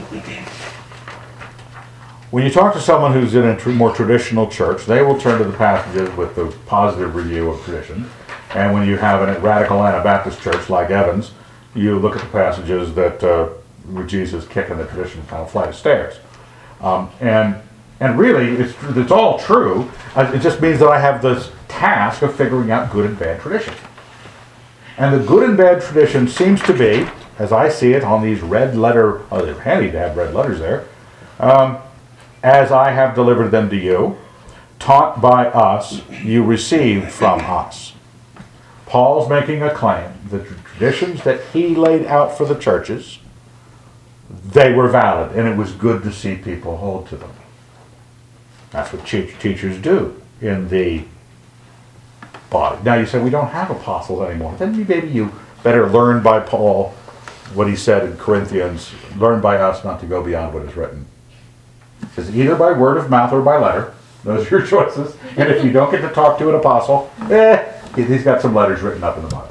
when 2.31 2.45
you 2.45 2.51
talk 2.51 2.73
to 2.73 2.81
someone 2.81 3.13
who's 3.13 3.35
in 3.35 3.45
a 3.45 3.69
more 3.69 3.95
traditional 3.95 4.49
church, 4.49 4.87
they 4.87 5.03
will 5.03 5.21
turn 5.21 5.39
to 5.39 5.45
the 5.45 5.57
passages 5.57 6.09
with 6.17 6.35
the 6.35 6.47
positive 6.65 7.15
review 7.15 7.51
of 7.51 7.63
tradition. 7.63 8.09
And 8.55 8.73
when 8.73 8.89
you 8.89 8.97
have 8.97 9.21
a 9.21 9.39
radical 9.41 9.85
Anabaptist 9.85 10.41
church 10.41 10.71
like 10.71 10.89
Evans, 10.89 11.33
you 11.75 11.99
look 11.99 12.17
at 12.17 12.23
the 12.23 12.29
passages 12.29 12.95
that 12.95 13.23
uh, 13.23 13.51
with 13.93 14.09
Jesus 14.09 14.47
kicking 14.49 14.79
the 14.79 14.87
tradition 14.87 15.23
down 15.27 15.43
a 15.43 15.47
flight 15.47 15.69
of 15.69 15.75
stairs. 15.75 16.17
Um, 16.81 17.11
and 17.21 17.57
and 18.01 18.19
really, 18.19 18.47
it's, 18.63 18.75
it's 18.97 19.13
all 19.13 19.39
true. 19.39 19.91
It 20.17 20.41
just 20.41 20.61
means 20.61 20.81
that 20.81 20.89
I 20.89 20.99
have 20.99 21.23
this 21.23 21.51
task 21.75 22.22
of 22.22 22.35
figuring 22.35 22.70
out 22.70 22.91
good 22.93 23.07
and 23.07 23.18
bad 23.18 23.41
tradition. 23.41 23.75
And 24.97 25.12
the 25.12 25.27
good 25.27 25.49
and 25.49 25.57
bad 25.57 25.83
tradition 25.83 26.29
seems 26.29 26.62
to 26.62 26.72
be, 26.72 27.07
as 27.39 27.53
I 27.53 27.68
see 27.68 27.93
it 27.93 28.05
on 28.05 28.22
these 28.22 28.41
red 28.41 28.77
letter, 28.77 29.22
oh, 29.31 29.45
they're 29.45 29.61
handy 29.61 29.91
to 29.91 29.99
have 29.99 30.16
red 30.16 30.35
letters 30.35 30.61
there, 30.61 30.87
um, 31.41 31.79
as 32.43 32.70
I 32.70 32.93
have 32.93 33.14
delivered 33.14 33.49
them 33.49 33.68
to 33.70 33.77
you, 33.77 34.16
taught 34.79 35.20
by 35.20 35.47
us, 35.47 36.03
you 36.11 36.45
received 36.45 37.11
from 37.11 37.41
us. 37.41 37.95
Paul's 38.87 39.29
making 39.29 39.62
a 39.62 39.75
claim. 39.75 40.12
The 40.31 40.45
traditions 40.45 41.25
that 41.25 41.41
he 41.53 41.75
laid 41.75 42.07
out 42.07 42.37
for 42.37 42.47
the 42.47 42.55
churches, 42.55 43.18
they 44.31 44.72
were 44.72 44.89
valid, 44.89 45.37
and 45.37 45.49
it 45.49 45.57
was 45.57 45.72
good 45.72 46.03
to 46.05 46.12
see 46.12 46.37
people 46.37 46.77
hold 46.77 47.09
to 47.09 47.16
them. 47.16 47.33
That's 48.70 48.93
what 48.93 49.07
teachers 49.07 49.79
do 49.79 50.20
in 50.41 50.68
the 50.68 51.05
body. 52.55 52.83
Now 52.83 52.95
you 52.95 53.05
say 53.05 53.21
we 53.21 53.31
don't 53.31 53.49
have 53.49 53.71
apostles 53.71 54.23
anymore. 54.23 54.55
Then 54.59 54.87
maybe 54.89 55.09
you 55.09 55.31
better 55.63 55.89
learn 55.89 56.23
by 56.23 56.41
Paul 56.41 56.95
what 57.53 57.69
he 57.69 57.77
said 57.77 58.07
in 58.07 58.17
Corinthians, 58.17 58.93
learn 59.19 59.43
by 59.43 59.59
us 59.59 59.85
not 59.85 60.01
to 60.01 60.07
go 60.07 60.23
beyond 60.23 60.55
what 60.55 60.63
is 60.65 60.75
written 60.75 61.07
says 62.15 62.35
either 62.35 62.57
by 62.57 62.73
word 62.73 62.97
of 62.97 63.11
mouth 63.11 63.33
or 63.33 63.43
by 63.43 63.57
letter. 63.57 63.95
Those 64.23 64.47
are 64.47 64.59
your 64.59 64.67
choices. 64.67 65.17
And 65.37 65.51
if 65.51 65.65
you 65.65 65.73
don't 65.73 65.91
get 65.91 66.01
to 66.03 66.11
talk 66.11 66.39
to 66.39 66.49
an 66.49 66.55
apostle, 66.55 67.11
eh, 67.31 67.81
he's 67.97 68.25
got 68.25 68.41
some 68.41 68.55
letters 68.55 68.83
written 68.83 69.05
up 69.05 69.17
in 69.17 69.25
the 69.25 69.29
Bible. 69.29 69.51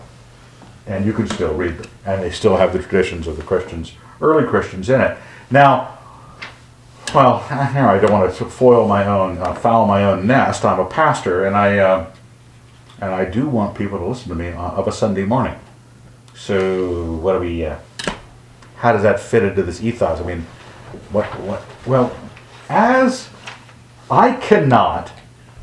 And 0.87 1.05
you 1.05 1.13
can 1.13 1.27
still 1.27 1.53
read 1.53 1.77
them. 1.77 1.91
And 2.05 2.21
they 2.21 2.31
still 2.31 2.57
have 2.57 2.73
the 2.73 2.79
traditions 2.79 3.27
of 3.27 3.37
the 3.37 3.43
Christians, 3.43 3.93
early 4.21 4.47
Christians 4.47 4.89
in 4.89 5.01
it. 5.01 5.17
Now, 5.51 5.97
well, 7.13 7.45
I 7.49 7.99
don't 7.99 8.11
want 8.11 8.33
to 8.33 8.45
foil 8.45 8.87
my 8.87 9.05
own, 9.05 9.37
uh, 9.37 9.53
foul 9.53 9.85
my 9.85 10.03
own 10.03 10.25
nest. 10.27 10.65
I'm 10.65 10.79
a 10.79 10.85
pastor, 10.85 11.45
and 11.45 11.55
I, 11.55 11.77
uh, 11.77 12.12
and 13.03 13.13
I 13.13 13.25
do 13.25 13.49
want 13.49 13.77
people 13.77 13.97
to 13.97 14.05
listen 14.05 14.29
to 14.29 14.35
me 14.35 14.49
uh, 14.49 14.61
of 14.61 14.87
a 14.87 14.91
Sunday 14.91 15.25
morning. 15.25 15.55
So, 16.35 17.15
what 17.15 17.33
do 17.33 17.39
we? 17.39 17.65
Uh, 17.65 17.77
how 18.77 18.93
does 18.93 19.03
that 19.03 19.19
fit 19.19 19.43
into 19.43 19.61
this 19.63 19.83
ethos? 19.83 20.19
I 20.19 20.23
mean, 20.23 20.41
what? 21.11 21.25
What? 21.41 21.63
Well, 21.85 22.15
as 22.69 23.29
I 24.09 24.33
cannot 24.33 25.11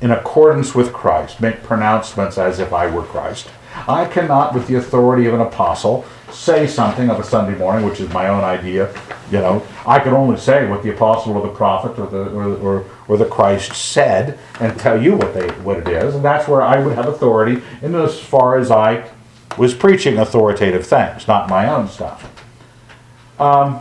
in 0.01 0.11
accordance 0.11 0.75
with 0.75 0.93
Christ, 0.93 1.41
make 1.41 1.63
pronouncements 1.63 2.39
as 2.39 2.59
if 2.59 2.73
I 2.73 2.91
were 2.91 3.03
Christ. 3.03 3.49
I 3.89 4.05
cannot, 4.05 4.55
with 4.55 4.67
the 4.67 4.75
authority 4.77 5.27
of 5.27 5.35
an 5.35 5.41
apostle, 5.41 6.05
say 6.31 6.67
something 6.67 7.09
of 7.09 7.19
a 7.19 7.25
Sunday 7.25 7.57
morning, 7.57 7.87
which 7.87 8.01
is 8.01 8.09
my 8.11 8.29
own 8.29 8.45
idea. 8.45 8.93
You 9.31 9.39
know, 9.39 9.67
I 9.87 10.01
can 10.01 10.13
only 10.13 10.39
say 10.39 10.69
what 10.69 10.83
the 10.83 10.91
apostle 10.91 11.37
or 11.37 11.43
the 11.47 11.55
prophet 11.55 11.99
or 11.99 12.07
the 12.07 12.31
or, 12.31 12.57
or, 12.59 12.85
or 13.11 13.17
the 13.17 13.25
Christ 13.25 13.73
said, 13.73 14.39
and 14.61 14.79
tell 14.79 15.03
you 15.03 15.17
what 15.17 15.35
they 15.35 15.49
what 15.65 15.79
it 15.79 15.89
is, 15.89 16.15
and 16.15 16.25
that's 16.25 16.47
where 16.47 16.63
I 16.63 16.79
would 16.79 16.95
have 16.95 17.09
authority 17.09 17.61
in 17.83 17.93
as 17.97 18.21
far 18.21 18.57
as 18.57 18.71
I 18.71 19.11
was 19.59 19.75
preaching 19.75 20.17
authoritative 20.17 20.87
things, 20.87 21.27
not 21.27 21.49
my 21.49 21.69
own 21.69 21.89
stuff. 21.89 22.31
Um, 23.41 23.81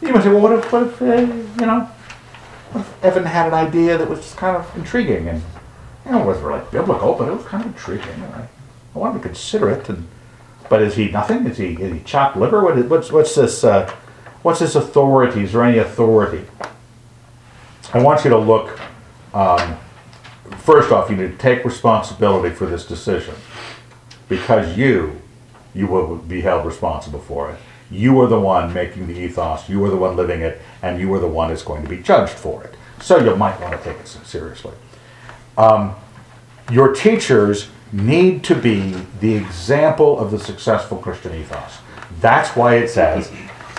you 0.00 0.10
might 0.10 0.22
say, 0.22 0.30
well, 0.30 0.40
what 0.40 0.52
if, 0.52 0.72
what 0.72 0.84
if 0.84 1.02
uh, 1.02 1.16
you 1.60 1.66
know, 1.66 1.90
Evan 3.02 3.26
had 3.26 3.48
an 3.48 3.52
idea 3.54 3.98
that 3.98 4.08
was 4.08 4.20
just 4.20 4.38
kind 4.38 4.56
of 4.56 4.74
intriguing 4.74 5.28
and 5.28 5.42
you 6.06 6.12
know, 6.12 6.22
it 6.22 6.24
wasn't 6.24 6.46
really 6.46 6.62
biblical, 6.70 7.12
but 7.14 7.28
it 7.28 7.32
was 7.32 7.44
kind 7.44 7.62
of 7.62 7.72
intriguing. 7.72 8.08
And 8.08 8.34
I, 8.36 8.48
I 8.94 8.98
wanted 8.98 9.22
to 9.22 9.28
consider 9.28 9.68
it. 9.68 9.86
And 9.90 10.08
but 10.70 10.80
is 10.80 10.96
he 10.96 11.10
nothing? 11.10 11.46
Is 11.46 11.58
he 11.58 11.74
is 11.74 11.92
he 11.92 12.00
chopped 12.00 12.38
liver? 12.38 12.62
What 12.62 12.78
is, 12.78 12.86
what's 12.86 13.12
what's 13.12 13.34
this? 13.34 13.64
Uh, 13.64 13.94
what's 14.42 14.60
his 14.60 14.76
authority? 14.76 15.42
Is 15.42 15.52
there 15.52 15.62
any 15.62 15.76
authority? 15.76 16.46
I 17.94 18.02
want 18.02 18.24
you 18.24 18.30
to 18.30 18.38
look. 18.38 18.80
Um, 19.32 19.78
first 20.58 20.90
off, 20.90 21.08
you 21.08 21.16
need 21.16 21.30
to 21.30 21.38
take 21.38 21.64
responsibility 21.64 22.52
for 22.52 22.66
this 22.66 22.84
decision 22.84 23.36
because 24.28 24.76
you 24.76 25.20
you 25.74 25.86
will 25.86 26.16
be 26.16 26.40
held 26.40 26.66
responsible 26.66 27.20
for 27.20 27.50
it. 27.52 27.58
You 27.90 28.20
are 28.20 28.26
the 28.26 28.40
one 28.40 28.74
making 28.74 29.06
the 29.06 29.14
ethos. 29.14 29.68
You 29.68 29.84
are 29.84 29.90
the 29.90 29.96
one 29.96 30.16
living 30.16 30.40
it, 30.40 30.60
and 30.82 31.00
you 31.00 31.12
are 31.14 31.20
the 31.20 31.28
one 31.28 31.48
that's 31.48 31.62
going 31.62 31.84
to 31.84 31.88
be 31.88 31.98
judged 31.98 32.32
for 32.32 32.64
it. 32.64 32.74
So 33.00 33.18
you 33.18 33.36
might 33.36 33.60
want 33.60 33.76
to 33.76 33.84
take 33.84 34.00
it 34.00 34.08
seriously. 34.08 34.74
Um, 35.56 35.94
your 36.72 36.92
teachers 36.92 37.68
need 37.92 38.42
to 38.44 38.56
be 38.56 38.92
the 39.20 39.36
example 39.36 40.18
of 40.18 40.32
the 40.32 40.38
successful 40.38 40.98
Christian 40.98 41.34
ethos. 41.34 41.78
That's 42.20 42.56
why 42.56 42.76
it 42.76 42.88
says 42.88 43.30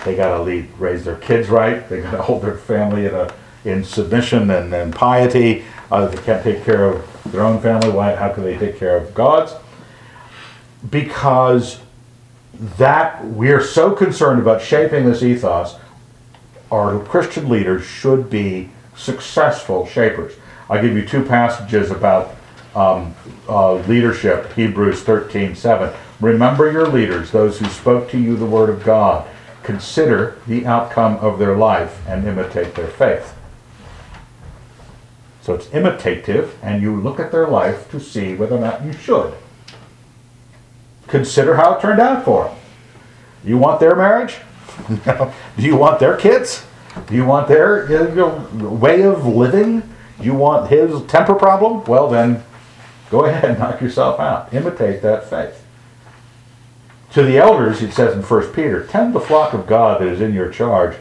they 0.06 0.16
got 0.16 0.38
to 0.38 0.44
lead, 0.44 0.70
raise 0.80 1.04
their 1.04 1.18
kids 1.18 1.50
right. 1.50 1.88
They 1.90 2.02
got 2.02 2.12
to 2.12 2.22
hold 2.22 2.44
their 2.44 2.58
family 2.58 3.08
in 3.08 3.14
a 3.14 3.34
in 3.66 3.84
submission 3.84 4.50
and, 4.52 4.74
and 4.74 4.94
piety. 4.94 5.66
Uh, 5.92 6.08
they 6.08 6.22
can't 6.24 6.44
take 6.44 6.64
care 6.64 6.86
of 6.86 7.32
their 7.32 7.42
own 7.42 7.60
family. 7.62 7.90
Why? 7.90 8.16
How 8.16 8.32
can 8.32 8.44
they 8.44 8.58
take 8.58 8.78
care 8.78 8.96
of 8.96 9.14
God's? 9.14 9.54
Because 10.90 11.80
that 12.78 13.26
we're 13.26 13.64
so 13.64 13.92
concerned 13.92 14.40
about 14.40 14.62
shaping 14.62 15.06
this 15.06 15.22
ethos, 15.22 15.76
our 16.72 17.00
Christian 17.00 17.50
leaders 17.50 17.86
should 17.86 18.30
be 18.30 18.70
successful 18.96 19.86
shapers. 19.86 20.34
I'll 20.70 20.82
give 20.82 20.96
you 20.96 21.06
two 21.06 21.24
passages 21.24 21.92
about 21.92 22.36
um, 22.76 23.16
uh, 23.48 23.76
leadership, 23.88 24.52
Hebrews 24.54 25.04
13 25.04 25.56
7. 25.56 25.94
Remember 26.22 26.72
your 26.72 26.88
leaders, 26.88 27.32
those 27.32 27.60
who 27.60 27.66
spoke 27.68 28.10
to 28.12 28.20
you 28.20 28.36
the 28.36 28.46
word 28.46 28.70
of 28.70 28.84
God. 28.84 29.28
Consider 29.64 30.38
the 30.48 30.66
outcome 30.66 31.18
of 31.18 31.40
their 31.40 31.58
life 31.58 32.02
and 32.08 32.26
imitate 32.26 32.76
their 32.76 32.88
faith. 32.88 33.35
So 35.46 35.54
it's 35.54 35.72
imitative, 35.72 36.58
and 36.64 36.82
you 36.82 37.00
look 37.00 37.20
at 37.20 37.32
their 37.32 37.48
life 37.48 37.92
to 37.92 38.00
see 38.00 38.34
whether 38.34 38.56
or 38.56 38.60
not 38.60 38.84
you 38.84 38.92
should. 38.94 39.32
Consider 41.06 41.56
how 41.56 41.76
it 41.76 41.82
turned 41.82 42.00
out 42.00 42.26
for 42.26 42.46
them. 42.46 42.58
You 43.44 43.60
want 43.60 43.80
their 43.80 43.96
marriage? 43.96 44.38
Do 45.06 45.32
you 45.58 45.76
want 45.76 46.00
their 46.00 46.18
kids? 46.18 46.66
Do 47.06 47.14
you 47.14 47.26
want 47.26 47.48
their 47.48 47.88
you 47.92 48.16
know, 48.16 48.48
way 48.82 49.04
of 49.04 49.28
living? 49.28 49.84
You 50.20 50.34
want 50.34 50.72
his 50.72 51.04
temper 51.04 51.36
problem? 51.36 51.84
Well, 51.84 52.10
then 52.10 52.44
go 53.12 53.26
ahead 53.26 53.52
and 53.52 53.60
knock 53.60 53.82
yourself 53.82 54.20
out. 54.20 54.52
Imitate 54.52 55.04
that 55.04 55.30
faith. 55.30 55.64
To 57.12 57.22
the 57.22 57.38
elders, 57.38 57.84
it 57.84 57.94
says 57.94 58.16
in 58.16 58.24
1 58.24 58.54
Peter, 58.54 58.88
tend 58.88 59.14
the 59.14 59.20
flock 59.20 59.54
of 59.54 59.68
God 59.68 60.02
that 60.02 60.08
is 60.08 60.22
in 60.22 60.34
your 60.34 60.50
charge, 60.50 60.98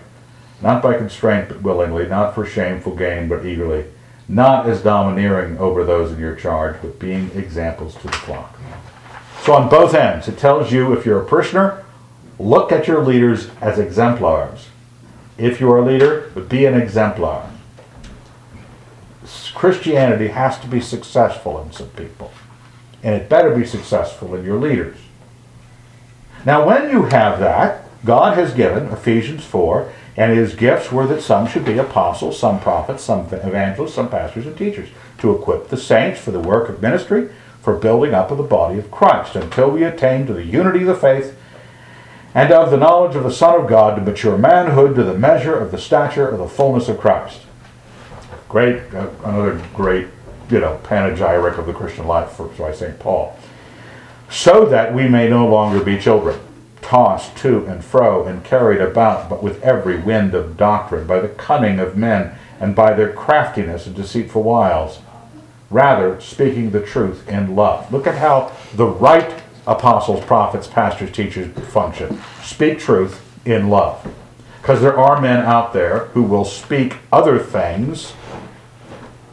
not 0.61 0.83
by 0.83 0.99
constraint 0.99 1.49
but 1.49 1.63
willingly, 1.63 2.07
not 2.07 2.35
for 2.35 2.45
shameful 2.45 2.95
gain 2.95 3.27
but 3.27 3.47
eagerly, 3.47 3.87
not 4.29 4.67
as 4.67 4.83
domineering 4.83 5.59
over 5.59 5.85
those 5.85 6.13
in 6.13 6.19
your 6.19 6.35
charge, 6.35 6.77
but 6.81 6.99
being 6.99 7.31
examples 7.35 7.95
to 7.97 8.07
the 8.07 8.13
flock. 8.13 8.59
So 9.43 9.53
on 9.53 9.69
both 9.69 9.95
ends, 9.95 10.29
it 10.29 10.39
tells 10.39 10.73
you 10.73 10.93
if 10.93 11.05
you're 11.05 11.21
a 11.21 11.27
parishioner, 11.27 11.85
look 12.39 12.73
at 12.73 12.89
your 12.89 13.05
leaders 13.05 13.51
as 13.61 13.79
exemplars. 13.79 14.69
If 15.37 15.61
you're 15.61 15.79
a 15.79 15.85
leader, 15.85 16.31
be 16.49 16.65
an 16.65 16.81
exemplar. 16.81 17.51
Christianity 19.55 20.29
has 20.29 20.59
to 20.61 20.67
be 20.67 20.81
successful 20.81 21.61
in 21.63 21.73
some 21.73 21.89
people. 21.91 22.33
And 23.03 23.15
it 23.15 23.29
better 23.29 23.55
be 23.55 23.67
successful 23.67 24.35
in 24.35 24.45
your 24.45 24.59
leaders. 24.59 24.97
Now, 26.45 26.67
when 26.67 26.91
you 26.91 27.05
have 27.05 27.39
that, 27.41 27.85
God 28.05 28.37
has 28.37 28.53
given, 28.53 28.89
Ephesians 28.89 29.45
4, 29.45 29.91
and 30.17 30.37
his 30.37 30.55
gifts 30.55 30.93
were 30.93 31.07
that 31.07 31.23
some 31.23 31.47
should 31.47 31.65
be 31.65 31.79
apostles, 31.79 32.39
some 32.39 32.61
prophets, 32.61 33.05
some 33.05 33.21
evangelists, 33.33 33.95
some 33.95 34.09
pastors 34.09 34.47
and 34.47 34.57
teachers, 34.57 34.89
to 35.19 35.35
equip 35.35 35.69
the 35.69 35.77
saints 35.77 36.21
for 36.21 36.31
the 36.31 36.41
work 36.41 36.69
of 36.69 36.83
ministry, 36.83 37.31
for 37.61 37.77
building 37.77 38.15
up 38.15 38.31
of 38.31 38.39
the 38.39 38.45
body 38.45 38.79
of 38.79 38.91
Christ, 38.91 39.35
until 39.37 39.71
we 39.71 39.85
attain 39.85 40.27
to 40.27 40.35
the 40.35 40.45
unity 40.45 40.81
of 40.81 40.87
the 40.87 40.95
faith 40.95 41.37
and 42.35 42.53
of 42.53 42.71
the 42.71 42.77
knowledge 42.77 43.17
of 43.17 43.23
the 43.23 43.33
Son 43.33 43.61
of 43.61 43.69
God, 43.69 43.97
to 43.97 44.03
mature 44.03 44.37
manhood, 44.37 44.97
to 44.97 45.05
the 45.05 45.17
measure 45.17 45.57
of 45.57 45.71
the 45.71 45.79
stature 45.79 46.29
of 46.29 46.39
the 46.39 46.49
fullness 46.49 46.89
of 46.89 46.99
Christ 46.99 47.41
Great, 48.55 48.83
uh, 48.95 49.11
another 49.25 49.61
great, 49.75 50.07
you 50.49 50.61
know, 50.61 50.79
panegyric 50.85 51.59
of 51.59 51.67
the 51.67 51.73
Christian 51.73 52.07
life 52.07 52.39
by 52.57 52.73
St. 52.73 52.97
Paul. 53.01 53.37
So 54.31 54.67
that 54.67 54.95
we 54.95 55.09
may 55.09 55.29
no 55.29 55.49
longer 55.49 55.83
be 55.83 55.99
children, 55.99 56.39
tossed 56.85 57.37
to 57.39 57.67
and 57.67 57.85
fro 57.85 58.25
and 58.25 58.45
carried 58.45 58.81
about, 58.81 59.29
but 59.29 59.43
with 59.43 59.63
every 59.63 59.99
wind 59.99 60.35
of 60.35 60.57
doctrine, 60.57 61.07
by 61.07 61.19
the 61.19 61.29
cunning 61.29 61.81
of 61.81 61.97
men, 61.97 62.37
and 62.61 62.77
by 62.77 62.95
their 62.95 63.13
craftiness 63.13 63.87
and 63.87 63.97
deceitful 63.97 64.43
wiles. 64.43 65.01
Rather, 65.71 66.21
speaking 66.21 66.71
the 66.71 66.81
truth 66.81 67.29
in 67.29 67.57
love. 67.57 67.93
Look 67.93 68.07
at 68.07 68.19
how 68.19 68.53
the 68.75 68.87
right 68.87 69.43
apostles, 69.67 70.25
prophets, 70.25 70.69
pastors, 70.69 71.11
teachers 71.11 71.53
function. 71.73 72.21
Speak 72.43 72.79
truth 72.79 73.21
in 73.45 73.69
love. 73.69 74.07
Because 74.61 74.81
there 74.81 74.99
are 74.99 75.21
men 75.21 75.45
out 75.45 75.73
there 75.73 76.07
who 76.09 76.23
will 76.23 76.45
speak 76.45 76.97
other 77.11 77.39
things 77.39 78.13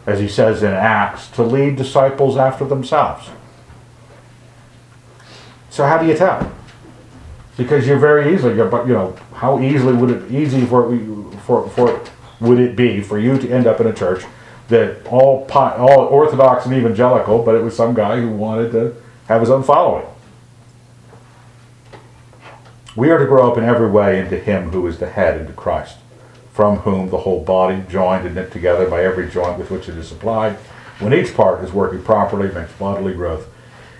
as 0.05 0.19
he 0.19 0.27
says 0.27 0.63
in 0.63 0.71
Acts, 0.71 1.27
to 1.29 1.43
lead 1.43 1.75
disciples 1.75 2.37
after 2.37 2.65
themselves. 2.65 3.29
So 5.69 5.85
how 5.85 5.97
do 5.99 6.07
you 6.07 6.17
tell? 6.17 6.51
Because 7.57 7.85
you're 7.85 7.99
very 7.99 8.33
easily, 8.33 8.55
but 8.55 8.87
you 8.87 8.93
know, 8.93 9.15
how 9.33 9.59
easily 9.59 9.93
would 9.93 10.09
it 10.09 10.31
easy 10.31 10.65
for 10.65 10.97
for 11.45 11.69
for 11.69 12.01
would 12.39 12.59
it 12.59 12.75
be 12.75 13.01
for 13.01 13.19
you 13.19 13.37
to 13.37 13.49
end 13.49 13.67
up 13.67 13.79
in 13.79 13.87
a 13.87 13.93
church 13.93 14.23
that 14.69 15.05
all 15.07 15.47
all 15.51 15.99
Orthodox 16.05 16.65
and 16.65 16.73
evangelical, 16.73 17.43
but 17.43 17.55
it 17.55 17.63
was 17.63 17.75
some 17.75 17.93
guy 17.93 18.19
who 18.19 18.29
wanted 18.29 18.71
to 18.71 18.95
have 19.27 19.41
his 19.41 19.49
own 19.49 19.63
following. 19.63 20.05
We 22.95 23.09
are 23.09 23.19
to 23.19 23.25
grow 23.25 23.49
up 23.49 23.57
in 23.57 23.63
every 23.63 23.89
way 23.89 24.19
into 24.19 24.37
Him 24.37 24.71
who 24.71 24.85
is 24.87 24.99
the 24.99 25.09
head, 25.09 25.39
into 25.39 25.53
Christ 25.53 25.97
from 26.53 26.77
whom 26.79 27.09
the 27.09 27.19
whole 27.19 27.43
body, 27.43 27.83
joined 27.89 28.25
and 28.25 28.35
knit 28.35 28.51
together 28.51 28.89
by 28.89 29.03
every 29.03 29.29
joint 29.29 29.57
with 29.57 29.71
which 29.71 29.87
it 29.87 29.97
is 29.97 30.07
supplied, 30.07 30.53
when 30.99 31.13
each 31.13 31.33
part 31.33 31.63
is 31.63 31.71
working 31.71 32.03
properly, 32.03 32.53
makes 32.53 32.71
bodily 32.73 33.13
growth 33.13 33.47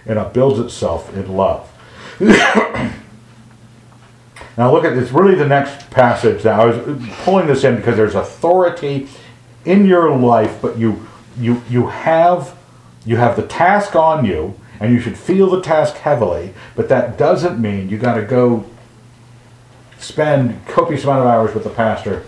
and 0.06 0.20
upbuilds 0.20 0.60
itself 0.60 1.16
in 1.16 1.36
love. 1.36 1.72
now 4.58 4.72
look 4.72 4.84
at 4.84 4.96
this, 4.96 5.12
really 5.12 5.36
the 5.36 5.48
next 5.48 5.90
passage. 5.90 6.44
Now 6.44 6.62
I 6.62 6.66
was 6.66 7.10
pulling 7.24 7.48
this 7.48 7.64
in 7.64 7.76
because 7.76 7.96
there's 7.96 8.16
authority 8.16 9.08
in 9.66 9.86
your 9.86 10.16
life, 10.16 10.62
but 10.62 10.78
you 10.78 11.08
you 11.38 11.62
you 11.70 11.88
have 11.88 12.58
you 13.06 13.18
have 13.18 13.36
the 13.36 13.48
task 13.48 13.96
on 13.96 14.26
you, 14.26 14.56
and 14.80 14.94
you 14.94 15.00
should 15.00 15.18
feel 15.18 15.50
the 15.50 15.62
task 15.62 15.96
heavily, 15.96 16.54
but 16.76 16.90
that 16.90 17.18
doesn't 17.18 17.60
mean 17.60 17.90
you 17.90 17.98
got 17.98 18.16
to 18.16 18.24
go 18.24 18.66
spend 19.98 20.66
copious 20.68 21.04
amount 21.04 21.22
of 21.22 21.28
hours 21.28 21.54
with 21.54 21.64
the 21.64 21.70
pastor 21.70 22.24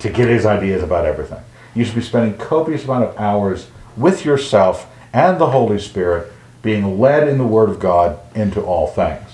to 0.00 0.10
get 0.10 0.28
his 0.28 0.44
ideas 0.44 0.82
about 0.82 1.06
everything. 1.06 1.42
You 1.74 1.84
should 1.84 1.94
be 1.94 2.02
spending 2.02 2.36
copious 2.36 2.84
amount 2.84 3.04
of 3.04 3.18
hours 3.18 3.68
with 3.96 4.24
yourself 4.24 4.92
and 5.12 5.40
the 5.40 5.50
Holy 5.50 5.78
Spirit, 5.78 6.32
being 6.62 6.98
led 6.98 7.28
in 7.28 7.38
the 7.38 7.46
Word 7.46 7.70
of 7.70 7.78
God 7.78 8.18
into 8.34 8.60
all 8.60 8.88
things. 8.88 9.27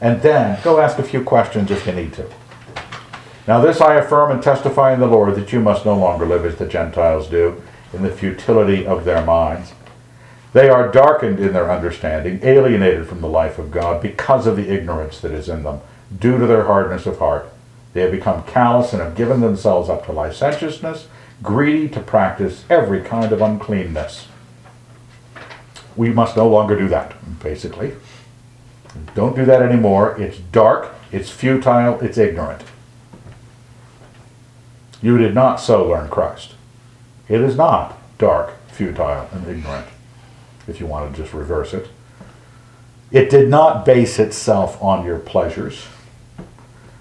And 0.00 0.22
then 0.22 0.60
go 0.62 0.80
ask 0.80 0.98
a 0.98 1.02
few 1.02 1.24
questions 1.24 1.70
if 1.70 1.86
you 1.86 1.92
need 1.92 2.12
to. 2.14 2.28
Now, 3.46 3.60
this 3.60 3.80
I 3.80 3.94
affirm 3.94 4.30
and 4.30 4.42
testify 4.42 4.92
in 4.92 5.00
the 5.00 5.06
Lord 5.06 5.34
that 5.34 5.52
you 5.52 5.60
must 5.60 5.86
no 5.86 5.96
longer 5.96 6.26
live 6.26 6.44
as 6.44 6.56
the 6.56 6.66
Gentiles 6.66 7.28
do, 7.28 7.62
in 7.92 8.02
the 8.02 8.10
futility 8.10 8.86
of 8.86 9.04
their 9.04 9.24
minds. 9.24 9.72
They 10.52 10.68
are 10.68 10.92
darkened 10.92 11.40
in 11.40 11.52
their 11.52 11.70
understanding, 11.70 12.40
alienated 12.42 13.06
from 13.06 13.20
the 13.20 13.28
life 13.28 13.58
of 13.58 13.70
God 13.70 14.02
because 14.02 14.46
of 14.46 14.56
the 14.56 14.68
ignorance 14.68 15.20
that 15.20 15.32
is 15.32 15.48
in 15.48 15.62
them, 15.62 15.80
due 16.18 16.38
to 16.38 16.46
their 16.46 16.64
hardness 16.64 17.06
of 17.06 17.18
heart. 17.18 17.50
They 17.94 18.02
have 18.02 18.10
become 18.10 18.44
callous 18.44 18.92
and 18.92 19.02
have 19.02 19.16
given 19.16 19.40
themselves 19.40 19.88
up 19.88 20.06
to 20.06 20.12
licentiousness, 20.12 21.08
greedy 21.42 21.88
to 21.90 22.00
practice 22.00 22.64
every 22.68 23.02
kind 23.02 23.32
of 23.32 23.40
uncleanness. 23.40 24.28
We 25.96 26.10
must 26.10 26.36
no 26.36 26.48
longer 26.48 26.78
do 26.78 26.88
that, 26.88 27.14
basically. 27.40 27.94
Don't 29.14 29.36
do 29.36 29.44
that 29.44 29.62
anymore. 29.62 30.20
It's 30.20 30.38
dark, 30.38 30.94
it's 31.12 31.30
futile, 31.30 32.00
it's 32.00 32.18
ignorant. 32.18 32.62
You 35.00 35.18
did 35.18 35.34
not 35.34 35.56
so 35.60 35.86
learn 35.86 36.08
Christ. 36.08 36.54
It 37.28 37.40
is 37.40 37.56
not 37.56 37.96
dark, 38.18 38.54
futile, 38.68 39.28
and 39.32 39.46
ignorant, 39.46 39.86
if 40.66 40.80
you 40.80 40.86
want 40.86 41.14
to 41.14 41.22
just 41.22 41.34
reverse 41.34 41.72
it. 41.74 41.88
It 43.10 43.30
did 43.30 43.48
not 43.48 43.84
base 43.84 44.18
itself 44.18 44.82
on 44.82 45.06
your 45.06 45.18
pleasures, 45.18 45.86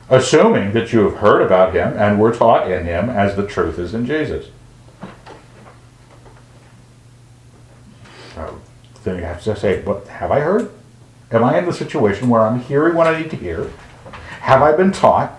assuming 0.09 0.73
that 0.73 0.93
you 0.93 1.01
have 1.09 1.17
heard 1.17 1.41
about 1.41 1.73
him 1.73 1.97
and 1.97 2.19
were 2.19 2.33
taught 2.33 2.71
in 2.71 2.85
him 2.85 3.09
as 3.09 3.35
the 3.35 3.45
truth 3.45 3.79
is 3.79 3.93
in 3.93 4.05
Jesus. 4.05 4.47
Oh, 8.37 8.59
then 9.03 9.17
you 9.17 9.23
have 9.23 9.43
to 9.43 9.55
say, 9.55 9.81
"What 9.81 10.07
have 10.07 10.31
I 10.31 10.41
heard? 10.41 10.69
Am 11.31 11.43
I 11.43 11.57
in 11.57 11.65
the 11.65 11.73
situation 11.73 12.29
where 12.29 12.41
I'm 12.41 12.61
hearing 12.61 12.95
what 12.95 13.07
I 13.07 13.21
need 13.21 13.29
to 13.31 13.35
hear? 13.35 13.71
Have 14.41 14.61
I 14.61 14.71
been 14.71 14.91
taught? 14.91 15.37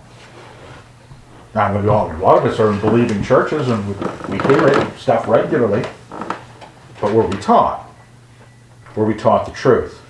Now, 1.55 1.77
a 1.77 1.81
lot 1.81 2.39
of 2.39 2.45
us 2.45 2.61
are 2.61 2.71
in 2.71 2.79
believing 2.81 3.23
churches 3.23 3.69
and 3.69 3.89
we 4.29 4.39
hear 4.39 4.69
it, 4.69 4.99
stuff 4.99 5.27
regularly. 5.27 5.83
But 7.01 7.15
were 7.15 7.27
we 7.27 7.39
taught? 7.39 7.89
Were 8.95 9.05
we 9.05 9.15
taught 9.15 9.47
the 9.47 9.53
truth? 9.53 10.03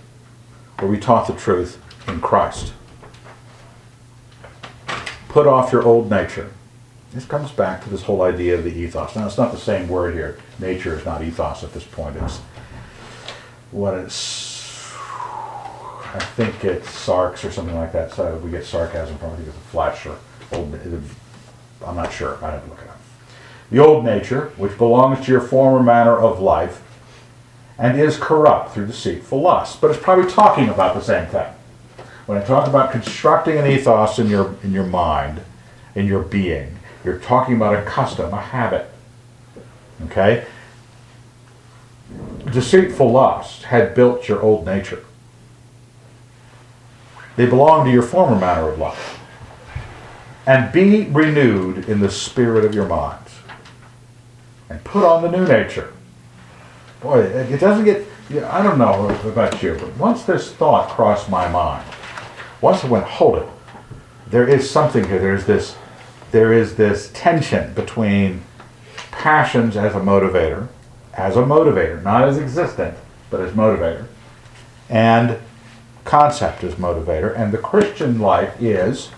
Were 0.81 0.89
we 0.89 0.99
taught 0.99 1.27
the 1.27 1.35
truth 1.35 1.81
in 2.09 2.21
Christ? 2.21 2.73
Put 5.29 5.47
off 5.47 5.73
your 5.73 5.85
old 5.85 6.11
nature. 6.11 6.51
This 7.13 7.25
comes 7.25 7.51
back 7.53 7.85
to 7.85 7.91
this 7.91 8.03
whole 8.03 8.23
idea 8.23 8.57
of 8.57 8.65
the 8.65 8.73
ethos. 8.73 9.15
Now, 9.15 9.27
it's 9.27 9.39
not 9.39 9.53
the 9.53 9.59
same 9.59 9.89
word 9.89 10.15
here. 10.15 10.39
Nature 10.59 10.99
is 10.99 11.05
not 11.05 11.23
ethos 11.23 11.63
at 11.63 11.73
this 11.73 11.85
point. 11.85 12.17
It's 12.17 12.41
what 13.71 13.95
it's, 13.95 14.48
I 16.15 16.21
think 16.21 16.65
it's 16.65 16.89
Sarx 16.89 17.45
or 17.45 17.51
something 17.51 17.77
like 17.77 17.93
that. 17.93 18.13
So 18.13 18.37
we 18.39 18.51
get 18.51 18.65
sarcasm 18.65 19.19
from 19.19 19.31
it. 19.31 19.33
I 19.33 19.37
think 19.37 19.49
it's 19.49 19.57
a 19.57 19.61
flash 19.61 20.07
or 20.07 20.19
old, 20.53 20.75
I'm 21.87 21.97
not 21.97 22.13
sure. 22.13 22.43
I 22.43 22.53
have 22.53 22.65
to 22.65 22.71
look 22.71 22.81
it 22.81 22.89
up. 22.89 23.01
The 23.71 23.79
old 23.79 24.05
nature, 24.05 24.53
which 24.57 24.79
belongs 24.79 25.25
to 25.27 25.33
your 25.33 25.43
former 25.43 25.83
manner 25.83 26.17
of 26.17 26.41
life, 26.41 26.83
and 27.79 28.01
is 28.01 28.17
corrupt 28.17 28.73
through 28.73 28.87
deceitful 28.87 29.41
lust. 29.41 29.81
But 29.81 29.91
it's 29.91 30.03
probably 30.03 30.31
talking 30.31 30.69
about 30.69 30.95
the 30.95 31.03
same 31.03 31.27
thing. 31.27 31.47
When 32.27 32.39
I 32.39 32.45
talk 32.45 32.67
about 32.67 32.91
constructing 32.91 33.59
an 33.59 33.67
ethos 33.67 34.19
in 34.19 34.29
your 34.29 34.57
in 34.63 34.73
your 34.73 34.87
mind, 34.87 35.43
in 35.95 36.07
your 36.07 36.23
being, 36.23 36.79
you're 37.05 37.19
talking 37.19 37.57
about 37.57 37.75
a 37.75 37.83
custom, 37.83 38.33
a 38.33 38.41
habit. 38.41 38.91
Okay? 40.07 40.47
Deceitful 42.51 43.11
lust 43.11 43.65
had 43.65 43.95
built 43.95 44.29
your 44.29 44.41
old 44.43 44.65
nature. 44.65 45.05
They 47.39 47.47
belong 47.47 47.85
to 47.85 47.93
your 47.93 48.03
former 48.03 48.37
manner 48.37 48.69
of 48.69 48.81
life 48.81 49.21
and 50.45 50.73
be 50.73 51.05
renewed 51.05 51.89
in 51.89 52.01
the 52.01 52.11
spirit 52.11 52.65
of 52.65 52.75
your 52.75 52.89
minds. 52.89 53.31
And 54.69 54.83
put 54.83 55.05
on 55.05 55.23
the 55.23 55.31
new 55.31 55.47
nature. 55.47 55.93
Boy, 57.01 57.21
it 57.21 57.61
doesn't 57.61 57.85
get, 57.85 58.05
I 58.43 58.61
don't 58.61 58.77
know 58.77 59.09
about 59.25 59.63
you, 59.63 59.77
but 59.79 59.97
once 59.97 60.25
this 60.25 60.53
thought 60.53 60.89
crossed 60.89 61.31
my 61.31 61.47
mind, 61.47 61.87
once 62.61 62.83
I 62.83 62.89
went, 62.89 63.05
hold 63.05 63.39
it, 63.39 63.49
there 64.27 64.49
is 64.49 64.69
something 64.69 65.07
here. 65.07 65.21
There's 65.21 65.45
this, 65.45 65.77
there 66.33 66.53
is 66.53 66.75
this 66.75 67.09
tension 67.15 67.73
between 67.73 68.43
passions 69.13 69.77
as 69.77 69.95
a 69.95 70.01
motivator, 70.01 70.67
as 71.15 71.37
a 71.37 71.43
motivator, 71.43 72.03
not 72.03 72.25
as 72.25 72.37
existent, 72.37 72.99
but 73.31 73.41
as 73.41 73.53
motivator, 73.53 74.09
and 74.89 75.39
concept 76.09 76.65
as 76.65 76.75
motivator. 76.75 77.39
And 77.39 77.53
the 77.53 77.59
Christian 77.59 78.19
life 78.19 78.61
is 78.61 79.11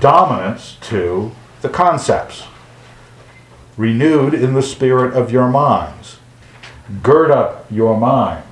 dominance 0.00 0.76
to 0.82 1.32
the 1.60 1.68
concepts. 1.68 2.44
Renewed 3.76 4.34
in 4.34 4.54
the 4.54 4.62
spirit 4.62 5.14
of 5.14 5.30
your 5.30 5.48
minds. 5.48 6.18
Gird 7.02 7.30
up 7.30 7.66
your 7.70 7.96
minds. 7.96 8.46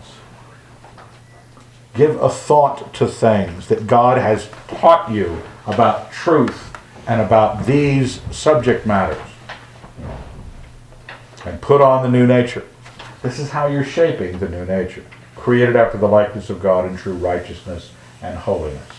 Give 1.94 2.20
a 2.22 2.28
thought 2.28 2.92
to 2.94 3.06
things 3.06 3.68
that 3.68 3.86
God 3.86 4.18
has 4.18 4.50
taught 4.68 5.10
you 5.10 5.42
about 5.66 6.12
truth 6.12 6.76
and 7.08 7.22
about 7.22 7.64
these 7.64 8.20
subject 8.30 8.86
matters. 8.86 9.22
And 11.46 11.60
put 11.62 11.80
on 11.80 12.02
the 12.02 12.10
new 12.10 12.26
nature. 12.26 12.64
This 13.22 13.38
is 13.38 13.50
how 13.50 13.66
you're 13.66 13.84
shaping 13.84 14.38
the 14.38 14.48
new 14.48 14.66
nature, 14.66 15.04
created 15.46 15.76
after 15.76 15.96
the 15.96 16.08
likeness 16.08 16.50
of 16.50 16.60
God 16.60 16.90
in 16.90 16.96
true 16.96 17.12
righteousness 17.12 17.92
and 18.20 18.36
holiness. 18.36 18.90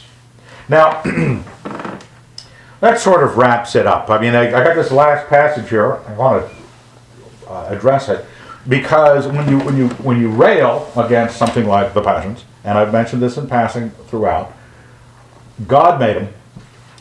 Now, 0.69 1.01
that 2.79 3.01
sort 3.01 3.21
of 3.21 3.35
wraps 3.35 3.75
it 3.75 3.85
up. 3.85 4.09
I 4.09 4.17
mean, 4.17 4.33
I, 4.33 4.47
I 4.47 4.63
got 4.63 4.73
this 4.77 4.89
last 4.89 5.27
passage 5.27 5.69
here. 5.69 5.95
I 6.07 6.13
want 6.13 6.49
to 6.49 7.51
uh, 7.51 7.67
address 7.67 8.07
it 8.07 8.25
because 8.65 9.27
when 9.27 9.49
you 9.49 9.59
when 9.59 9.75
you 9.75 9.89
when 9.89 10.21
you 10.21 10.29
rail 10.29 10.89
against 10.95 11.35
something 11.35 11.65
like 11.65 11.93
the 11.93 12.01
passions, 12.01 12.45
and 12.63 12.77
I've 12.77 12.93
mentioned 12.93 13.21
this 13.21 13.35
in 13.35 13.49
passing 13.49 13.89
throughout, 14.07 14.53
God 15.67 15.99
made 15.99 16.15
them. 16.15 16.33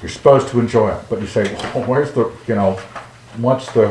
You're 0.01 0.09
supposed 0.09 0.49
to 0.49 0.59
enjoy 0.59 0.89
them, 0.89 1.05
but 1.09 1.21
you 1.21 1.29
say, 1.29 1.55
well, 1.73 1.85
"Where's 1.85 2.11
the 2.11 2.33
you 2.49 2.57
know, 2.57 2.81
what's 3.37 3.71
the 3.71 3.91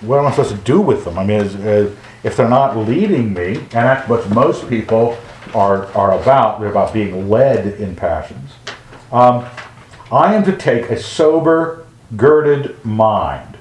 what 0.00 0.18
am 0.18 0.26
I 0.26 0.30
supposed 0.32 0.56
to 0.56 0.62
do 0.62 0.80
with 0.80 1.04
them?" 1.04 1.20
I 1.20 1.24
mean, 1.24 1.40
is, 1.40 1.54
is, 1.54 1.96
if 2.22 2.36
they're 2.36 2.48
not 2.48 2.76
leading 2.76 3.32
me, 3.32 3.56
and 3.56 3.70
that's 3.70 4.08
what 4.08 4.28
most 4.30 4.68
people 4.68 5.18
are 5.54 5.86
are 5.96 6.20
about. 6.20 6.60
They're 6.60 6.70
about 6.70 6.92
being 6.92 7.28
led 7.28 7.66
in 7.80 7.96
passions 7.96 8.52
um, 9.12 9.46
I 10.12 10.34
am 10.34 10.44
to 10.44 10.56
take 10.56 10.90
a 10.90 10.98
sober, 10.98 11.86
girded 12.16 12.84
mind 12.84 13.56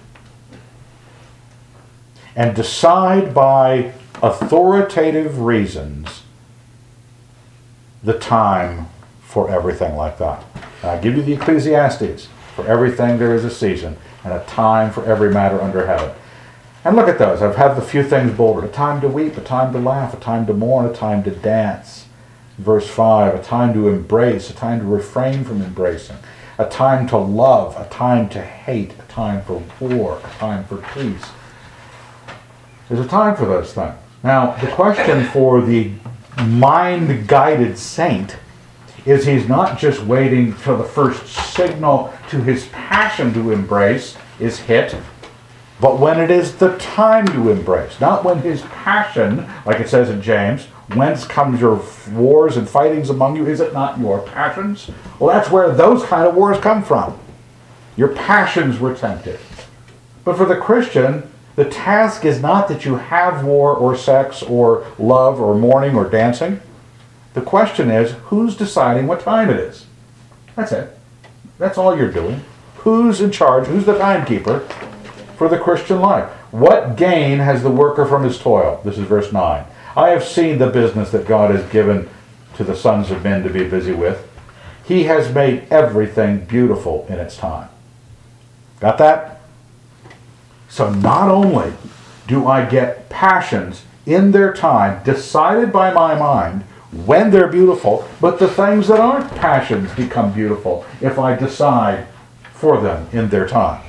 and 2.35 2.55
decide 2.55 3.33
by 3.33 3.93
authoritative 4.21 5.39
reasons 5.39 6.23
the 8.03 8.17
time 8.17 8.87
for 9.21 9.49
everything 9.49 9.95
like 9.95 10.17
that. 10.19 10.43
And 10.81 10.91
I 10.91 10.99
give 10.99 11.17
you 11.17 11.23
the 11.23 11.33
Ecclesiastes. 11.33 12.27
For 12.55 12.65
everything 12.67 13.19
there 13.19 13.33
is 13.33 13.45
a 13.45 13.49
season, 13.49 13.97
and 14.23 14.33
a 14.33 14.43
time 14.45 14.91
for 14.91 15.05
every 15.05 15.31
matter 15.31 15.61
under 15.61 15.87
heaven. 15.87 16.11
And 16.85 16.95
look 16.95 17.07
at 17.07 17.19
those. 17.19 17.41
I've 17.41 17.57
had 17.57 17.75
the 17.75 17.81
few 17.81 18.03
things 18.03 18.31
bolded 18.31 18.63
a 18.63 18.71
time 18.71 19.01
to 19.01 19.07
weep, 19.07 19.37
a 19.37 19.41
time 19.41 19.73
to 19.73 19.79
laugh, 19.79 20.13
a 20.13 20.17
time 20.17 20.45
to 20.47 20.53
mourn, 20.53 20.85
a 20.85 20.93
time 20.93 21.23
to 21.23 21.31
dance 21.31 22.05
verse 22.59 22.87
5 22.89 23.35
a 23.35 23.41
time 23.41 23.73
to 23.73 23.87
embrace, 23.87 24.49
a 24.49 24.53
time 24.53 24.79
to 24.79 24.85
refrain 24.85 25.43
from 25.43 25.61
embracing, 25.61 26.17
a 26.57 26.65
time 26.65 27.07
to 27.07 27.17
love, 27.17 27.75
a 27.79 27.89
time 27.89 28.27
to 28.29 28.41
hate, 28.41 28.91
a 28.99 29.11
time 29.11 29.41
for 29.43 29.63
war, 29.79 30.21
a 30.23 30.37
time 30.37 30.65
for 30.65 30.77
peace. 30.93 31.25
There's 32.87 33.05
a 33.05 33.07
time 33.07 33.35
for 33.35 33.45
those 33.45 33.73
things. 33.73 33.95
Now, 34.23 34.51
the 34.57 34.67
question 34.67 35.23
for 35.25 35.61
the 35.61 35.93
mind 36.45 37.27
guided 37.27 37.77
saint 37.77 38.35
is 39.05 39.25
he's 39.25 39.47
not 39.47 39.79
just 39.79 40.03
waiting 40.03 40.51
for 40.51 40.75
the 40.75 40.83
first 40.83 41.27
signal 41.27 42.13
to 42.29 42.43
his 42.43 42.67
passion 42.67 43.33
to 43.33 43.51
embrace 43.51 44.17
is 44.39 44.59
hit, 44.59 44.95
but 45.79 45.99
when 45.99 46.19
it 46.19 46.29
is 46.29 46.57
the 46.57 46.77
time 46.77 47.25
to 47.27 47.49
embrace, 47.49 47.99
not 48.01 48.23
when 48.23 48.39
his 48.39 48.61
passion, 48.63 49.47
like 49.65 49.79
it 49.79 49.89
says 49.89 50.09
in 50.09 50.21
James, 50.21 50.67
Whence 50.95 51.23
comes 51.23 51.61
your 51.61 51.83
wars 52.11 52.57
and 52.57 52.67
fightings 52.67 53.11
among 53.11 53.35
you? 53.35 53.45
Is 53.45 53.59
it 53.59 53.73
not 53.73 53.99
your 53.99 54.21
passions? 54.21 54.89
Well, 55.19 55.33
that's 55.33 55.51
where 55.51 55.71
those 55.71 56.03
kind 56.03 56.27
of 56.27 56.33
wars 56.33 56.57
come 56.59 56.83
from. 56.83 57.19
Your 57.95 58.07
passions 58.07 58.79
were 58.79 58.95
tempted. 58.95 59.39
But 60.23 60.35
for 60.35 60.45
the 60.45 60.55
Christian, 60.55 61.29
the 61.55 61.65
task 61.65 62.25
is 62.25 62.41
not 62.41 62.67
that 62.69 62.85
you 62.85 62.95
have 62.95 63.43
war 63.45 63.75
or 63.75 63.95
sex 63.95 64.41
or 64.41 64.87
love 64.97 65.39
or 65.39 65.53
mourning 65.53 65.95
or 65.95 66.09
dancing. 66.09 66.59
The 67.35 67.41
question 67.41 67.91
is 67.91 68.13
who's 68.25 68.57
deciding 68.57 69.05
what 69.05 69.19
time 69.19 69.51
it 69.51 69.57
is? 69.57 69.85
That's 70.55 70.71
it. 70.71 70.97
That's 71.59 71.77
all 71.77 71.95
you're 71.95 72.11
doing. 72.11 72.43
Who's 72.77 73.21
in 73.21 73.31
charge? 73.31 73.67
Who's 73.67 73.85
the 73.85 73.97
timekeeper 73.97 74.67
for 75.39 75.47
the 75.47 75.57
Christian 75.57 76.01
life? 76.01 76.29
What 76.51 76.97
gain 76.97 77.39
has 77.39 77.63
the 77.63 77.71
worker 77.71 78.05
from 78.05 78.25
his 78.25 78.37
toil? 78.37 78.81
This 78.83 78.97
is 78.97 79.05
verse 79.05 79.31
9. 79.31 79.65
I 79.95 80.09
have 80.09 80.23
seen 80.23 80.57
the 80.57 80.69
business 80.69 81.11
that 81.11 81.25
God 81.25 81.49
has 81.49 81.67
given 81.71 82.09
to 82.55 82.65
the 82.65 82.75
sons 82.75 83.09
of 83.09 83.23
men 83.23 83.41
to 83.43 83.49
be 83.49 83.63
busy 83.63 83.93
with. 83.93 84.29
He 84.85 85.05
has 85.05 85.33
made 85.33 85.65
everything 85.71 86.43
beautiful 86.43 87.05
in 87.07 87.19
its 87.19 87.37
time. 87.37 87.69
Got 88.81 88.97
that? 88.97 89.39
So 90.67 90.91
not 90.93 91.29
only 91.29 91.71
do 92.27 92.45
I 92.45 92.65
get 92.65 93.07
passions 93.09 93.83
in 94.05 94.31
their 94.31 94.53
time 94.53 95.01
decided 95.05 95.71
by 95.71 95.93
my 95.93 96.15
mind 96.15 96.63
when 96.91 97.31
they're 97.31 97.47
beautiful, 97.47 98.05
but 98.19 98.39
the 98.39 98.47
things 98.49 98.89
that 98.89 98.99
aren't 98.99 99.33
passions 99.35 99.93
become 99.93 100.33
beautiful 100.33 100.85
if 100.99 101.17
I 101.17 101.37
decide 101.37 102.07
for 102.51 102.81
them 102.81 103.07
in 103.13 103.29
their 103.29 103.47
time. 103.47 103.81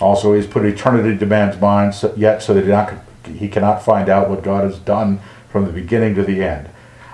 Also, 0.00 0.34
he's 0.34 0.46
put 0.46 0.64
eternity 0.64 1.16
to 1.16 1.26
man's 1.26 1.60
mind, 1.60 1.94
so- 1.94 2.12
yet 2.16 2.42
so 2.42 2.52
that 2.54 2.64
he, 2.64 2.70
not, 2.70 2.92
he 3.24 3.48
cannot 3.48 3.82
find 3.82 4.08
out 4.08 4.28
what 4.28 4.42
God 4.42 4.64
has 4.64 4.78
done 4.78 5.20
from 5.48 5.64
the 5.64 5.72
beginning 5.72 6.14
to 6.16 6.22
the 6.22 6.42
end. 6.42 6.68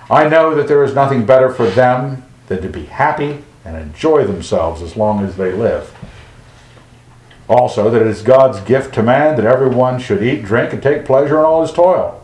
I 0.09 0.27
know 0.27 0.53
that 0.53 0.67
there 0.67 0.83
is 0.83 0.93
nothing 0.93 1.25
better 1.25 1.49
for 1.51 1.67
them 1.67 2.23
than 2.47 2.61
to 2.61 2.69
be 2.69 2.85
happy 2.85 3.43
and 3.63 3.77
enjoy 3.77 4.25
themselves 4.25 4.81
as 4.81 4.97
long 4.97 5.23
as 5.23 5.37
they 5.37 5.53
live. 5.53 5.93
Also, 7.47 7.89
that 7.89 8.01
it 8.01 8.07
is 8.07 8.21
God's 8.21 8.59
gift 8.61 8.93
to 8.95 9.03
man 9.03 9.35
that 9.35 9.45
everyone 9.45 9.99
should 9.99 10.21
eat, 10.23 10.43
drink, 10.43 10.73
and 10.73 10.83
take 10.83 11.05
pleasure 11.05 11.39
in 11.39 11.45
all 11.45 11.61
his 11.61 11.71
toil. 11.71 12.21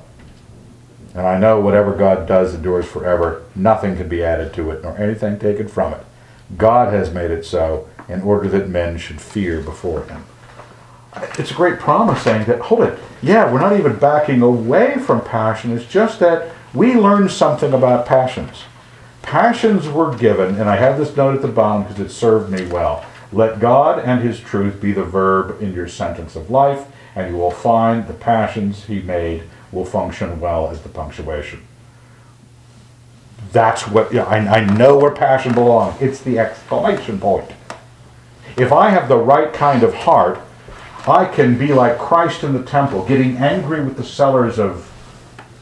And 1.13 1.25
I 1.25 1.37
know 1.37 1.59
whatever 1.59 1.93
God 1.93 2.27
does 2.27 2.53
endures 2.53 2.85
forever. 2.85 3.43
Nothing 3.55 3.97
can 3.97 4.07
be 4.07 4.23
added 4.23 4.53
to 4.53 4.71
it, 4.71 4.83
nor 4.83 4.97
anything 4.97 5.39
taken 5.39 5.67
from 5.67 5.93
it. 5.93 6.05
God 6.57 6.93
has 6.93 7.13
made 7.13 7.31
it 7.31 7.45
so 7.45 7.89
in 8.07 8.21
order 8.21 8.47
that 8.49 8.69
men 8.69 8.97
should 8.97 9.21
fear 9.21 9.61
before 9.61 10.03
him. 10.05 10.23
It's 11.15 11.51
a 11.51 11.55
great 11.55 11.79
promise 11.79 12.21
saying 12.21 12.45
that, 12.45 12.59
hold 12.59 12.81
it, 12.83 12.99
yeah, 13.21 13.51
we're 13.51 13.59
not 13.59 13.77
even 13.77 13.97
backing 13.97 14.41
away 14.41 14.97
from 14.99 15.21
passion. 15.21 15.75
It's 15.75 15.85
just 15.85 16.19
that 16.19 16.53
we 16.73 16.95
learned 16.95 17.31
something 17.31 17.73
about 17.73 18.05
passions. 18.05 18.63
Passions 19.21 19.87
were 19.87 20.15
given, 20.15 20.55
and 20.55 20.69
I 20.69 20.75
have 20.77 20.97
this 20.97 21.15
note 21.15 21.35
at 21.35 21.41
the 21.41 21.47
bottom 21.47 21.83
because 21.83 21.99
it 21.99 22.09
served 22.09 22.51
me 22.51 22.65
well. 22.65 23.05
Let 23.31 23.59
God 23.59 23.99
and 23.99 24.21
His 24.21 24.39
truth 24.39 24.81
be 24.81 24.91
the 24.91 25.03
verb 25.03 25.61
in 25.61 25.73
your 25.73 25.87
sentence 25.87 26.35
of 26.35 26.49
life, 26.49 26.87
and 27.15 27.31
you 27.31 27.37
will 27.37 27.51
find 27.51 28.07
the 28.07 28.13
passions 28.13 28.85
He 28.85 29.01
made 29.01 29.43
will 29.71 29.85
function 29.85 30.39
well 30.39 30.69
as 30.69 30.81
the 30.81 30.89
punctuation. 30.89 31.61
That's 33.51 33.87
what, 33.87 34.13
yeah, 34.13 34.25
I, 34.25 34.37
I 34.37 34.65
know 34.65 34.97
where 34.97 35.11
passion 35.11 35.53
belongs. 35.53 35.99
It's 36.01 36.21
the 36.21 36.39
exclamation 36.39 37.19
point. 37.19 37.51
If 38.57 38.71
I 38.71 38.89
have 38.89 39.07
the 39.07 39.17
right 39.17 39.53
kind 39.53 39.83
of 39.83 39.93
heart, 39.93 40.39
I 41.09 41.25
can 41.25 41.57
be 41.57 41.73
like 41.73 41.97
Christ 41.97 42.43
in 42.43 42.53
the 42.53 42.63
temple, 42.63 43.05
getting 43.05 43.37
angry 43.37 43.83
with 43.83 43.97
the 43.97 44.03
sellers 44.03 44.59
of 44.59 44.91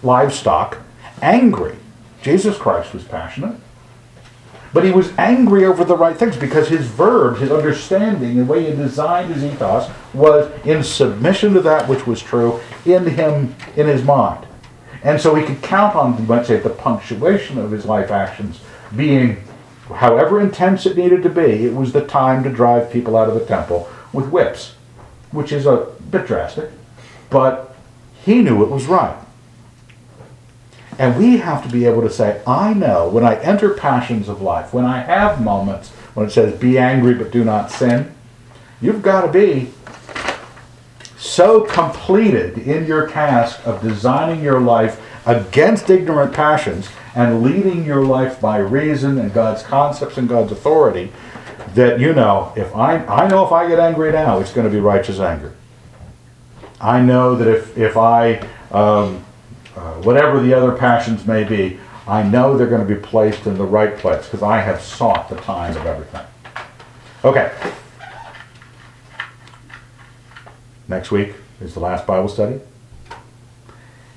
livestock. 0.04 0.80
Angry. 1.22 1.76
Jesus 2.22 2.58
Christ 2.58 2.94
was 2.94 3.04
passionate. 3.04 3.56
But 4.74 4.84
he 4.84 4.92
was 4.92 5.14
angry 5.18 5.66
over 5.66 5.84
the 5.86 5.98
right 5.98 6.18
things 6.18 6.36
because 6.36 6.68
his 6.68 6.88
verb, 6.88 7.38
his 7.38 7.52
understanding, 7.52 8.38
the 8.38 8.46
way 8.46 8.70
he 8.70 8.76
designed 8.76 9.34
his 9.34 9.44
ethos 9.44 9.90
was 10.14 10.52
in 10.66 10.84
submission 10.84 11.54
to 11.54 11.62
that 11.62 11.88
which 11.88 12.06
was 12.06 12.22
true 12.22 12.60
in 12.86 13.06
him, 13.06 13.56
in 13.76 13.88
his 13.88 14.04
mind. 14.04 14.46
And 15.04 15.22
so 15.22 15.36
he 15.36 15.46
could 15.46 15.62
count 15.62 15.96
on, 15.96 16.18
you 16.18 16.24
might 16.26 16.46
say, 16.46 16.60
the 16.60 16.70
punctuation 16.70 17.58
of 17.58 17.72
his 17.72 17.86
life 17.86 18.12
actions 18.12 18.60
being 18.96 19.44
however 19.94 20.42
intense 20.42 20.86
it 20.86 20.98
needed 20.98 21.24
to 21.24 21.30
be. 21.30 21.66
It 21.66 21.74
was 21.74 21.94
the 21.94 22.06
time 22.06 22.44
to 22.44 22.50
drive 22.50 22.92
people 22.92 23.16
out 23.16 23.30
of 23.30 23.36
the 23.36 23.46
temple 23.46 23.90
with 24.12 24.30
whips, 24.30 24.76
which 25.32 25.52
is 25.52 25.66
a 25.66 25.88
bit 26.10 26.28
drastic, 26.28 26.70
but 27.30 27.76
he 28.24 28.42
knew 28.42 28.64
it 28.64 28.70
was 28.70 28.86
right. 28.86 29.18
And 31.00 31.18
we 31.18 31.38
have 31.38 31.64
to 31.64 31.70
be 31.70 31.86
able 31.86 32.02
to 32.02 32.10
say, 32.10 32.42
I 32.48 32.74
know 32.74 33.08
when 33.08 33.24
I 33.24 33.36
enter 33.42 33.74
passions 33.74 34.28
of 34.28 34.42
life, 34.42 34.74
when 34.74 34.86
I 34.86 35.00
have 35.00 35.42
moments 35.42 35.92
when 36.18 36.26
it 36.26 36.32
says, 36.32 36.60
be 36.60 36.80
angry 36.80 37.14
but 37.14 37.32
do 37.32 37.44
not 37.44 37.70
sin, 37.70 38.12
you've 38.82 39.04
got 39.04 39.22
to 39.22 39.32
be 39.32 39.70
so 41.16 41.62
completed 41.62 42.58
in 42.58 42.88
your 42.88 43.08
task 43.08 43.60
of 43.68 43.84
designing 43.84 44.44
your 44.44 44.60
life 44.60 45.00
against 45.28 45.92
ignorant 45.92 46.34
passions 46.34 46.90
and 47.14 47.44
leading 47.44 47.86
your 47.86 48.04
life 48.04 48.42
by 48.42 48.58
reason 48.58 49.20
and 49.20 49.32
God's 49.32 49.62
concepts 49.62 50.18
and 50.18 50.28
God's 50.28 50.52
authority 50.52 51.12
that 51.78 52.00
you 52.00 52.14
know 52.14 52.52
if 52.56 52.76
I 52.76 52.98
I 53.06 53.28
know 53.28 53.46
if 53.46 53.52
I 53.52 53.68
get 53.68 53.80
angry 53.80 54.12
now 54.12 54.40
it's 54.40 54.52
going 54.52 54.68
to 54.68 54.74
be 54.74 54.80
righteous 54.80 55.20
anger. 55.20 55.56
I 56.82 57.02
know 57.02 57.36
that 57.36 57.48
if 57.48 57.78
if 57.78 57.98
I 57.98 58.40
um, 58.72 59.24
uh, 59.76 59.94
whatever 60.02 60.42
the 60.42 60.54
other 60.54 60.74
passions 60.74 61.26
may 61.26 61.44
be, 61.44 61.80
I 62.08 62.24
know 62.24 62.58
they're 62.58 62.68
going 62.68 62.86
to 62.86 62.94
be 62.94 63.00
placed 63.00 63.48
in 63.48 63.58
the 63.58 63.66
right 63.66 63.98
place 63.98 64.26
because 64.26 64.44
I 64.44 64.60
have 64.60 64.82
sought 64.82 65.30
the 65.30 65.36
time 65.38 65.76
of 65.78 65.86
everything. 65.86 66.26
Okay. 67.24 67.52
Next 70.88 71.12
week 71.12 71.34
is 71.60 71.74
the 71.74 71.80
last 71.80 72.08
Bible 72.08 72.30
study. 72.30 72.60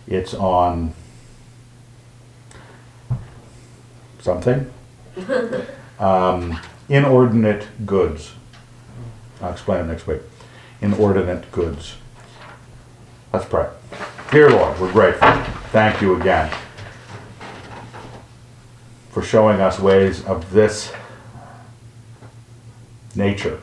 It's 0.06 0.34
on 0.34 0.94
something. 4.20 4.70
um, 5.98 6.58
inordinate 6.90 7.68
goods. 7.86 8.32
I'll 9.40 9.52
explain 9.52 9.84
it 9.84 9.86
next 9.86 10.06
week. 10.08 10.20
Inordinate 10.82 11.50
goods. 11.52 11.94
Let's 13.32 13.46
pray. 13.46 13.68
Dear 14.32 14.50
Lord, 14.50 14.78
we're 14.80 14.92
grateful. 14.92 15.32
Thank 15.70 16.02
you 16.02 16.20
again 16.20 16.52
for 19.10 19.22
showing 19.22 19.60
us 19.60 19.78
ways 19.78 20.24
of 20.24 20.52
this 20.52 20.92
nature, 23.14 23.60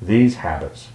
these 0.00 0.36
habits, 0.36 0.88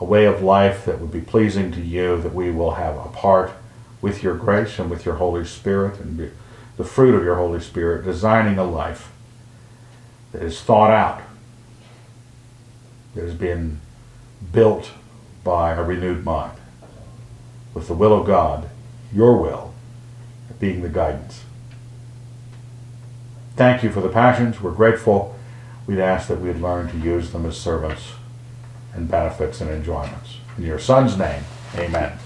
a 0.00 0.04
way 0.04 0.24
of 0.24 0.42
life 0.42 0.86
that 0.86 0.98
would 0.98 1.12
be 1.12 1.20
pleasing 1.20 1.72
to 1.72 1.80
you, 1.80 2.20
that 2.22 2.34
we 2.34 2.50
will 2.50 2.72
have 2.72 2.96
a 2.96 3.08
part 3.08 3.52
with 4.00 4.22
your 4.22 4.34
grace 4.34 4.78
and 4.78 4.90
with 4.90 5.04
your 5.04 5.16
Holy 5.16 5.44
Spirit 5.44 6.00
and 6.00 6.32
the 6.76 6.84
fruit 6.84 7.14
of 7.14 7.22
your 7.22 7.36
Holy 7.36 7.60
Spirit, 7.60 8.04
designing 8.04 8.58
a 8.58 8.64
life 8.64 9.10
that 10.34 10.42
is 10.42 10.60
thought 10.60 10.90
out, 10.90 11.22
that 13.14 13.22
has 13.22 13.34
been 13.34 13.80
built 14.52 14.90
by 15.44 15.72
a 15.72 15.82
renewed 15.82 16.24
mind, 16.24 16.58
with 17.72 17.86
the 17.86 17.94
will 17.94 18.18
of 18.18 18.26
God, 18.26 18.68
your 19.12 19.40
will, 19.40 19.72
being 20.58 20.82
the 20.82 20.88
guidance. 20.88 21.44
Thank 23.54 23.84
you 23.84 23.92
for 23.92 24.00
the 24.00 24.08
passions. 24.08 24.60
We're 24.60 24.72
grateful. 24.72 25.36
We'd 25.86 26.00
ask 26.00 26.26
that 26.26 26.40
we'd 26.40 26.56
learn 26.56 26.88
to 26.88 26.98
use 26.98 27.30
them 27.30 27.46
as 27.46 27.56
servants 27.56 28.14
and 28.92 29.08
benefits 29.08 29.60
and 29.60 29.70
enjoyments. 29.70 30.38
In 30.58 30.64
your 30.64 30.80
Son's 30.80 31.16
name, 31.16 31.44
amen. 31.76 32.18